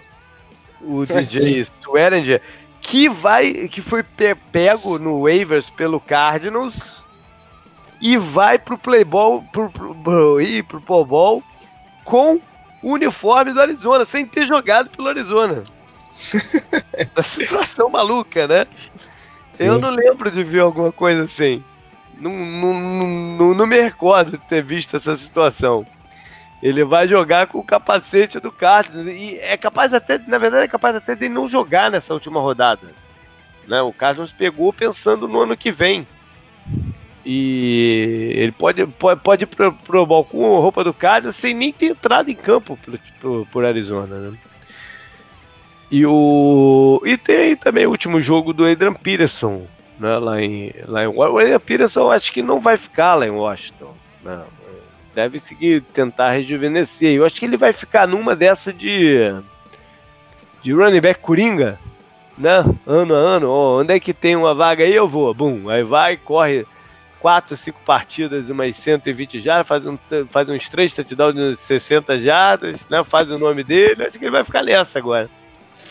O 0.80 1.06
DJ 1.06 1.64
Swearinger, 1.80 2.42
que 2.80 3.08
vai. 3.08 3.68
que 3.68 3.80
foi 3.80 4.04
pego 4.50 4.98
no 4.98 5.22
waivers 5.22 5.70
pelo 5.70 6.00
Cardinals 6.00 7.04
e 8.00 8.16
vai 8.16 8.58
pro 8.58 8.76
Playboy 8.76 9.42
pro, 9.52 9.70
pro, 9.70 9.94
pro, 9.94 10.40
ir 10.40 10.64
pro 10.64 10.80
Pro 10.80 11.04
Bowl 11.04 11.42
com 12.04 12.40
o 12.82 12.92
uniforme 12.94 13.52
do 13.52 13.60
Arizona, 13.60 14.04
sem 14.04 14.26
ter 14.26 14.44
jogado 14.44 14.90
pelo 14.90 15.08
Arizona. 15.08 15.62
Uma 17.14 17.22
situação 17.22 17.88
maluca, 17.88 18.48
né? 18.48 18.66
Sim. 19.52 19.66
Eu 19.66 19.78
não 19.78 19.90
lembro 19.90 20.30
de 20.30 20.42
ver 20.44 20.60
alguma 20.60 20.92
coisa 20.92 21.24
assim. 21.24 21.62
Não, 22.18 22.32
não, 22.32 22.74
não, 22.74 23.54
não, 23.54 23.66
me 23.66 23.80
recordo 23.80 24.32
de 24.32 24.38
ter 24.38 24.62
visto 24.62 24.96
essa 24.96 25.14
situação. 25.16 25.86
Ele 26.60 26.84
vai 26.84 27.06
jogar 27.06 27.46
com 27.46 27.58
o 27.58 27.64
capacete 27.64 28.40
do 28.40 28.50
Cardinals. 28.50 29.16
E 29.16 29.38
é 29.38 29.56
capaz 29.56 29.94
até, 29.94 30.18
na 30.18 30.38
verdade, 30.38 30.64
é 30.64 30.68
capaz 30.68 30.96
até 30.96 31.14
de 31.14 31.28
não 31.28 31.48
jogar 31.48 31.90
nessa 31.90 32.12
última 32.12 32.40
rodada. 32.40 32.88
Né? 33.66 33.80
O 33.82 33.92
Cardinals 33.92 34.32
pegou 34.32 34.72
pensando 34.72 35.28
no 35.28 35.40
ano 35.40 35.56
que 35.56 35.70
vem. 35.70 36.06
E 37.24 38.32
ele 38.34 38.52
pode, 38.52 38.86
pode, 38.86 39.20
pode 39.20 39.44
ir 39.44 39.46
pro, 39.46 39.72
pro 39.72 40.02
a 40.02 40.60
roupa 40.60 40.82
do 40.82 40.94
Cardinals 40.94 41.36
sem 41.36 41.54
nem 41.54 41.72
ter 41.72 41.90
entrado 41.90 42.30
em 42.30 42.34
campo 42.34 42.76
por, 42.76 42.98
por, 43.20 43.46
por 43.46 43.64
Arizona. 43.64 44.16
Né? 44.16 44.38
E, 45.90 46.04
o, 46.04 47.00
e 47.04 47.16
tem 47.16 47.56
também 47.56 47.86
o 47.86 47.90
último 47.90 48.20
jogo 48.20 48.52
do 48.52 48.64
Adrian 48.64 48.92
Peterson, 48.92 49.66
né, 49.98 50.18
lá 50.18 50.40
em, 50.40 50.72
lá 50.86 51.04
em 51.04 51.06
O 51.06 51.38
Adrian 51.38 51.58
Peterson 51.58 52.10
acho 52.10 52.32
que 52.32 52.42
não 52.42 52.60
vai 52.60 52.76
ficar 52.76 53.14
lá 53.14 53.26
em 53.26 53.30
Washington. 53.30 53.94
Né, 54.22 54.42
deve 55.14 55.40
seguir, 55.40 55.82
tentar 55.82 56.30
rejuvenescer. 56.30 57.12
Eu 57.14 57.24
acho 57.24 57.36
que 57.36 57.44
ele 57.44 57.56
vai 57.56 57.72
ficar 57.72 58.06
numa 58.06 58.36
dessa 58.36 58.72
de, 58.72 59.34
de 60.62 60.72
running 60.72 61.00
back 61.00 61.20
coringa, 61.20 61.76
né? 62.36 62.64
Ano 62.86 63.14
a 63.14 63.18
ano. 63.18 63.50
Oh, 63.50 63.80
onde 63.80 63.92
é 63.92 63.98
que 63.98 64.14
tem 64.14 64.36
uma 64.36 64.54
vaga 64.54 64.84
aí? 64.84 64.94
Eu 64.94 65.08
vou. 65.08 65.34
Bum. 65.34 65.68
Aí 65.68 65.82
vai, 65.82 66.16
corre 66.16 66.64
4, 67.18 67.56
5 67.56 67.80
partidas, 67.84 68.48
umas 68.48 68.76
120 68.76 69.40
jardas, 69.40 69.66
faz, 69.66 69.86
um, 69.86 69.98
faz 70.30 70.48
uns 70.48 70.68
3 70.68 70.94
touchdowns 70.94 71.34
de 71.34 71.56
60 71.56 72.16
jardas, 72.18 72.86
né? 72.88 73.02
Faz 73.02 73.28
o 73.28 73.38
nome 73.38 73.64
dele. 73.64 74.04
Acho 74.04 74.18
que 74.18 74.24
ele 74.24 74.30
vai 74.30 74.44
ficar 74.44 74.62
nessa 74.62 75.00
agora. 75.00 75.28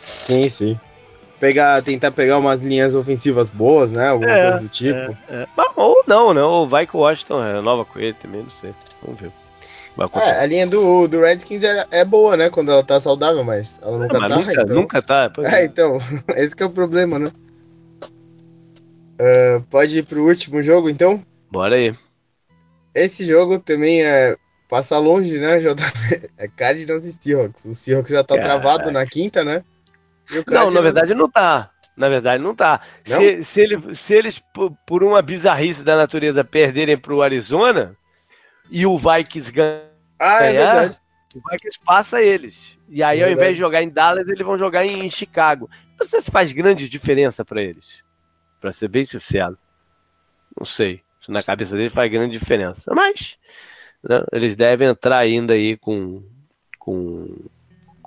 Sim, 0.07 0.47
sim. 0.49 0.79
Pegar, 1.39 1.83
tentar 1.83 2.11
pegar 2.11 2.37
umas 2.37 2.61
linhas 2.61 2.95
ofensivas 2.95 3.49
boas, 3.49 3.91
né? 3.91 4.09
Alguma 4.09 4.31
é, 4.31 4.49
coisa 4.49 4.65
do 4.65 4.69
tipo. 4.69 4.97
É, 5.29 5.43
é. 5.43 5.47
Ou 5.75 6.03
não, 6.07 6.33
né? 6.33 6.41
Ou 6.41 6.67
vai 6.67 6.87
que 6.87 6.95
o 6.97 7.01
Washington 7.01 7.41
renova 7.41 7.85
com 7.85 7.99
ele 7.99 8.13
também, 8.13 8.41
não 8.41 8.49
sei. 8.49 8.73
Vamos 9.03 9.21
ver. 9.21 9.31
É, 10.15 10.41
a 10.41 10.45
linha 10.45 10.67
do, 10.67 11.07
do 11.07 11.21
Redskins 11.21 11.63
é, 11.63 11.85
é, 11.89 12.05
boa, 12.05 12.37
né? 12.37 12.49
Quando 12.49 12.71
ela 12.71 12.83
tá 12.83 12.99
saudável, 12.99 13.43
mas 13.43 13.79
ela 13.81 13.97
nunca 13.97 14.19
mas 14.19 14.31
tá. 14.31 14.39
Nunca, 14.39 14.51
então... 14.51 14.75
nunca 14.75 15.01
tá. 15.01 15.31
É, 15.39 15.61
é, 15.61 15.65
então, 15.65 15.97
esse 16.37 16.55
que 16.55 16.63
é 16.63 16.65
o 16.65 16.71
problema, 16.71 17.17
né? 17.17 17.27
Uh, 19.19 19.61
pode 19.69 19.97
ir 19.97 20.05
pro 20.05 20.25
último 20.27 20.61
jogo, 20.61 20.89
então? 20.89 21.19
Bora 21.51 21.75
aí. 21.75 21.95
Esse 22.93 23.23
jogo 23.23 23.59
também 23.59 24.03
é 24.03 24.37
passa 24.69 24.99
longe, 24.99 25.39
né, 25.39 25.57
JP? 25.59 26.29
É 26.37 26.47
Cardinals 26.47 27.05
e 27.05 27.13
Seahawks. 27.13 27.65
O 27.65 27.73
Seahawks 27.73 28.11
já 28.11 28.23
tá 28.23 28.35
Caraca. 28.35 28.59
travado 28.59 28.91
na 28.91 29.05
quinta, 29.05 29.43
né? 29.43 29.63
Não, 30.47 30.71
na 30.71 30.81
verdade 30.81 31.13
não 31.13 31.29
tá. 31.29 31.69
Na 31.95 32.09
verdade 32.09 32.43
não 32.43 32.53
tá. 32.53 32.81
Não? 33.07 33.17
Se, 33.17 33.43
se, 33.43 33.61
ele, 33.61 33.95
se 33.95 34.13
eles, 34.13 34.43
por, 34.85 35.03
uma 35.03 35.21
bizarrice 35.21 35.83
da 35.83 35.95
natureza, 35.95 36.43
perderem 36.43 36.97
pro 36.97 37.21
Arizona 37.21 37.95
e 38.69 38.85
o 38.85 38.97
Vikings 38.97 39.51
ganhar, 39.51 39.83
ah, 40.19 40.43
é 40.45 40.87
o 41.35 41.41
Vikings 41.49 41.79
passa 41.85 42.21
eles. 42.21 42.77
E 42.87 43.03
aí, 43.03 43.19
é 43.19 43.25
ao 43.25 43.31
invés 43.31 43.55
de 43.55 43.59
jogar 43.59 43.81
em 43.81 43.89
Dallas, 43.89 44.27
eles 44.27 44.45
vão 44.45 44.57
jogar 44.57 44.85
em 44.85 45.09
Chicago. 45.09 45.69
Não 45.99 46.07
sei 46.07 46.21
se 46.21 46.31
faz 46.31 46.51
grande 46.51 46.87
diferença 46.87 47.43
para 47.43 47.61
eles. 47.61 48.03
Para 48.61 48.71
ser 48.71 48.87
bem 48.87 49.03
sincero. 49.03 49.57
Não 50.57 50.65
sei. 50.65 51.01
Se 51.19 51.31
na 51.31 51.43
cabeça 51.43 51.75
deles 51.75 51.91
faz 51.91 52.11
grande 52.11 52.37
diferença. 52.37 52.93
Mas 52.95 53.37
né, 54.03 54.23
eles 54.31 54.55
devem 54.55 54.87
entrar 54.87 55.17
ainda 55.17 55.53
aí 55.53 55.75
com, 55.77 56.23
com 56.79 57.27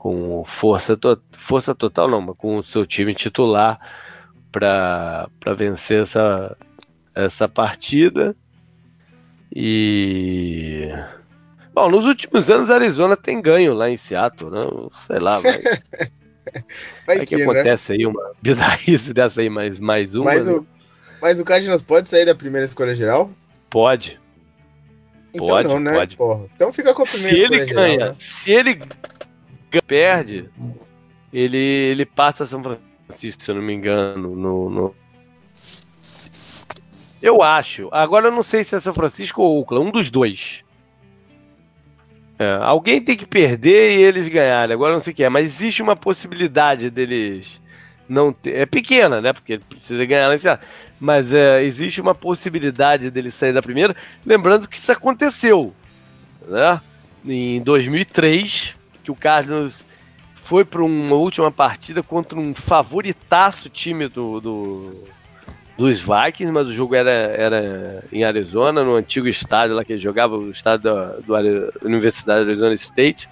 com 0.01 0.43
força, 0.47 0.97
to 0.97 1.21
força 1.33 1.75
total, 1.75 2.09
não, 2.09 2.23
mas 2.23 2.35
com 2.39 2.55
o 2.55 2.65
seu 2.65 2.87
time 2.87 3.15
titular 3.15 3.79
para 4.51 5.29
vencer 5.59 6.05
essa, 6.05 6.57
essa 7.15 7.47
partida. 7.47 8.35
E. 9.55 10.89
Bom, 11.75 11.91
nos 11.91 12.07
últimos 12.07 12.49
anos 12.49 12.71
a 12.71 12.77
Arizona 12.77 13.15
tem 13.15 13.43
ganho 13.43 13.75
lá 13.75 13.91
em 13.91 13.99
Seattle, 13.99 14.51
né? 14.51 14.67
Sei 15.07 15.19
lá, 15.19 15.39
vai. 15.39 15.53
vai 17.07 17.19
que, 17.21 17.27
que 17.27 17.37
né? 17.37 17.43
acontece 17.43 17.93
né? 17.93 17.99
aí 17.99 18.07
uma 18.07 18.33
bizarrice 18.41 19.13
dessa 19.13 19.43
aí, 19.43 19.51
mais, 19.51 19.79
mais 19.79 20.15
uma. 20.15 20.25
Mas, 20.25 20.47
né? 20.47 20.55
o, 20.55 20.67
mas 21.21 21.41
o 21.41 21.45
Cardinals 21.45 21.83
pode 21.83 22.09
sair 22.09 22.25
da 22.25 22.35
primeira 22.35 22.65
escolha 22.65 22.95
geral? 22.95 23.31
Pode. 23.69 24.19
Então 25.35 25.47
pode, 25.47 25.69
não, 25.69 25.79
né? 25.79 25.93
Pode. 25.93 26.17
Porra. 26.17 26.47
Então 26.55 26.73
fica 26.73 26.95
com 26.95 27.03
a 27.03 27.07
primeira 27.07 27.37
se 27.37 27.43
escolha 27.43 27.63
ele 27.63 27.73
ganha, 27.75 27.91
geral, 27.91 28.09
né? 28.09 28.17
Se 28.19 28.51
ele 28.51 28.79
perde, 29.87 30.49
ele, 31.33 31.59
ele 31.59 32.07
passa 32.07 32.47
São 32.47 32.63
Francisco, 32.63 33.43
se 33.43 33.51
eu 33.51 33.55
não 33.55 33.63
me 33.63 33.73
engano, 33.73 34.35
no, 34.35 34.71
no... 34.71 34.95
Eu 37.23 37.43
acho. 37.43 37.89
Agora 37.93 38.29
eu 38.29 38.33
não 38.33 38.43
sei 38.43 38.65
se 38.65 38.75
é 38.75 38.81
São 38.81 38.95
Francisco 38.95 39.43
ou 39.43 39.61
Oakland, 39.61 39.89
um 39.89 39.93
dos 39.93 40.11
dois. 40.11 40.65
É, 42.39 42.59
alguém 42.63 43.03
tem 43.03 43.17
que 43.17 43.27
perder 43.27 43.99
e 43.99 44.03
eles 44.03 44.27
ganharem. 44.29 44.73
Agora 44.73 44.93
eu 44.93 44.95
não 44.95 45.01
sei 45.01 45.13
o 45.13 45.17
que 45.17 45.25
é, 45.25 45.29
mas 45.29 45.45
existe 45.45 45.83
uma 45.83 45.95
possibilidade 45.95 46.89
deles 46.89 47.61
não 48.09 48.33
ter. 48.33 48.57
É 48.57 48.67
pequena, 48.67 49.21
né? 49.21 49.33
Porque 49.35 49.59
precisa 49.59 50.05
ganhar 50.07 50.29
lá 50.29 50.59
Mas 50.99 51.35
é, 51.35 51.63
existe 51.63 52.01
uma 52.01 52.15
possibilidade 52.15 53.11
deles 53.11 53.35
sair 53.35 53.53
da 53.53 53.61
primeira. 53.61 53.95
Lembrando 54.25 54.67
que 54.67 54.79
isso 54.79 54.91
aconteceu, 54.91 55.75
né? 56.49 56.81
Em 57.25 57.61
2003, 57.61 58.75
que 59.11 59.13
o 59.13 59.15
Cardinals 59.15 59.85
foi 60.35 60.65
para 60.65 60.83
uma 60.83 61.17
última 61.17 61.51
partida 61.51 62.03
contra 62.03 62.39
um 62.39 62.55
favoritaço 62.55 63.69
time 63.69 64.09
do, 64.09 64.41
do, 64.41 64.91
dos 65.77 66.01
Vikings, 66.01 66.53
mas 66.53 66.67
o 66.69 66.73
jogo 66.73 66.95
era, 66.95 67.11
era 67.11 68.05
em 68.13 68.25
Arizona, 68.25 68.85
no 68.85 68.95
antigo 68.95 69.29
estádio 69.29 69.75
lá 69.75 69.85
que 69.85 69.93
ele 69.93 70.01
jogava, 70.01 70.37
o 70.37 70.51
estádio 70.51 70.85
da, 70.85 71.05
do 71.17 71.87
Universidade 71.87 72.45
de 72.45 72.51
Arizona 72.51 72.75
State. 72.75 73.29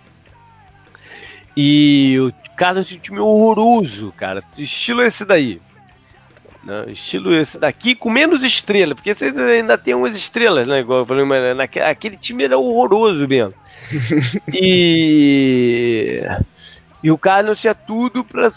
E 1.56 2.16
o 2.20 2.32
Cardinals 2.56 2.86
tinha 2.86 2.98
um 2.98 3.02
time 3.02 3.18
horroroso, 3.18 4.12
cara. 4.16 4.42
Estilo 4.56 5.02
esse 5.02 5.24
daí. 5.24 5.60
Né? 6.62 6.86
Estilo 6.88 7.34
esse 7.34 7.58
daqui 7.58 7.94
com 7.94 8.10
menos 8.10 8.42
estrelas, 8.42 8.94
porque 8.94 9.14
você 9.14 9.26
ainda 9.26 9.78
tem 9.78 9.94
umas 9.94 10.16
estrelas, 10.16 10.66
né? 10.66 10.80
Igual 10.80 11.00
eu 11.00 11.06
falei, 11.06 11.24
mas 11.24 11.56
naquele, 11.56 11.84
aquele 11.84 12.16
time 12.16 12.44
era 12.44 12.58
horroroso 12.58 13.26
mesmo. 13.26 13.54
e 14.52 16.20
e 17.02 17.12
o 17.12 17.18
Cardinals 17.18 17.60
tinha 17.60 17.74
tudo 17.74 18.24
para 18.24 18.50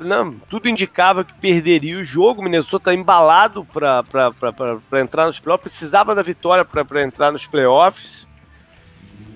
não, 0.00 0.32
tudo 0.50 0.68
indicava 0.68 1.24
que 1.24 1.32
perderia 1.34 1.98
o 1.98 2.04
jogo. 2.04 2.40
O 2.40 2.44
Minnesota 2.44 2.86
tá 2.86 2.94
embalado 2.94 3.64
para 3.64 5.00
entrar 5.00 5.26
nos 5.26 5.38
playoffs, 5.38 5.70
precisava 5.70 6.14
da 6.14 6.22
vitória 6.22 6.64
para 6.64 7.02
entrar 7.02 7.30
nos 7.30 7.46
playoffs. 7.46 8.26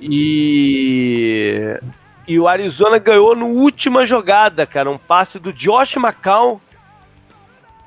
E 0.01 1.78
e 2.26 2.41
o 2.41 2.49
Arizona 2.49 2.99
ganhou 2.99 3.37
no 3.37 3.47
última 3.47 4.05
jogada, 4.05 4.66
cara, 4.66 4.91
um 4.91 4.99
passe 4.99 5.39
do 5.39 5.53
Josh 5.53 5.95
McCown, 5.95 6.61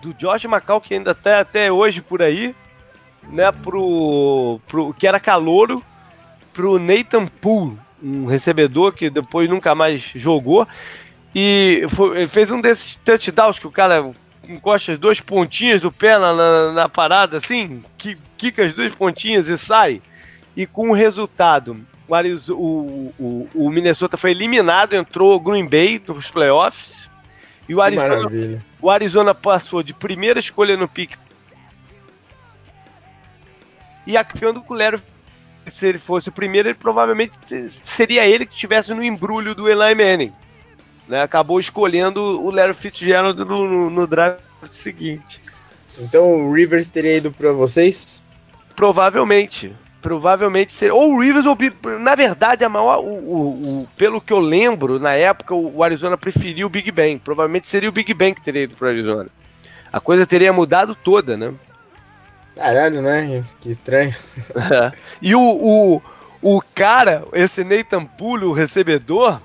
do 0.02 0.14
Josh 0.14 0.46
McCown 0.46 0.80
que 0.80 0.94
ainda 0.94 1.14
tá 1.14 1.40
até 1.40 1.72
hoje 1.72 2.02
por 2.02 2.22
aí, 2.22 2.56
né, 3.30 3.52
pro, 3.52 4.60
pro 4.68 4.94
que 4.94 5.08
era 5.08 5.20
calouro 5.20 5.84
pro 6.54 6.80
Nathan 6.80 7.26
Poole, 7.26 7.78
um 8.02 8.26
recebedor 8.26 8.94
que 8.94 9.10
depois 9.10 9.50
nunca 9.50 9.76
mais 9.76 10.02
jogou. 10.16 10.68
E 11.34 11.84
foi, 11.90 12.18
ele 12.18 12.28
fez 12.28 12.50
um 12.52 12.60
desses 12.60 12.96
touchdowns 12.98 13.60
que 13.60 13.68
o 13.68 13.72
cara 13.72 14.12
encosta 14.48 14.94
as 14.94 14.98
duas 14.98 15.22
pontinhas 15.22 15.82
do 15.82 15.92
pé 15.92 16.18
na, 16.18 16.34
na, 16.34 16.72
na 16.72 16.90
parada, 16.90 17.38
assim, 17.38 17.84
que 17.98 18.16
quica 18.38 18.66
as 18.66 18.74
duas 18.74 18.94
pontinhas 18.96 19.48
e 19.48 19.58
sai. 19.58 20.02
E 20.56 20.66
com 20.66 20.90
o 20.90 20.94
resultado, 20.94 21.80
o, 22.50 23.14
o, 23.20 23.50
o 23.54 23.70
Minnesota 23.70 24.18
foi 24.18 24.32
eliminado, 24.32 24.96
entrou 24.96 25.36
o 25.36 25.40
Green 25.40 25.68
Bay 25.68 26.02
nos 26.08 26.32
playoffs. 26.32 27.09
E 27.70 27.76
o 27.76 27.82
Arizona, 27.82 28.64
o 28.82 28.90
Arizona 28.90 29.36
passou 29.36 29.82
de 29.82 29.94
primeira 29.94 30.40
escolha 30.40 30.76
no 30.76 30.88
pique. 30.88 31.16
E 34.06 34.18
a 34.18 34.24
campeão 34.24 34.52
do 34.52 34.62
Culero 34.62 35.00
se 35.70 35.86
ele 35.86 35.98
fosse 35.98 36.30
o 36.30 36.32
primeiro, 36.32 36.70
ele 36.70 36.78
provavelmente 36.78 37.34
seria 37.84 38.26
ele 38.26 38.46
que 38.46 38.54
estivesse 38.54 38.94
no 38.94 39.04
embrulho 39.04 39.54
do 39.54 39.70
Eli 39.70 39.96
Manning. 39.96 40.34
Né? 41.08 41.22
Acabou 41.22 41.60
escolhendo 41.60 42.22
o 42.22 42.52
Larry 42.52 42.74
Fitzgerald 42.74 43.38
no, 43.40 43.68
no, 43.68 43.90
no 43.90 44.08
draft 44.08 44.42
seguinte. 44.72 45.40
Então 46.00 46.48
o 46.48 46.54
Rivers 46.54 46.90
teria 46.90 47.18
ido 47.18 47.32
para 47.32 47.52
vocês? 47.52 48.24
Provavelmente. 48.76 49.76
Provavelmente 50.02 50.74
seria. 50.74 50.96
Ou 50.96 51.14
o 51.14 51.20
Rivers 51.20 51.46
ou. 51.46 51.58
Na 52.00 52.16
verdade, 52.16 52.64
a 52.64 52.70
maior. 52.70 53.00
O, 53.00 53.08
o, 53.08 53.60
o, 53.60 53.88
pelo 53.98 54.22
que 54.22 54.32
eu 54.32 54.40
lembro, 54.40 55.00
na 55.00 55.14
época, 55.14 55.54
o 55.54 55.84
Arizona 55.84 56.18
preferiu 56.18 56.68
o 56.68 56.70
Big 56.70 56.92
Bang. 56.92 57.20
Provavelmente 57.20 57.68
seria 57.68 57.90
o 57.90 57.92
Big 57.92 58.14
Bang 58.14 58.34
que 58.34 58.42
teria 58.42 58.64
ido 58.64 58.76
pro 58.76 58.88
Arizona. 58.88 59.30
A 59.92 60.00
coisa 60.00 60.26
teria 60.26 60.54
mudado 60.54 60.96
toda, 60.96 61.36
né? 61.36 61.54
Caralho, 62.56 63.02
né? 63.02 63.44
Que 63.60 63.70
estranho. 63.70 64.14
e 65.22 65.36
o, 65.36 65.42
o, 65.42 66.02
o 66.42 66.62
cara, 66.74 67.26
esse 67.34 67.64
Nathan 67.64 68.06
Pulho, 68.06 68.50
o 68.50 68.54
recebedor, 68.54 69.42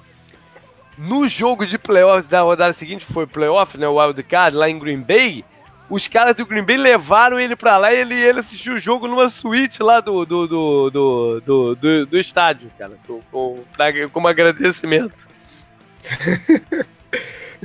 no 0.97 1.27
jogo 1.27 1.67
de 1.67 1.79
playoffs 1.79 2.29
da 2.29 2.43
rodada 2.43 2.73
seguinte, 2.73 3.05
foi 3.05 3.27
playoff, 3.27 3.77
né? 3.77 3.89
O 3.89 4.01
Wild 4.01 4.23
Card, 4.23 4.57
lá 4.57 4.69
em 4.69 4.79
Green 4.79 5.01
Bay 5.01 5.45
os 5.89 6.09
caras 6.09 6.35
do 6.35 6.47
Green 6.47 6.63
Bay 6.63 6.77
levaram 6.77 7.39
ele 7.39 7.55
pra 7.55 7.77
lá 7.77 7.93
e 7.93 8.01
ele, 8.01 8.15
ele 8.15 8.41
assistiu 8.41 8.75
o 8.75 8.79
jogo 8.79 9.07
numa 9.07 9.29
suíte 9.29 9.83
lá 9.83 10.01
do, 10.01 10.25
do, 10.25 10.47
do, 10.47 10.91
do, 10.91 11.41
do, 11.41 11.75
do, 11.75 12.07
do 12.07 12.19
estádio, 12.19 12.71
cara, 12.79 12.93
com, 13.07 13.21
com, 13.31 13.59
como 14.13 14.29
agradecimento. 14.29 15.29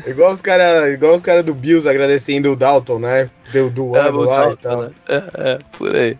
igual 0.05 0.32
os 0.32 0.41
caras 0.41 0.93
igual 0.93 1.13
os 1.13 1.22
cara 1.22 1.43
do 1.43 1.53
Bills 1.53 1.89
agradecendo 1.89 2.51
o 2.51 2.55
Dalton, 2.55 2.99
né? 2.99 3.30
Deu 3.51 3.70
doando 3.70 4.24
é, 4.24 4.28
lá 4.28 4.45
Dalton, 4.45 4.53
e 4.53 4.57
tal. 4.57 4.82
Né? 4.82 4.91
É, 5.07 5.24
é, 5.36 5.59
por 5.78 5.95
aí. 5.95 6.17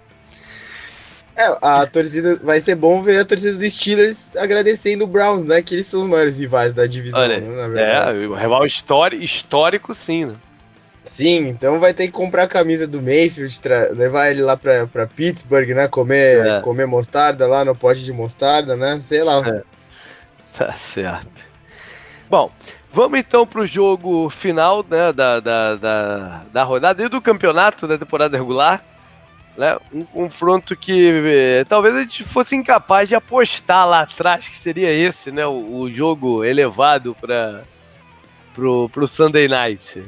É, 1.35 1.57
a 1.61 1.85
torcida 1.85 2.35
vai 2.43 2.59
ser 2.59 2.75
bom 2.75 3.01
ver 3.01 3.21
a 3.21 3.25
torcida 3.25 3.57
dos 3.57 3.73
Steelers 3.73 4.35
agradecendo 4.35 5.05
o 5.05 5.07
Browns, 5.07 5.45
né? 5.45 5.61
Que 5.61 5.75
eles 5.75 5.85
são 5.85 6.01
os 6.01 6.05
maiores 6.05 6.37
rivais 6.39 6.73
da 6.73 6.85
divisão, 6.85 7.19
Olha, 7.19 7.39
né. 7.39 7.81
É, 7.81 8.27
o 8.27 8.35
rival 8.35 8.65
histórico, 8.65 9.23
histórico 9.23 9.95
sim, 9.95 10.25
né? 10.25 10.35
Sim, 11.03 11.47
então 11.47 11.79
vai 11.79 11.93
ter 11.93 12.07
que 12.07 12.13
comprar 12.13 12.43
a 12.43 12.47
camisa 12.47 12.87
do 12.87 13.01
Mayfield, 13.01 13.59
levar 13.95 14.29
ele 14.29 14.41
lá 14.41 14.57
pra, 14.57 14.85
pra 14.85 15.07
Pittsburgh, 15.07 15.69
né? 15.69 15.87
Comer, 15.87 16.45
é. 16.45 16.61
comer 16.61 16.85
mostarda 16.85 17.47
lá 17.47 17.63
no 17.63 17.75
pote 17.75 18.03
de 18.03 18.11
mostarda, 18.11 18.75
né? 18.75 18.99
Sei 18.99 19.23
lá. 19.23 19.41
É. 19.47 19.63
Tá 20.57 20.73
certo. 20.73 21.49
Bom, 22.29 22.51
vamos 22.91 23.17
então 23.17 23.47
pro 23.47 23.65
jogo 23.65 24.29
final 24.29 24.85
né, 24.87 25.11
da, 25.13 25.39
da, 25.39 25.75
da, 25.75 26.41
da 26.51 26.63
rodada 26.63 27.03
e 27.03 27.09
do 27.09 27.21
campeonato 27.21 27.87
da 27.87 27.97
temporada 27.97 28.37
regular. 28.37 28.83
Né? 29.57 29.77
Um 29.91 30.03
confronto 30.03 30.75
que 30.75 31.23
eh, 31.25 31.65
talvez 31.67 31.95
a 31.95 32.01
gente 32.01 32.23
fosse 32.23 32.55
incapaz 32.55 33.09
de 33.09 33.15
apostar 33.15 33.87
lá 33.87 34.01
atrás 34.01 34.47
que 34.47 34.55
seria 34.55 34.91
esse, 34.91 35.31
né? 35.31 35.45
O, 35.45 35.81
o 35.81 35.91
jogo 35.91 36.43
elevado 36.43 37.15
para 37.19 37.63
pro, 38.53 38.89
pro 38.89 39.07
Sunday 39.07 39.47
Night 39.47 40.03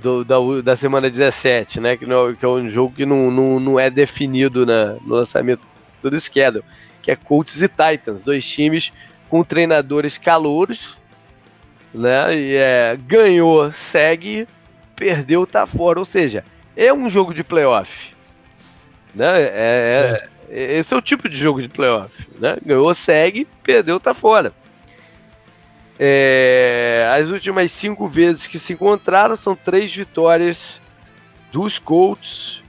do, 0.00 0.24
da, 0.24 0.36
da 0.62 0.76
semana 0.76 1.10
17, 1.10 1.80
né? 1.80 1.96
Que, 1.96 2.06
não, 2.06 2.34
que 2.34 2.44
é 2.44 2.48
um 2.48 2.68
jogo 2.68 2.94
que 2.94 3.06
não, 3.06 3.30
não, 3.30 3.60
não 3.60 3.80
é 3.80 3.90
definido 3.90 4.64
na, 4.64 4.94
no 5.04 5.14
lançamento 5.14 5.60
do 6.02 6.20
schedule, 6.20 6.64
que 7.02 7.10
é 7.10 7.16
Colts 7.16 7.62
e 7.62 7.68
Titans, 7.68 8.22
dois 8.22 8.46
times 8.46 8.92
com 9.28 9.44
treinadores 9.44 10.16
calouros, 10.16 10.96
né? 11.92 12.36
E 12.36 12.56
é, 12.56 12.98
ganhou, 13.06 13.70
segue, 13.72 14.46
perdeu, 14.96 15.46
tá 15.46 15.66
fora. 15.66 15.98
Ou 15.98 16.04
seja, 16.04 16.44
é 16.76 16.92
um 16.92 17.08
jogo 17.08 17.34
de 17.34 17.44
playoff. 17.44 18.14
Né? 19.14 19.42
É, 19.42 20.16
é, 20.50 20.78
esse 20.78 20.94
é 20.94 20.96
o 20.96 21.02
tipo 21.02 21.28
de 21.28 21.36
jogo 21.36 21.60
de 21.60 21.68
playoff. 21.68 22.28
Né? 22.38 22.56
Ganhou, 22.64 22.92
segue, 22.94 23.46
perdeu, 23.62 23.98
tá 23.98 24.14
fora. 24.14 24.52
É, 25.98 27.12
as 27.18 27.30
últimas 27.30 27.72
cinco 27.72 28.06
vezes 28.06 28.46
que 28.46 28.58
se 28.58 28.72
encontraram 28.72 29.34
são 29.34 29.56
três 29.56 29.94
vitórias 29.94 30.80
dos 31.50 31.78
Colts 31.78 32.62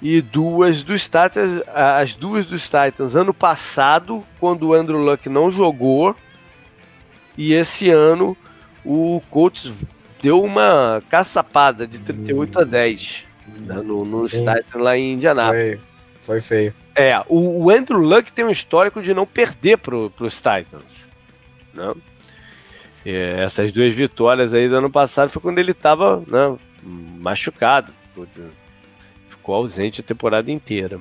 e 0.00 0.20
duas 0.20 0.84
dos 0.84 1.04
Titans. 1.04 1.62
As 1.66 2.14
duas 2.14 2.46
dos 2.46 2.62
Titans 2.64 3.16
ano 3.16 3.34
passado, 3.34 4.24
quando 4.38 4.68
o 4.68 4.74
Andrew 4.74 4.98
Luck 4.98 5.28
não 5.28 5.50
jogou, 5.50 6.14
e 7.36 7.52
esse 7.52 7.90
ano 7.90 8.36
o 8.84 9.20
Colts 9.30 9.72
deu 10.22 10.42
uma 10.42 11.02
caçapada 11.10 11.86
de 11.86 11.98
38 11.98 12.60
a 12.60 12.64
10 12.64 13.24
né, 13.60 13.74
no, 13.76 13.98
nos 13.98 14.30
Titans 14.30 14.64
lá 14.74 14.96
em 14.96 15.14
Indianápolis. 15.14 15.80
Foi, 16.20 16.40
foi 16.40 16.40
feio. 16.40 16.74
É, 16.94 17.20
o, 17.28 17.64
o, 17.64 17.70
Andrew 17.70 17.98
Luck 17.98 18.32
tem 18.32 18.44
um 18.44 18.50
histórico 18.50 19.02
de 19.02 19.12
não 19.12 19.26
perder 19.26 19.78
para 19.78 19.96
os 19.96 20.36
Titans. 20.36 20.84
Não? 21.74 21.94
Né? 21.94 22.00
É, 23.08 23.44
essas 23.44 23.70
duas 23.70 23.94
vitórias 23.94 24.52
aí 24.52 24.68
do 24.68 24.74
ano 24.74 24.90
passado 24.90 25.30
foi 25.30 25.40
quando 25.40 25.60
ele 25.60 25.70
estava 25.70 26.24
né, 26.26 26.56
machucado, 26.82 27.92
ficou 29.28 29.54
ausente 29.54 30.00
a 30.00 30.04
temporada 30.04 30.50
inteira. 30.50 30.98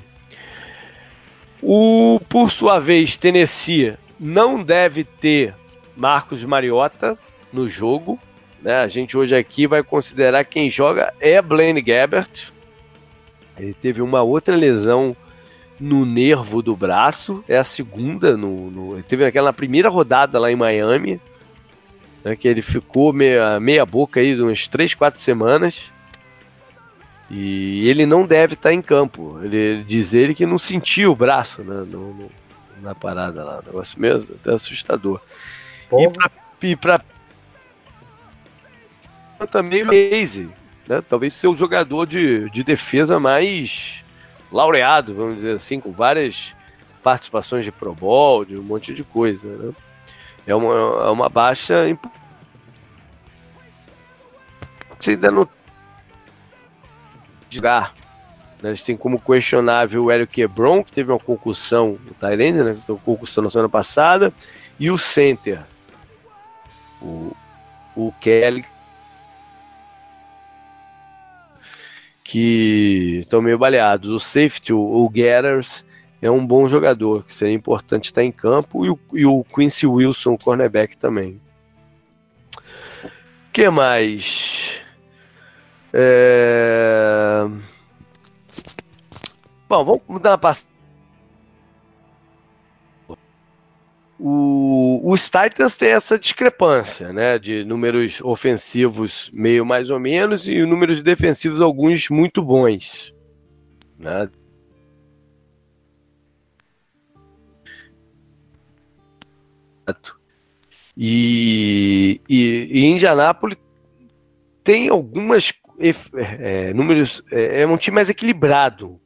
O, 1.63 2.19
por 2.29 2.51
sua 2.51 2.77
vez, 2.77 3.17
Tennessee 3.17 3.95
não 4.19 4.61
deve 4.61 5.03
ter 5.03 5.55
Marcos 5.97 6.43
Mariota 6.43 7.17
no 7.51 7.67
jogo. 7.67 8.19
Né? 8.61 8.75
A 8.75 8.87
gente 8.87 9.17
hoje 9.17 9.35
aqui 9.35 9.65
vai 9.65 9.81
considerar 9.81 10.45
quem 10.45 10.69
joga 10.69 11.11
é 11.19 11.41
Blaine 11.41 11.81
Gabbert. 11.81 12.51
Ele 13.57 13.73
teve 13.73 14.03
uma 14.03 14.21
outra 14.21 14.55
lesão 14.55 15.17
no 15.79 16.05
nervo 16.05 16.61
do 16.61 16.75
braço, 16.75 17.43
é 17.47 17.57
a 17.57 17.63
segunda. 17.63 18.37
No, 18.37 18.69
no, 18.69 18.93
ele 18.93 19.03
teve 19.03 19.25
aquela 19.25 19.51
primeira 19.51 19.89
rodada 19.89 20.37
lá 20.37 20.51
em 20.51 20.55
Miami, 20.55 21.19
né, 22.25 22.35
que 22.35 22.47
ele 22.47 22.63
ficou 22.63 23.13
meia, 23.13 23.59
meia 23.59 23.85
boca 23.85 24.19
aí 24.19 24.35
de 24.35 24.41
umas 24.41 24.67
3, 24.67 24.95
4 24.95 25.21
semanas. 25.21 25.91
E 27.29 27.87
ele 27.87 28.05
não 28.05 28.25
deve 28.25 28.55
estar 28.55 28.73
em 28.73 28.81
campo. 28.81 29.39
Ele 29.43 29.83
diz 29.83 30.13
ele 30.13 30.33
que 30.33 30.45
não 30.45 30.57
sentiu 30.57 31.11
o 31.11 31.15
braço 31.15 31.61
né, 31.61 31.85
no, 31.87 32.13
no, 32.13 32.31
na 32.81 32.95
parada 32.95 33.43
lá. 33.43 33.59
Um 33.59 33.65
negócio 33.67 33.99
mesmo, 34.01 34.35
até 34.41 34.53
assustador. 34.53 35.21
Porra. 35.87 36.31
E 36.63 36.75
para 36.75 36.99
também 39.51 39.83
o 39.83 39.85
Maze, 39.85 40.49
né? 40.87 41.03
Talvez 41.07 41.33
ser 41.33 41.47
o 41.47 41.55
jogador 41.55 42.07
de, 42.07 42.49
de 42.49 42.63
defesa 42.63 43.19
mais 43.19 44.03
laureado, 44.51 45.13
vamos 45.13 45.35
dizer 45.35 45.55
assim, 45.57 45.79
com 45.79 45.91
várias 45.91 46.55
participações 47.03 47.63
de 47.63 47.71
Pro 47.71 47.93
Bowl, 47.93 48.43
de 48.43 48.57
um 48.57 48.63
monte 48.63 48.95
de 48.95 49.03
coisa, 49.03 49.47
né? 49.47 49.73
É 50.47 50.53
uma, 50.53 50.73
é 51.03 51.09
uma 51.09 51.29
baixa 51.29 51.87
importante. 51.89 52.15
ainda 55.07 55.31
não 55.31 55.47
jogar. 57.49 57.93
Né? 58.61 58.71
A 58.71 58.73
gente 58.73 58.85
tem 58.85 58.97
como 58.97 59.19
questionável 59.19 60.05
o 60.05 60.11
Hélio 60.11 60.27
Quebron, 60.27 60.83
que 60.83 60.91
teve 60.91 61.11
uma 61.11 61.19
concussão 61.19 61.99
no 62.05 62.13
Thailand, 62.13 62.63
né? 62.63 62.73
Teve 62.73 62.99
concussão 62.99 63.43
na 63.43 63.49
semana 63.49 63.69
passada, 63.69 64.33
e 64.79 64.91
o 64.91 64.97
center, 64.97 65.63
o, 67.01 67.35
o 67.95 68.13
Kelly, 68.19 68.65
que 72.23 73.19
estão 73.21 73.41
meio 73.41 73.57
baleados. 73.57 74.09
O 74.09 74.19
safety, 74.19 74.73
o, 74.73 74.79
o 74.79 75.11
Getters, 75.13 75.84
é 76.25 76.31
um 76.31 76.45
bom 76.45 76.67
jogador, 76.67 77.23
que 77.23 77.33
seria 77.33 77.53
importante 77.53 78.05
estar 78.05 78.23
em 78.23 78.31
campo, 78.31 78.85
e 78.85 78.89
o, 78.89 78.99
e 79.13 79.25
o 79.25 79.43
Quincy 79.43 79.85
Wilson, 79.85 80.33
o 80.33 80.37
cornerback 80.37 80.97
também. 80.97 81.39
que 83.53 83.69
mais? 83.69 84.81
É... 85.93 87.45
Bom, 89.69 89.85
vamos 89.85 90.01
mudar 90.07 90.31
uma 90.31 90.37
passada. 90.37 90.67
O, 94.17 95.01
os 95.03 95.29
Titans 95.29 95.77
têm 95.77 95.89
essa 95.89 96.17
discrepância, 96.17 97.13
né, 97.13 97.37
de 97.37 97.65
números 97.65 98.21
ofensivos 98.21 99.29
meio 99.35 99.65
mais 99.65 99.89
ou 99.89 99.99
menos 99.99 100.47
e 100.47 100.65
números 100.65 101.01
defensivos 101.01 101.61
alguns 101.61 102.09
muito 102.09 102.41
bons, 102.41 103.13
né? 103.99 104.29
E, 110.97 112.21
e, 112.29 112.69
e 112.71 112.85
Indianápolis 112.85 113.57
tem 114.63 114.87
algumas 114.89 115.51
é, 116.13 116.73
números. 116.73 117.23
É, 117.31 117.61
é, 117.61 117.67
um 117.67 117.77
time 117.77 117.95
mais 117.95 118.09
equilibrado, 118.09 118.99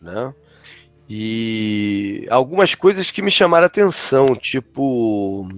né? 0.00 0.32
E 1.08 2.26
algumas 2.30 2.74
coisas 2.74 3.10
que 3.10 3.22
me 3.22 3.30
chamaram 3.30 3.64
a 3.64 3.66
atenção, 3.66 4.26
tipo. 4.26 5.48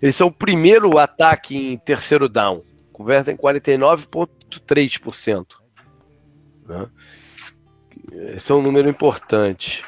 Eles 0.00 0.16
são 0.16 0.28
o 0.28 0.32
primeiro 0.32 0.96
ataque 0.98 1.56
em 1.56 1.76
terceiro 1.78 2.28
down, 2.28 2.62
convertem 2.92 3.36
49,3%. 3.36 5.46
Né? 6.66 6.86
Esse 8.34 8.52
é 8.52 8.54
um 8.54 8.62
número 8.62 8.88
importante. 8.88 9.84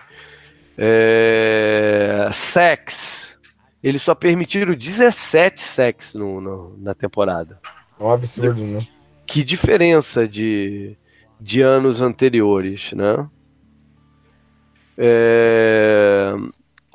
É, 0.76 2.28
sex, 2.32 3.33
eles 3.84 4.00
só 4.00 4.14
permitiram 4.14 4.74
17 4.74 5.60
sacks 5.60 6.14
no, 6.14 6.40
no, 6.40 6.74
na 6.78 6.94
temporada. 6.94 7.60
É 8.00 8.02
um 8.02 8.10
absurdo, 8.10 8.64
né? 8.64 8.78
Que 9.26 9.44
diferença 9.44 10.26
de, 10.26 10.96
de 11.38 11.60
anos 11.60 12.00
anteriores, 12.00 12.92
né? 12.92 13.28
É... 14.96 16.30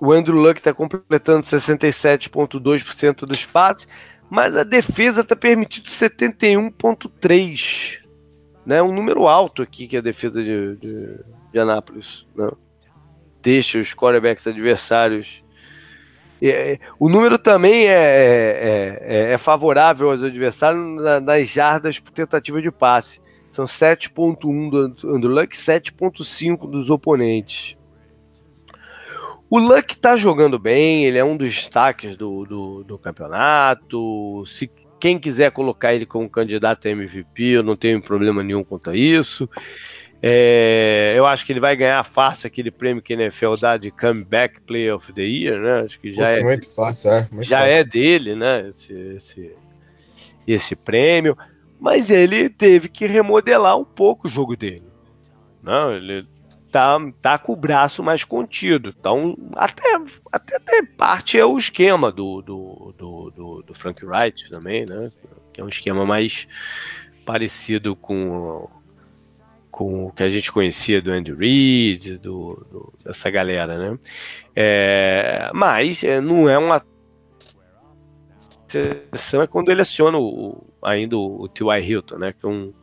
O 0.02 0.12
Andrew 0.12 0.38
Luck 0.38 0.60
está 0.60 0.74
completando 0.74 1.42
67,2% 1.42 3.26
dos 3.26 3.46
passes, 3.46 3.88
mas 4.28 4.58
a 4.58 4.64
defesa 4.64 5.22
está 5.22 5.36
permitindo 5.36 5.90
71,3%. 5.90 8.00
Né? 8.66 8.82
Um 8.82 8.94
número 8.94 9.28
alto 9.28 9.62
aqui 9.62 9.88
que 9.88 9.96
é 9.96 10.00
a 10.00 10.02
defesa 10.02 10.44
de, 10.44 10.76
de, 10.78 11.20
de 11.52 11.60
Anápolis. 11.60 12.26
Né? 12.36 12.50
Deixa 13.44 13.78
os 13.78 13.94
quarterbacks 13.94 14.48
adversários. 14.48 15.44
É, 16.42 16.80
o 16.98 17.10
número 17.10 17.38
também 17.38 17.88
é, 17.88 17.92
é, 17.92 19.00
é, 19.02 19.32
é 19.34 19.38
favorável 19.38 20.10
aos 20.10 20.24
adversários 20.24 20.82
nas 21.24 21.48
jardas 21.48 22.00
por 22.00 22.12
tentativa 22.12 22.62
de 22.62 22.72
passe. 22.72 23.20
São 23.52 23.66
7.1 23.66 24.70
do 24.70 25.10
Andrew 25.10 25.32
Luck, 25.32 25.58
7.5 25.58 26.70
dos 26.70 26.90
oponentes. 26.90 27.76
O 29.50 29.58
Luck 29.58 29.98
tá 29.98 30.16
jogando 30.16 30.60
bem, 30.60 31.06
ele 31.06 31.18
é 31.18 31.26
um 31.26 31.36
dos 31.36 31.50
destaques 31.50 32.16
do, 32.16 32.46
do, 32.46 32.84
do, 32.84 32.98
campeonato. 33.00 34.46
Se 34.46 34.70
quem 35.00 35.18
quiser 35.18 35.52
colocar 35.52 35.94
ele 35.94 36.06
como 36.06 36.30
candidato 36.30 36.88
a 36.88 36.92
MVP, 36.92 37.44
eu 37.44 37.64
não 37.64 37.76
tenho 37.76 38.00
problema 38.00 38.44
nenhum 38.44 38.64
quanto 38.64 38.92
a 38.92 38.96
isso. 38.96 39.50
É, 40.22 41.14
eu 41.16 41.26
acho 41.26 41.46
que 41.46 41.54
ele 41.54 41.62
vai 41.62 41.76
ganhar 41.78 42.04
fácil 42.04 42.48
aquele 42.48 42.70
prêmio 42.70 43.02
que 43.02 43.14
a 43.14 43.16
NFL 43.16 43.54
dá 43.60 43.78
de 43.78 43.90
Comeback 43.90 44.60
Player 44.62 44.94
of 44.94 45.14
the 45.14 45.22
Year, 45.22 45.62
né? 45.62 45.80
Acho 45.80 46.00
que 46.00 46.12
já 46.12 46.26
Putz, 46.26 46.40
é 46.40 46.44
muito 46.44 46.76
fácil, 46.76 47.12
é, 47.12 47.28
muito 47.32 47.48
já 47.48 47.60
fácil. 47.60 47.74
é 47.74 47.84
dele, 47.86 48.36
né? 48.36 48.68
Esse, 48.68 48.94
esse, 48.94 49.56
esse 50.46 50.76
prêmio, 50.76 51.38
mas 51.80 52.10
ele 52.10 52.50
teve 52.50 52.90
que 52.90 53.06
remodelar 53.06 53.78
um 53.78 53.86
pouco 53.86 54.28
o 54.28 54.30
jogo 54.30 54.58
dele. 54.58 54.84
Não, 55.64 55.94
ele 55.94 56.28
tá, 56.70 56.98
tá 57.22 57.38
com 57.38 57.54
o 57.54 57.56
braço 57.56 58.04
mais 58.04 58.26
contido. 58.26 58.94
Então, 58.98 59.38
até, 59.56 59.96
até, 60.32 60.58
até 60.58 60.84
parte 60.84 61.40
é 61.40 61.46
o 61.46 61.58
esquema 61.58 62.12
do, 62.12 62.42
do, 62.42 62.94
do, 62.98 63.32
do, 63.32 63.64
do 63.64 63.74
Frank 63.74 64.06
Wright 64.06 64.50
também, 64.50 64.86
né? 64.86 65.12
Que 65.54 65.62
é 65.62 65.64
um 65.64 65.70
esquema 65.70 66.06
mais 66.06 66.46
parecido 67.26 67.96
com, 67.96 68.70
com 69.72 70.08
o 70.08 70.12
que 70.12 70.24
a 70.24 70.30
gente 70.30 70.52
conhecia 70.52 71.02
do 71.02 71.12
Andy 71.12 71.34
Reid, 71.34 72.18
do, 72.18 72.66
do, 72.72 72.94
dessa 73.04 73.30
galera, 73.30 73.78
né? 73.78 74.00
É, 74.56 75.52
mas 75.54 76.04
é, 76.04 76.20
não 76.20 76.50
é 76.50 76.58
uma 76.58 76.84
exceção 78.68 79.42
é 79.42 79.48
quando 79.48 79.70
ele 79.70 79.82
aciona 79.82 80.18
o, 80.18 80.68
ainda 80.84 81.18
o, 81.18 81.42
o 81.42 81.48
T.Y. 81.48 81.80
Hilton, 81.84 82.18
né? 82.18 82.34
Que 82.34 82.46
é 82.46 82.50
um? 82.50 82.74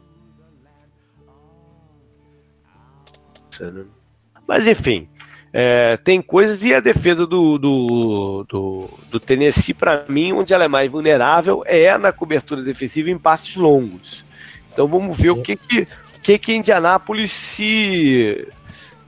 Mas 4.47 4.66
enfim, 4.68 5.09
é, 5.53 5.97
tem 5.97 6.20
coisas 6.20 6.62
e 6.64 6.74
a 6.74 6.80
defesa 6.80 7.26
do, 7.26 7.59
do, 7.59 8.45
do, 8.45 8.91
do 9.11 9.20
Tennessee, 9.20 9.72
para 9.72 10.05
mim, 10.09 10.32
onde 10.32 10.53
ela 10.53 10.64
é 10.64 10.68
mais 10.68 10.91
vulnerável 10.91 11.62
é 11.66 11.97
na 11.97 12.12
cobertura 12.12 12.62
defensiva 12.62 13.11
em 13.11 13.18
passes 13.18 13.57
longos. 13.57 14.24
Então 14.70 14.87
vamos 14.87 15.16
ver 15.16 15.32
Sim. 15.32 15.41
o 15.41 15.43
que 15.43 15.57
que, 15.57 15.89
que 16.27 16.41
que 16.41 16.57
Indianápolis 16.57 17.31
se, 17.31 18.49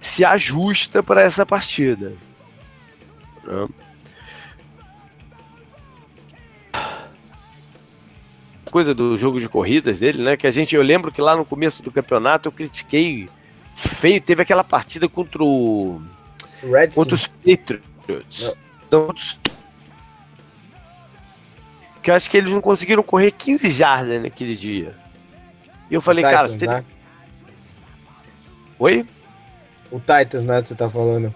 se 0.00 0.24
ajusta 0.24 1.02
para 1.02 1.20
essa 1.20 1.44
partida. 1.44 2.12
Né? 3.42 3.68
Coisa 8.70 8.94
do 8.94 9.16
jogo 9.16 9.40
de 9.40 9.48
corridas 9.48 9.98
dele, 9.98 10.22
né? 10.22 10.36
Que 10.36 10.46
a 10.46 10.50
gente, 10.52 10.76
eu 10.76 10.82
lembro 10.82 11.10
que 11.10 11.20
lá 11.20 11.34
no 11.34 11.44
começo 11.44 11.82
do 11.82 11.90
campeonato 11.90 12.46
eu 12.46 12.52
critiquei 12.52 13.28
feio. 13.74 14.20
Teve 14.20 14.42
aquela 14.42 14.62
partida 14.62 15.08
contra 15.08 15.42
o. 15.42 16.00
Redskins. 16.62 16.94
Contra 16.94 17.14
os 17.16 17.26
Patriots. 17.26 18.54
Então, 18.86 19.12
que 22.00 22.10
eu 22.12 22.14
acho 22.14 22.30
que 22.30 22.36
eles 22.36 22.52
não 22.52 22.60
conseguiram 22.60 23.02
correr 23.02 23.32
15 23.32 23.70
jardas 23.70 24.22
naquele 24.22 24.54
dia. 24.54 24.94
E 25.90 25.94
eu 25.94 26.00
falei, 26.00 26.22
Titans, 26.22 26.36
cara, 26.36 26.48
você 26.48 26.66
né? 26.66 26.84
Oi? 28.78 29.06
O 29.90 29.98
Titans, 29.98 30.44
né? 30.44 30.60
Você 30.60 30.74
tá 30.74 30.88
falando. 30.88 31.34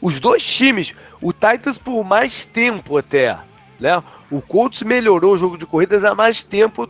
Os 0.00 0.20
dois 0.20 0.44
times, 0.44 0.94
o 1.20 1.32
Titans 1.32 1.78
por 1.78 2.04
mais 2.04 2.44
tempo 2.44 2.98
até, 2.98 3.38
né? 3.80 4.02
O 4.30 4.42
Colts 4.42 4.82
melhorou 4.82 5.34
o 5.34 5.36
jogo 5.36 5.56
de 5.56 5.64
corridas 5.64 6.04
há 6.04 6.14
mais 6.14 6.42
tempo 6.42 6.88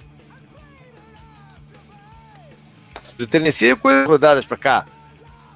do 3.16 3.26
Tennessee 3.26 3.76
coisas 3.76 4.07
rodadas 4.07 4.45
para 4.45 4.57
cá, 4.57 4.87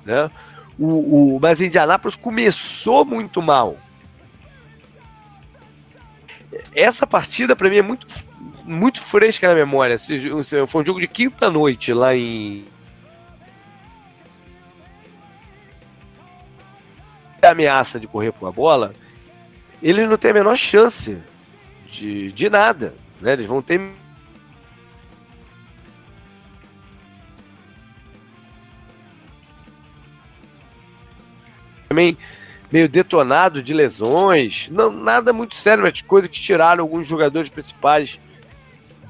né? 0.05 0.31
O, 0.79 1.37
o, 1.37 1.41
mas 1.41 1.61
Indianápolis 1.61 2.17
começou 2.17 3.05
muito 3.05 3.43
mal. 3.43 3.77
Essa 6.75 7.07
partida 7.07 7.55
para 7.55 7.69
mim 7.69 7.77
é 7.77 7.83
muito 7.83 8.07
muito 8.65 9.01
fresca 9.01 9.49
na 9.49 9.55
memória. 9.55 9.97
Foi 10.67 10.83
um 10.83 10.87
jogo 10.87 11.01
de 11.01 11.09
quinta 11.09 11.51
noite 11.51 11.93
lá 11.93 12.15
em 12.15 12.65
ameaça 17.49 17.99
de 17.99 18.07
correr 18.07 18.33
com 18.33 18.47
a 18.47 18.53
bola, 18.53 18.93
eles 19.83 20.09
não 20.09 20.17
têm 20.17 20.31
a 20.31 20.35
menor 20.35 20.57
chance 20.57 21.17
de, 21.91 22.31
de 22.33 22.51
nada. 22.51 22.95
Né? 23.21 23.33
Eles 23.33 23.47
vão 23.47 23.63
ter 23.63 23.81
também 31.89 32.17
meio 32.71 32.89
detonado 32.89 33.63
de 33.63 33.75
lesões. 33.75 34.69
Não, 34.71 34.91
nada 34.91 35.33
muito 35.33 35.57
sério, 35.57 35.83
mas 35.83 36.01
coisa 36.01 36.29
que 36.29 36.41
tiraram 36.41 36.85
alguns 36.85 37.07
jogadores 37.07 37.49
principais 37.49 38.21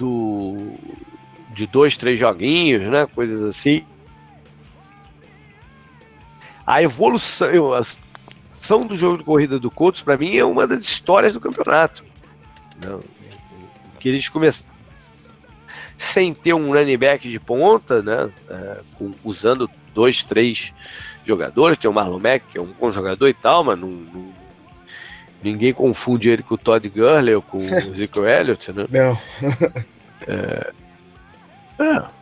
do 0.01 0.57
de 1.51 1.67
dois, 1.67 1.97
três 1.97 2.19
joguinhos, 2.19 2.83
né? 2.85 3.07
Coisas 3.07 3.43
assim. 3.43 3.85
A 6.67 6.83
evolução, 6.83 7.49
a 7.49 7.55
evolução 7.55 8.87
do 8.87 8.97
jogo 8.97 9.19
de 9.19 9.25
corrida 9.25 9.59
do 9.59 9.71
Colts, 9.71 10.03
para 10.03 10.17
mim, 10.17 10.37
é 10.37 10.45
uma 10.45 10.67
das 10.67 10.83
histórias 10.83 11.33
do 11.33 11.41
campeonato. 11.41 12.05
Não, 12.83 13.01
que 13.99 14.09
eles 14.09 14.29
começaram 14.29 14.71
sem 15.99 16.33
ter 16.33 16.55
um 16.55 16.73
running 16.73 16.97
back 16.97 17.29
de 17.29 17.39
ponta, 17.39 18.01
né? 18.01 18.31
É, 18.49 18.81
usando 19.23 19.69
dois, 19.93 20.25
três 20.25 20.73
jogadores, 21.27 21.77
tem 21.77 21.91
o 21.91 21.93
Marlon 21.93 22.19
Mack, 22.19 22.47
que 22.51 22.59
é 22.59 22.61
um 22.61 22.73
bom 22.73 22.91
jogador 22.91 23.29
e 23.29 23.35
tal, 23.35 23.63
mas 23.65 23.79
não, 23.79 23.89
não, 23.89 24.33
ninguém 25.43 25.73
confunde 25.73 26.29
ele 26.29 26.43
com 26.43 26.55
o 26.55 26.59
Todd 26.59 26.89
Gurley 26.89 27.35
ou 27.35 27.43
com 27.43 27.59
o 27.59 27.61
Zico 27.95 28.25
Elliott, 28.25 28.73
né? 28.73 28.87
Não. 28.91 29.19
é, 30.27 30.73
é. 31.79 32.21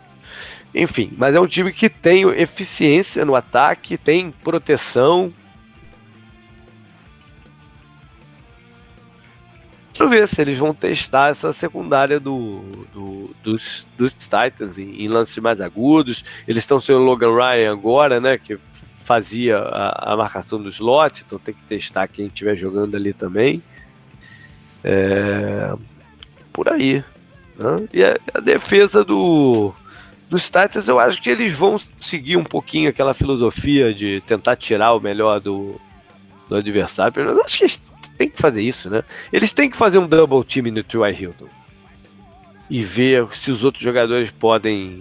Enfim, 0.75 1.13
mas 1.17 1.35
é 1.35 1.41
um 1.41 1.47
time 1.47 1.73
que 1.73 1.89
tem 1.89 2.23
eficiência 2.31 3.25
no 3.25 3.35
ataque, 3.35 3.97
tem 3.97 4.31
proteção. 4.31 5.33
Quero 9.93 10.11
ver 10.11 10.29
se 10.29 10.41
eles 10.41 10.59
vão 10.59 10.73
testar 10.73 11.31
essa 11.31 11.53
secundária 11.53 12.21
do, 12.21 12.61
do 12.93 13.35
dos, 13.43 13.87
dos 13.97 14.13
Titans 14.13 14.79
em, 14.79 15.03
em 15.03 15.09
lances 15.09 15.37
mais 15.39 15.61
agudos. 15.61 16.25
Eles 16.47 16.63
estão 16.63 16.79
sem 16.79 16.95
o 16.95 16.99
Logan 16.99 17.35
Ryan 17.35 17.73
agora, 17.73 18.21
né? 18.21 18.39
Que 18.39 18.59
fazia 19.09 19.57
a, 19.57 20.13
a, 20.13 20.17
marcação 20.19 20.63
do 20.63 20.69
slot, 20.69 21.25
então 21.27 21.39
tem 21.39 21.55
que 21.55 21.63
testar 21.63 22.07
quem 22.07 22.27
estiver 22.27 22.55
jogando 22.55 22.95
ali 22.95 23.15
também. 23.15 23.63
É, 24.85 25.75
por 26.53 26.69
aí. 26.69 27.03
Né? 27.59 27.89
E 27.91 28.05
a, 28.05 28.19
a, 28.35 28.41
defesa 28.41 29.03
do, 29.03 29.73
dos 30.29 30.45
Titans, 30.45 30.89
eu 30.89 31.01
acho 31.01 31.23
que 31.23 31.31
eles 31.31 31.55
vão 31.55 31.81
seguir 31.99 32.37
um 32.37 32.45
pouquinho 32.45 32.91
aquela 32.91 33.15
filosofia 33.15 33.95
de 33.95 34.23
tentar 34.27 34.57
tirar 34.57 34.93
o 34.93 35.01
melhor 35.01 35.41
do, 35.41 35.81
do 36.47 36.57
adversário. 36.57 37.23
Eu 37.23 37.43
acho 37.43 37.57
que 37.57 37.65
eles 37.65 37.83
têm 38.19 38.29
que 38.29 38.37
fazer 38.37 38.61
isso, 38.61 38.91
né? 38.91 39.03
Eles 39.33 39.53
têm 39.53 39.71
que 39.71 39.77
fazer 39.79 39.97
um 39.97 40.07
double 40.07 40.45
team 40.45 40.71
no 40.71 40.85
Troy 40.85 41.15
Hilton 41.15 41.49
e 42.69 42.83
ver 42.83 43.27
se 43.33 43.51
os 43.51 43.65
outros 43.65 43.83
jogadores 43.83 44.31
podem, 44.31 45.01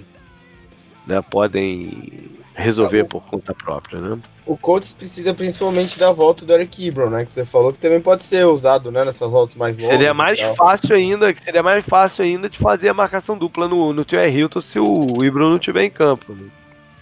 né, 1.05 1.21
podem 1.21 2.37
resolver 2.57 3.03
por 3.05 3.23
conta 3.23 3.53
própria, 3.53 4.01
né? 4.01 4.19
O 4.45 4.57
Colts 4.57 4.93
precisa 4.93 5.33
principalmente 5.33 5.99
da 5.99 6.11
volta 6.11 6.43
do 6.43 6.51
Eric 6.53 6.87
Ebron, 6.87 7.09
né? 7.09 7.23
Que 7.23 7.31
você 7.31 7.45
falou 7.45 7.71
que 7.71 7.77
também 7.77 8.01
pode 8.01 8.23
ser 8.23 8.45
usado, 8.45 8.91
né? 8.91 9.05
Nessas 9.05 9.29
voltas 9.29 9.55
mais 9.55 9.77
longas. 9.77 9.91
Seria 9.91 10.13
mais 10.13 10.41
fácil 10.41 10.95
ainda, 10.95 11.33
seria 11.43 11.61
mais 11.61 11.85
fácil 11.85 12.25
ainda 12.25 12.49
de 12.49 12.57
fazer 12.57 12.89
a 12.89 12.93
marcação 12.93 13.37
dupla 13.37 13.67
no, 13.67 13.93
no 13.93 14.03
T.R. 14.03 14.35
Hilton 14.35 14.59
se 14.59 14.79
o 14.79 15.23
Ebron 15.23 15.49
não 15.49 15.57
estiver 15.57 15.83
em 15.83 15.91
campo. 15.91 16.33
Né? 16.33 16.49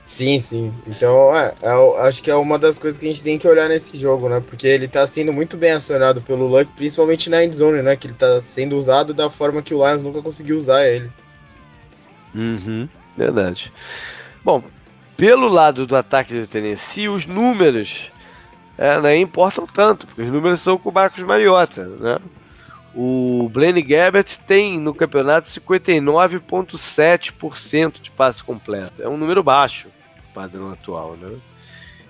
Sim, 0.03 0.39
sim. 0.39 0.73
Então, 0.85 1.35
é, 1.35 1.55
é, 1.61 2.07
acho 2.07 2.21
que 2.21 2.29
é 2.29 2.35
uma 2.35 2.59
das 2.59 2.77
coisas 2.77 2.99
que 2.99 3.05
a 3.05 3.09
gente 3.09 3.23
tem 3.23 3.37
que 3.39 3.47
olhar 3.47 3.69
nesse 3.69 3.97
jogo, 3.97 4.27
né? 4.27 4.43
Porque 4.45 4.67
ele 4.67 4.87
tá 4.89 5.07
sendo 5.07 5.31
muito 5.31 5.55
bem 5.55 5.71
acionado 5.71 6.21
pelo 6.21 6.47
Luck, 6.47 6.69
principalmente 6.75 7.29
na 7.29 7.43
endzone, 7.43 7.81
né? 7.81 7.95
Que 7.95 8.07
ele 8.07 8.13
tá 8.13 8.41
sendo 8.41 8.75
usado 8.75 9.13
da 9.13 9.29
forma 9.29 9.61
que 9.61 9.73
o 9.73 9.87
Lions 9.87 10.03
nunca 10.03 10.21
conseguiu 10.21 10.57
usar 10.57 10.85
ele. 10.85 11.09
Uhum, 12.35 12.89
verdade. 13.17 13.71
Bom, 14.43 14.61
pelo 15.17 15.47
lado 15.47 15.85
do 15.85 15.95
ataque 15.95 16.33
do 16.33 16.47
Tennessee, 16.47 17.07
os 17.09 17.25
números 17.25 18.11
é, 18.77 18.99
nem 18.99 19.21
importam 19.21 19.65
tanto, 19.65 20.05
porque 20.05 20.21
os 20.21 20.31
números 20.31 20.59
são 20.61 20.77
com 20.77 20.89
o 20.89 20.93
Marcos 20.93 21.23
Mariota, 21.23 21.85
né? 21.85 22.17
O 22.93 23.49
Blaine 23.49 23.81
Gabbert 23.81 24.37
tem 24.47 24.79
no 24.79 24.93
campeonato 24.93 25.49
59,7% 25.49 28.01
de 28.01 28.11
passe 28.11 28.41
completo. 28.41 29.03
É 29.03 29.09
um 29.09 29.17
número 29.17 29.43
baixo, 29.43 29.89
padrão 30.33 30.71
atual, 30.71 31.17
né? 31.17 31.35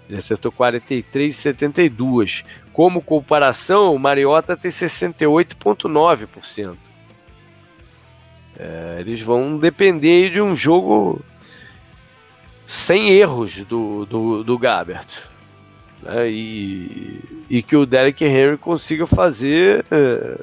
Ele 0.08 0.20
acertou 0.20 0.52
43,72. 0.52 2.46
Como 2.72 3.02
comparação, 3.02 3.96
o 3.96 4.00
Mariota 4.00 4.56
tem 4.56 4.70
68,9%. 4.70 6.78
É, 8.58 8.98
eles 9.00 9.20
vão 9.22 9.58
depender 9.58 10.30
de 10.30 10.40
um 10.40 10.56
jogo 10.56 11.20
sem 12.68 13.10
erros 13.10 13.64
do, 13.64 14.06
do, 14.06 14.44
do 14.44 14.58
Gabbert. 14.58 15.08
Né? 16.02 16.30
E, 16.30 17.20
e 17.50 17.64
que 17.64 17.76
o 17.76 17.86
Derek 17.86 18.24
Henry 18.24 18.58
consiga 18.58 19.06
fazer 19.06 19.86
é, 19.92 20.38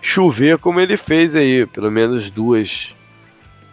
chover 0.00 0.58
como 0.58 0.80
ele 0.80 0.96
fez 0.96 1.34
aí, 1.34 1.66
pelo 1.66 1.90
menos 1.90 2.30
duas 2.30 2.94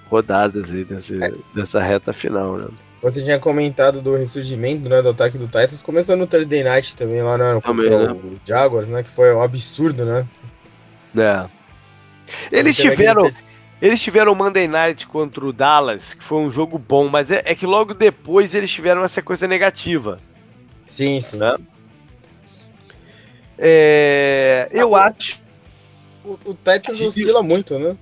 rodadas 0.10 0.72
aí 0.72 0.84
dessa, 0.84 1.16
é. 1.16 1.34
dessa 1.54 1.82
reta 1.82 2.14
final, 2.14 2.58
né? 2.58 2.68
Você 3.02 3.22
tinha 3.22 3.38
comentado 3.38 4.02
do 4.02 4.16
ressurgimento 4.16 4.88
né, 4.88 5.02
do 5.02 5.10
ataque 5.10 5.38
do 5.38 5.46
Titans, 5.46 5.84
começou 5.84 6.16
no 6.16 6.26
Thursday 6.26 6.64
Night 6.64 6.96
também, 6.96 7.22
lá 7.22 7.38
né, 7.38 7.60
também, 7.60 7.90
contra 7.90 8.14
né? 8.14 8.20
o 8.24 8.40
Jaguars, 8.48 8.88
né? 8.88 9.04
Que 9.04 9.10
foi 9.10 9.34
um 9.34 9.42
absurdo, 9.42 10.06
né? 10.06 10.26
É. 11.18 11.46
Eles 12.50 12.78
tiveram. 12.78 13.30
Eles 13.84 14.02
tiveram 14.02 14.32
o 14.32 14.36
Monday 14.36 14.66
Night 14.66 15.06
contra 15.06 15.46
o 15.46 15.52
Dallas, 15.52 16.14
que 16.14 16.24
foi 16.24 16.38
um 16.38 16.50
jogo 16.50 16.80
bom, 16.80 17.10
mas 17.10 17.30
é, 17.30 17.42
é 17.44 17.54
que 17.54 17.66
logo 17.66 17.94
depois 17.94 18.56
eles 18.56 18.72
tiveram 18.72 19.02
uma 19.02 19.10
sequência 19.10 19.46
negativa. 19.46 20.22
Sim, 20.86 21.20
sim. 21.20 21.38
Né? 21.38 21.58
É, 23.58 24.70
eu 24.72 24.96
ah, 24.96 25.08
acho 25.08 25.42
o, 26.24 26.40
o 26.46 26.54
Titans 26.54 27.02
oscila 27.02 27.44
muito, 27.44 27.78
né? 27.78 27.98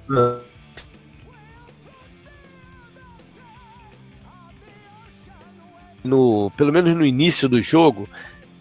No, 6.03 6.51
pelo 6.55 6.71
menos 6.71 6.95
no 6.95 7.03
início 7.03 7.49
do 7.49 7.59
jogo, 7.59 8.07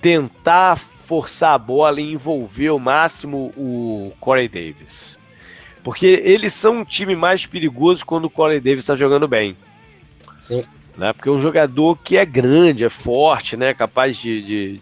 tentar 0.01 0.79
forçar 1.05 1.53
a 1.53 1.59
bola 1.59 2.01
e 2.01 2.15
envolver 2.15 2.71
o 2.71 2.79
máximo 2.79 3.53
o 3.59 4.11
Corey 4.19 4.49
Davis. 4.49 5.20
Porque 5.83 6.07
eles 6.07 6.53
são 6.53 6.79
um 6.79 6.85
time 6.85 7.17
mais 7.17 7.47
perigoso 7.47 8.05
quando 8.05 8.27
o 8.27 8.31
Corey 8.31 8.61
Davis 8.61 8.81
está 8.81 8.97
jogando 8.97 9.27
bem. 9.27 9.57
Sim. 10.39 10.63
Né? 10.97 11.13
Porque 11.13 11.29
é 11.29 11.33
um 11.33 11.41
jogador 11.41 11.97
que 11.97 12.17
é 12.17 12.25
grande, 12.25 12.85
é 12.85 12.91
forte, 12.91 13.57
né? 13.57 13.73
capaz 13.73 14.17
de, 14.17 14.43
de, 14.43 14.81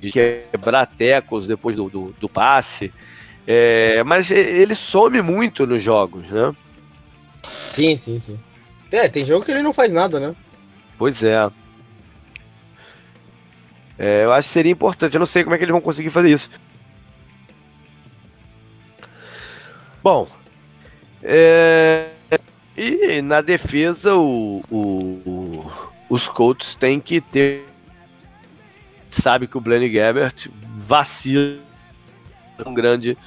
de 0.00 0.10
quebrar 0.10 0.86
tecos 0.86 1.46
depois 1.46 1.74
do, 1.74 1.88
do, 1.88 2.14
do 2.20 2.28
passe. 2.28 2.92
É, 3.46 4.02
mas 4.02 4.30
ele 4.30 4.74
some 4.74 5.22
muito 5.22 5.66
nos 5.66 5.80
jogos, 5.80 6.28
né? 6.30 6.54
Sim, 7.42 7.94
sim, 7.94 8.18
sim. 8.18 8.38
É, 8.90 9.08
tem 9.08 9.24
jogo 9.24 9.44
que 9.44 9.52
ele 9.52 9.62
não 9.62 9.72
faz 9.72 9.92
nada, 9.92 10.18
né? 10.18 10.34
Pois 10.98 11.22
é. 11.22 11.50
é. 13.98 14.24
Eu 14.24 14.32
acho 14.32 14.48
que 14.48 14.52
seria 14.52 14.72
importante. 14.72 15.14
Eu 15.14 15.20
não 15.20 15.26
sei 15.26 15.44
como 15.44 15.54
é 15.54 15.58
que 15.58 15.64
eles 15.64 15.72
vão 15.72 15.80
conseguir 15.80 16.10
fazer 16.10 16.30
isso. 16.30 16.50
Bom. 20.06 20.28
É, 21.20 22.10
e 22.76 23.20
na 23.20 23.40
defesa, 23.40 24.14
o, 24.14 24.62
o, 24.70 25.68
os 26.08 26.28
Colts 26.28 26.76
têm 26.76 27.00
que 27.00 27.20
ter. 27.20 27.66
Sabe 29.10 29.48
que 29.48 29.58
o 29.58 29.60
Blaine 29.60 29.88
Gabbert 29.88 30.48
vacila 30.78 31.58
um 32.64 32.72
grande 32.72 33.18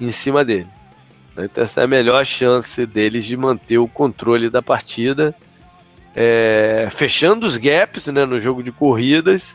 em 0.00 0.10
cima 0.10 0.42
dele. 0.42 0.66
Então 1.36 1.62
essa 1.62 1.82
é 1.82 1.84
a 1.84 1.86
melhor 1.86 2.24
chance 2.24 2.86
deles 2.86 3.26
de 3.26 3.36
manter 3.36 3.76
o 3.76 3.86
controle 3.86 4.48
da 4.48 4.62
partida, 4.62 5.34
é, 6.16 6.88
fechando 6.90 7.44
os 7.44 7.58
gaps 7.58 8.06
né, 8.06 8.24
no 8.24 8.40
jogo 8.40 8.62
de 8.62 8.72
corridas. 8.72 9.54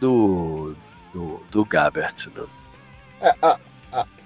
Do, 0.00 0.49
do, 1.50 1.58
do 1.58 1.64
Gabbert. 1.64 2.28
Né? 2.34 2.44
É, 3.22 3.34
a, 3.42 3.58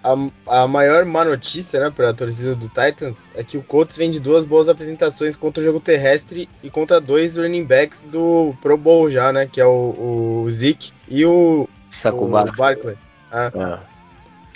a, 0.04 0.28
a 0.46 0.68
maior 0.68 1.04
má 1.06 1.24
notícia 1.24 1.80
né, 1.80 1.90
para 1.90 2.10
a 2.10 2.14
torcida 2.14 2.54
do 2.54 2.68
Titans 2.68 3.30
é 3.34 3.42
que 3.42 3.56
o 3.56 3.62
Colts 3.62 3.96
vem 3.96 4.10
de 4.10 4.20
duas 4.20 4.44
boas 4.44 4.68
apresentações 4.68 5.36
contra 5.36 5.62
o 5.62 5.64
jogo 5.64 5.80
terrestre 5.80 6.48
e 6.62 6.68
contra 6.68 7.00
dois 7.00 7.38
running 7.38 7.64
backs 7.64 8.02
do 8.02 8.54
Pro 8.60 8.76
Bowl 8.76 9.10
já, 9.10 9.32
né? 9.32 9.48
Que 9.50 9.60
é 9.60 9.66
o, 9.66 10.42
o 10.44 10.50
Zeke 10.50 10.92
e 11.08 11.24
o, 11.24 11.68
o 12.04 12.28
Barkley. 12.28 12.96
É. 13.32 13.46
É. 13.46 13.78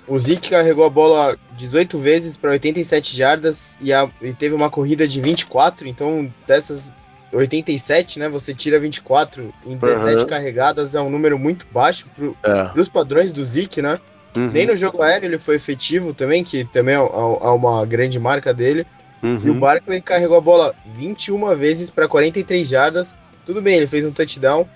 O 0.06 0.18
Zeke 0.18 0.50
carregou 0.50 0.84
a 0.84 0.90
bola 0.90 1.36
18 1.56 1.98
vezes 1.98 2.36
para 2.36 2.50
87 2.50 3.16
jardas 3.16 3.76
e, 3.80 3.92
a, 3.92 4.08
e 4.22 4.32
teve 4.32 4.54
uma 4.54 4.70
corrida 4.70 5.06
de 5.06 5.20
24, 5.20 5.88
então 5.88 6.32
dessas 6.46 6.96
87, 7.32 8.18
né? 8.18 8.28
Você 8.28 8.54
tira 8.54 8.78
24 8.78 9.52
em 9.66 9.76
17 9.76 10.22
uhum. 10.22 10.26
carregadas, 10.26 10.94
é 10.94 11.00
um 11.00 11.10
número 11.10 11.38
muito 11.38 11.66
baixo 11.70 12.06
para 12.42 12.80
os 12.80 12.88
é. 12.88 12.90
padrões 12.90 13.32
do 13.32 13.44
Zeke, 13.44 13.82
né? 13.82 13.98
Uhum. 14.36 14.50
Nem 14.50 14.66
no 14.66 14.76
jogo 14.76 15.02
aéreo 15.02 15.26
ele 15.26 15.38
foi 15.38 15.56
efetivo 15.56 16.14
também, 16.14 16.44
que 16.44 16.64
também 16.64 16.94
é, 16.94 16.98
é, 16.98 17.00
é 17.00 17.48
uma 17.50 17.84
grande 17.84 18.18
marca 18.18 18.52
dele. 18.54 18.86
Uhum. 19.22 19.40
E 19.42 19.50
o 19.50 19.54
Barkley 19.54 20.00
carregou 20.00 20.36
a 20.36 20.40
bola 20.40 20.74
21 20.86 21.54
vezes 21.56 21.90
para 21.90 22.06
43 22.06 22.68
jardas. 22.68 23.14
Tudo 23.44 23.60
bem, 23.60 23.76
ele 23.76 23.86
fez 23.86 24.06
um 24.06 24.12
touchdown. 24.12 24.68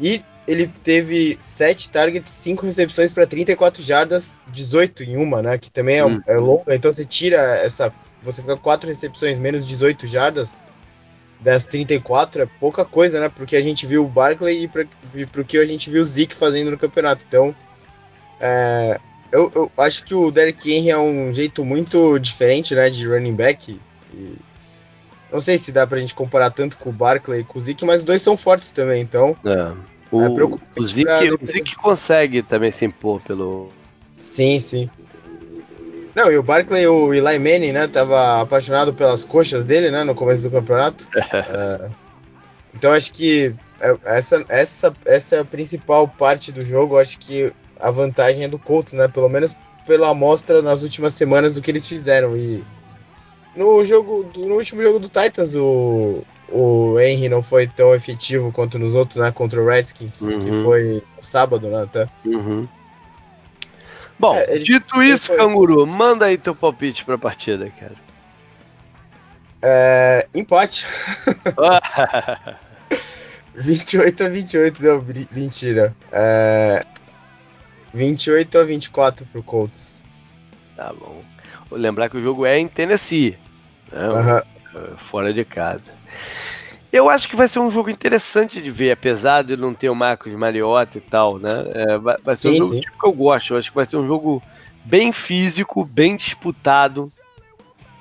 E 0.00 0.22
ele 0.46 0.66
teve 0.82 1.36
7 1.38 1.90
targets, 1.90 2.32
5 2.32 2.64
recepções 2.64 3.12
para 3.12 3.26
34 3.26 3.82
jardas, 3.82 4.38
18 4.50 5.04
em 5.04 5.16
uma, 5.16 5.42
né? 5.42 5.58
Que 5.58 5.70
também 5.70 5.98
é, 5.98 6.04
uhum. 6.04 6.20
é 6.26 6.36
longa. 6.36 6.74
Então 6.74 6.90
você 6.90 7.04
tira 7.04 7.38
essa. 7.58 7.92
Você 8.22 8.40
fica 8.42 8.56
4 8.56 8.88
recepções 8.88 9.38
menos 9.38 9.66
18 9.66 10.06
jardas. 10.06 10.56
Das 11.40 11.64
34 11.66 12.42
é 12.42 12.46
pouca 12.58 12.84
coisa, 12.84 13.20
né? 13.20 13.28
Porque 13.28 13.54
a 13.54 13.62
gente 13.62 13.86
viu 13.86 14.04
o 14.04 14.08
Barkley 14.08 14.64
e 14.64 14.68
para 14.68 15.40
o 15.40 15.44
que 15.44 15.58
a 15.58 15.64
gente 15.64 15.88
viu 15.88 16.02
o 16.02 16.04
Zeke 16.04 16.34
fazendo 16.34 16.70
no 16.70 16.78
campeonato. 16.78 17.24
Então, 17.26 17.54
é, 18.40 18.98
eu, 19.30 19.50
eu, 19.54 19.72
acho 19.78 20.04
que 20.04 20.14
o 20.14 20.30
Derrick 20.30 20.72
Henry 20.72 20.90
é 20.90 20.98
um 20.98 21.32
jeito 21.32 21.64
muito 21.64 22.18
diferente, 22.18 22.74
né, 22.74 22.90
de 22.90 23.06
running 23.06 23.34
back. 23.34 23.78
E 24.12 24.36
não 25.32 25.40
sei 25.40 25.58
se 25.58 25.70
dá 25.70 25.86
pra 25.86 25.98
gente 25.98 26.14
comparar 26.14 26.50
tanto 26.50 26.78
com 26.78 26.90
o 26.90 26.92
Barkley 26.92 27.40
e 27.40 27.44
com 27.44 27.58
o 27.58 27.62
Zeke, 27.62 27.84
mas 27.84 27.98
os 27.98 28.04
dois 28.04 28.22
são 28.22 28.36
fortes 28.36 28.72
também, 28.72 29.02
então. 29.02 29.36
É. 29.44 29.72
O, 30.10 30.22
é 30.22 30.44
o, 30.44 30.86
Zeke, 30.86 31.34
o 31.34 31.46
Zeke 31.46 31.76
consegue 31.76 32.42
também 32.42 32.70
se 32.70 32.86
impor 32.86 33.20
pelo. 33.20 33.70
Sim, 34.14 34.58
sim. 34.58 34.90
Não, 36.18 36.32
e 36.32 36.36
o 36.36 36.42
Barkley, 36.42 36.84
o 36.88 37.14
Eli 37.14 37.38
Manning, 37.38 37.70
né, 37.70 37.86
tava 37.86 38.42
apaixonado 38.42 38.92
pelas 38.92 39.24
coxas 39.24 39.64
dele, 39.64 39.88
né, 39.88 40.02
no 40.02 40.16
começo 40.16 40.42
do 40.42 40.50
campeonato. 40.50 41.06
é, 41.14 41.88
então 42.74 42.92
acho 42.92 43.12
que 43.12 43.54
é, 43.80 43.96
essa, 44.04 44.44
essa, 44.48 44.96
essa 45.06 45.36
é 45.36 45.38
a 45.38 45.44
principal 45.44 46.08
parte 46.08 46.50
do 46.50 46.60
jogo. 46.60 46.98
Acho 46.98 47.20
que 47.20 47.52
a 47.78 47.92
vantagem 47.92 48.46
é 48.46 48.48
do 48.48 48.58
Colts, 48.58 48.94
né? 48.94 49.06
Pelo 49.06 49.28
menos 49.28 49.54
pela 49.86 50.08
amostra 50.08 50.60
nas 50.60 50.82
últimas 50.82 51.14
semanas 51.14 51.54
do 51.54 51.62
que 51.62 51.70
eles 51.70 51.88
fizeram. 51.88 52.36
E 52.36 52.64
no 53.54 53.84
jogo, 53.84 54.28
no 54.38 54.56
último 54.56 54.82
jogo 54.82 54.98
do 54.98 55.08
Titans, 55.08 55.54
o, 55.54 56.24
o 56.48 56.98
Henry 56.98 57.28
não 57.28 57.42
foi 57.42 57.68
tão 57.68 57.94
efetivo 57.94 58.50
quanto 58.50 58.76
nos 58.76 58.96
outros, 58.96 59.18
né? 59.18 59.30
Contra 59.30 59.62
o 59.62 59.66
Redskins, 59.66 60.20
uhum. 60.20 60.40
que 60.40 60.52
foi 60.56 61.00
no 61.16 61.22
sábado, 61.22 61.68
né? 61.68 61.84
Até. 61.84 62.08
Uhum. 62.24 62.66
Bom, 64.18 64.34
é, 64.34 64.54
ele, 64.54 64.64
dito 64.64 65.02
isso, 65.02 65.26
foi... 65.26 65.36
Canguru, 65.36 65.86
manda 65.86 66.26
aí 66.26 66.36
teu 66.36 66.54
palpite 66.54 67.04
pra 67.04 67.16
partida, 67.16 67.70
cara. 67.78 67.94
É, 69.62 70.28
empate. 70.34 70.86
28 73.54 74.24
a 74.24 74.28
28, 74.28 74.84
não, 74.84 75.04
mentira. 75.30 75.94
É, 76.12 76.84
28 77.94 78.58
a 78.58 78.64
24 78.64 79.26
pro 79.26 79.42
Colts. 79.42 80.04
Tá 80.76 80.92
bom. 80.92 81.22
Vou 81.68 81.78
lembrar 81.78 82.08
que 82.08 82.16
o 82.16 82.22
jogo 82.22 82.46
é 82.46 82.58
em 82.58 82.68
Tennessee. 82.68 83.36
Né? 83.92 84.08
Uhum. 84.08 84.96
Fora 84.96 85.32
de 85.32 85.44
casa. 85.44 85.97
Eu 86.92 87.10
acho 87.10 87.28
que 87.28 87.36
vai 87.36 87.48
ser 87.48 87.58
um 87.58 87.70
jogo 87.70 87.90
interessante 87.90 88.62
de 88.62 88.70
ver, 88.70 88.92
apesar 88.92 89.42
de 89.42 89.56
não 89.56 89.74
ter 89.74 89.90
o 89.90 89.94
Marcos 89.94 90.32
Mariota 90.32 90.96
e 90.96 91.00
tal, 91.00 91.38
né? 91.38 91.50
É, 91.74 91.98
vai, 91.98 92.16
vai, 92.22 92.34
ser 92.34 92.50
sim, 92.50 92.54
um 92.54 92.66
jogo 92.66 92.80
tipo 92.80 92.98
que 92.98 93.06
eu 93.06 93.12
gosto. 93.12 93.52
Eu 93.52 93.58
acho 93.58 93.70
que 93.70 93.76
vai 93.76 93.86
ser 93.86 93.98
um 93.98 94.06
jogo 94.06 94.42
bem 94.84 95.12
físico, 95.12 95.84
bem 95.84 96.16
disputado. 96.16 97.12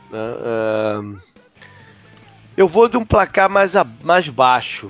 Né? 0.10 0.20
Uh, 0.20 1.20
eu 2.56 2.68
vou 2.68 2.88
de 2.88 2.96
um 2.96 3.04
placar 3.04 3.50
mais, 3.50 3.76
a, 3.76 3.86
mais 4.04 4.30
baixo. 4.30 4.90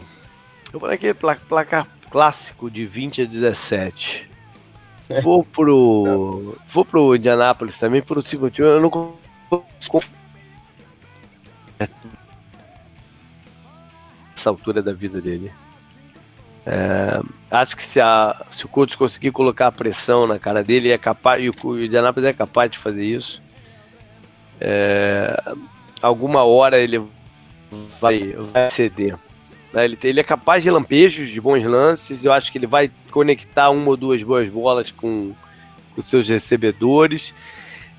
Eu 0.72 0.80
vou 0.80 0.90
naquele 0.90 1.16
placar 1.16 1.88
clássico 2.12 2.70
de 2.70 2.86
20 2.86 3.24
a 3.24 3.26
17. 3.26 4.30
É. 5.10 5.22
Vou 5.22 5.44
pro. 5.44 6.56
Vou 6.68 6.86
pro 6.86 7.16
Indianápolis 7.16 7.80
também, 7.80 8.02
pro 8.02 8.22
segundo 8.22 8.54
Eu 8.58 8.82
não 8.82 8.90
consigo. 8.90 10.04
Essa 14.38 14.52
altura 14.52 14.84
da 14.84 14.94
vida 14.94 15.20
dele. 15.20 15.52
É, 16.66 17.22
acho 17.50 17.76
que 17.76 17.84
se, 17.84 18.00
a, 18.00 18.46
se 18.52 18.66
o 18.66 18.68
Colts 18.70 18.96
conseguir 18.96 19.32
colocar 19.32 19.68
a 19.68 19.72
pressão 19.72 20.28
na 20.28 20.38
cara 20.38 20.64
dele, 20.64 20.92
é 20.92 20.98
capaz, 20.98 21.42
e 21.42 21.50
o 21.50 21.80
Indianapolis 21.80 22.30
é 22.30 22.34
capaz 22.34 22.70
de 22.70 22.78
fazer 22.78 23.04
isso. 23.04 23.42
É, 24.62 25.42
alguma 26.02 26.44
hora 26.44 26.78
ele 26.78 27.02
vai, 28.00 28.20
vai 28.54 28.70
ceder. 28.70 29.18
Né? 29.74 29.86
Ele, 29.86 29.98
ele 30.04 30.20
é 30.20 30.24
capaz 30.24 30.62
de 30.62 30.70
lampejos, 30.70 31.30
de 31.30 31.40
bons 31.40 31.64
lances. 31.64 32.24
Eu 32.24 32.34
acho 32.34 32.52
que 32.52 32.58
ele 32.58 32.68
vai 32.68 32.92
conectar 33.12 33.70
uma 33.70 33.90
ou 33.90 33.98
duas 33.98 34.22
boas 34.22 34.50
bolas 34.50 34.92
com, 34.92 35.34
com 35.96 36.02
seus 36.02 36.28
recebedores. 36.28 37.34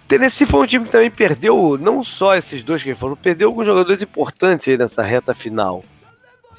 Tennessee 0.07 0.47
foi 0.47 0.61
um 0.61 0.67
time 0.67 0.85
que 0.87 0.91
também 0.91 1.11
perdeu, 1.11 1.79
não 1.79 2.03
só 2.03 2.35
esses 2.35 2.63
dois 2.63 2.83
que 2.83 2.89
ele 2.89 2.97
falou, 2.97 3.15
perdeu 3.15 3.49
alguns 3.49 3.67
jogadores 3.67 4.03
importantes 4.03 4.79
nessa 4.79 5.03
reta 5.03 5.35
final. 5.35 5.85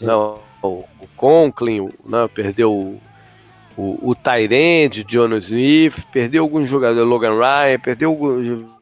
Não, 0.02 0.39
o, 0.62 0.86
Conklin, 1.16 1.89
né, 2.06 2.28
perdeu 2.34 2.72
o, 2.72 3.02
o, 3.76 4.12
o 4.12 4.16
Tyrande, 4.16 5.04
John 5.04 5.36
Smith, 5.38 6.06
perdeu 6.12 6.43
alguns 6.43 6.68
jogadores, 6.70 7.10
Logan 7.10 7.38
Ryan, 7.38 7.80
perdeu 7.80 8.10
alguns. 8.10 8.80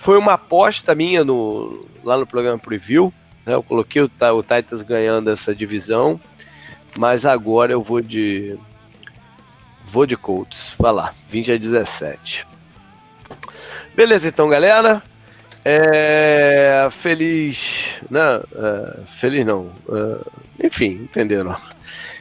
Foi 0.00 0.16
uma 0.16 0.32
aposta 0.32 0.94
minha 0.94 1.22
no, 1.22 1.78
lá 2.02 2.16
no 2.16 2.26
programa 2.26 2.58
Preview. 2.58 3.12
Né, 3.44 3.52
eu 3.52 3.62
coloquei 3.62 4.00
o, 4.00 4.10
o 4.34 4.42
Titans 4.42 4.80
ganhando 4.80 5.28
essa 5.28 5.54
divisão, 5.54 6.18
mas 6.96 7.26
agora 7.26 7.72
eu 7.72 7.82
vou 7.82 8.00
de. 8.00 8.58
Vou 9.84 10.06
de 10.06 10.16
Colts. 10.16 10.74
Vai 10.78 10.92
lá, 10.92 11.14
20 11.28 11.52
a 11.52 11.56
17. 11.58 12.46
Beleza, 13.94 14.28
então, 14.28 14.48
galera. 14.48 15.02
É, 15.64 16.88
feliz, 16.90 18.00
né? 18.10 18.40
É, 18.54 19.00
feliz 19.06 19.44
não. 19.44 19.70
É, 19.90 20.66
enfim, 20.66 20.92
entenderam? 21.02 21.56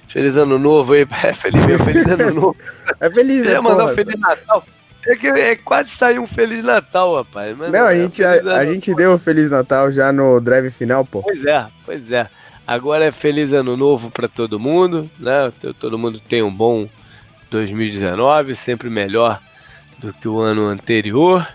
Feliz 0.08 0.36
ano 0.36 0.58
novo 0.58 0.94
aí, 0.94 1.08
é, 1.24 1.34
feliz, 1.34 1.66
meu, 1.66 1.78
feliz 1.78 2.06
ano 2.06 2.34
novo. 2.36 2.58
É 3.00 3.10
feliz, 3.10 3.46
é, 3.46 3.60
mandar 3.60 3.92
um 3.92 3.96
feliz 3.96 4.20
Natal. 4.20 4.66
É 5.08 5.16
que 5.16 5.28
é, 5.28 5.56
quase 5.56 5.90
saiu 5.90 6.24
um 6.24 6.28
Feliz 6.28 6.64
Natal, 6.64 7.16
rapaz. 7.16 7.58
Mas 7.58 7.72
não, 7.72 7.86
a, 7.86 7.96
é, 7.96 8.00
gente, 8.00 8.24
a, 8.24 8.58
a 8.58 8.66
gente 8.66 8.94
deu 8.94 9.14
o 9.14 9.18
Feliz 9.20 9.50
Natal 9.50 9.90
já 9.90 10.12
no 10.12 10.42
drive 10.42 10.70
final, 10.70 11.06
pô. 11.06 11.24
Pois 11.24 11.46
é, 11.46 11.66
pois 11.86 12.12
é. 12.12 12.28
Agora 12.68 13.06
é 13.06 13.12
Feliz 13.12 13.54
Ano 13.54 13.78
Novo 13.78 14.12
para 14.12 14.28
todo 14.28 14.60
mundo, 14.60 15.10
né? 15.18 15.52
Todo 15.80 15.98
mundo 15.98 16.20
tem 16.20 16.44
um 16.44 16.54
bom 16.54 16.88
2019, 17.50 18.56
sempre 18.56 18.90
melhor 18.90 19.42
do 19.98 20.14
que 20.14 20.28
o 20.28 20.40
ano 20.40 20.68
anterior. 20.68 21.48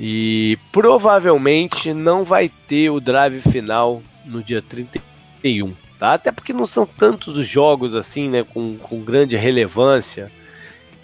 E 0.00 0.56
provavelmente 0.70 1.92
não 1.92 2.24
vai 2.24 2.48
ter 2.68 2.88
o 2.88 3.00
drive 3.00 3.40
final 3.42 4.00
no 4.24 4.42
dia 4.42 4.62
31, 4.62 5.74
tá? 5.98 6.14
Até 6.14 6.30
porque 6.30 6.52
não 6.52 6.66
são 6.66 6.86
tantos 6.86 7.36
os 7.36 7.48
jogos 7.48 7.96
assim, 7.96 8.28
né? 8.28 8.44
Com, 8.44 8.76
com 8.76 9.02
grande 9.02 9.36
relevância. 9.36 10.30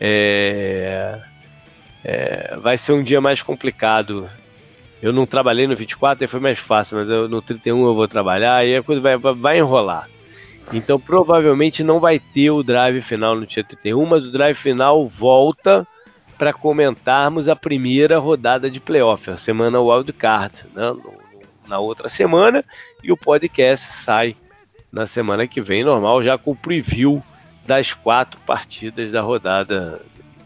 É, 0.01 1.20
é, 2.05 2.57
vai 2.61 2.78
ser 2.78 2.92
um 2.92 3.03
dia 3.03 3.20
mais 3.20 3.42
complicado. 3.42 4.30
Eu 5.03 5.12
não 5.12 5.26
trabalhei 5.26 5.66
no 5.66 5.74
24, 5.74 6.22
aí 6.22 6.28
foi 6.28 6.40
mais 6.40 6.61
fácil, 6.61 6.99
mas 6.99 7.09
eu, 7.11 7.28
no 7.28 7.42
31 7.42 7.84
eu 7.84 7.95
vou 7.95 8.07
trabalhar 8.07 8.64
e 8.64 8.76
a 8.76 8.82
coisa 8.82 9.03
vai, 9.03 9.16
vai, 9.16 9.34
vai 9.34 9.59
enrolar. 9.59 10.09
Então 10.72 11.01
provavelmente 11.01 11.82
não 11.82 11.99
vai 11.99 12.20
ter 12.20 12.51
o 12.51 12.62
drive 12.62 13.03
final 13.03 13.34
no 13.34 13.45
dia 13.45 13.64
31, 13.64 14.07
mas 14.07 14.24
o 14.24 14.30
drive 14.30 14.57
final 14.57 15.07
volta 15.09 15.86
para 16.37 16.53
comentarmos 16.53 17.49
a 17.49 17.57
primeira 17.57 18.18
rodada 18.18 18.70
de 18.70 18.80
playoff, 18.80 19.30
a 19.30 19.37
semana 19.37 19.80
wildcard, 19.80 20.55
né? 20.74 20.95
na 21.66 21.78
outra 21.78 22.09
semana, 22.09 22.64
e 23.03 23.11
o 23.11 23.16
podcast 23.16 23.87
sai 23.87 24.37
na 24.93 25.07
semana 25.07 25.47
que 25.47 25.61
vem, 25.61 25.82
normal, 25.82 26.22
já 26.22 26.39
com 26.39 26.53
o 26.53 26.57
preview 26.57 27.22
das 27.66 27.93
quatro 27.93 28.39
partidas 28.47 29.11
da 29.11 29.20
rodada 29.20 30.01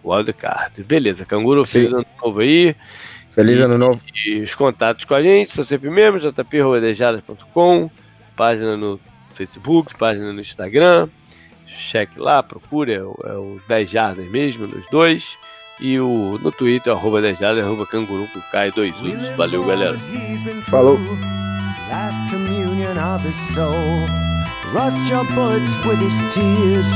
wildcard. 0.05 0.83
Beleza, 0.85 1.25
Canguru, 1.25 1.65
Sim. 1.65 1.81
feliz 1.81 1.93
ano 1.93 2.07
novo 2.23 2.41
aí. 2.41 2.75
Feliz 3.31 3.61
e, 3.61 3.63
ano 3.63 3.77
novo. 3.77 4.03
E 4.25 4.39
os 4.39 4.55
contatos 4.55 5.05
com 5.05 5.15
a 5.15 5.23
gente 5.23 5.51
são 5.51 5.65
sempre 5.65 5.91
mesmo, 5.91 6.19
jp.rodejadas.com, 6.19 7.91
página 8.37 8.77
no 8.77 8.99
Facebook, 9.33 9.97
página 9.99 10.33
no 10.33 10.41
Instagram. 10.41 11.09
Cheque 11.67 12.19
lá, 12.19 12.43
procure, 12.43 12.95
é 12.95 13.03
o, 13.03 13.17
é 13.25 13.33
o 13.33 13.61
10 13.69 13.91
Jardas 13.91 14.31
mesmo, 14.31 14.67
nos 14.67 14.87
dois. 14.91 15.37
E 15.81 16.01
o, 16.01 16.37
no 16.43 16.51
Twitter, 16.51 16.91
arroba 16.91 17.23
10 17.23 17.41
arroba 17.43 17.87
canguru 17.87 18.27
com 18.29 18.41
K 18.51 18.71
dois 18.73 18.95
U's. 19.01 19.37
Valeu, 19.37 19.65
galera. 19.65 19.97
Falou. 20.63 20.99
Last 21.89 22.31
communion 22.31 22.99
of 22.99 23.23
his 23.25 23.37
soul. 23.55 23.73
Rust 24.75 25.09
your 25.09 25.25
bullets 25.33 25.75
with 25.87 26.01
his 26.01 26.19
tears. 26.35 26.87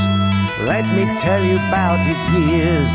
Let 0.67 0.85
me 0.93 1.05
tell 1.17 1.43
you 1.43 1.55
about 1.55 1.99
his 1.99 2.19
years. 2.47 2.89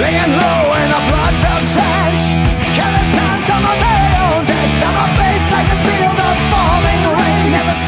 Laying 0.00 0.32
low 0.36 0.69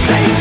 say 0.00 0.35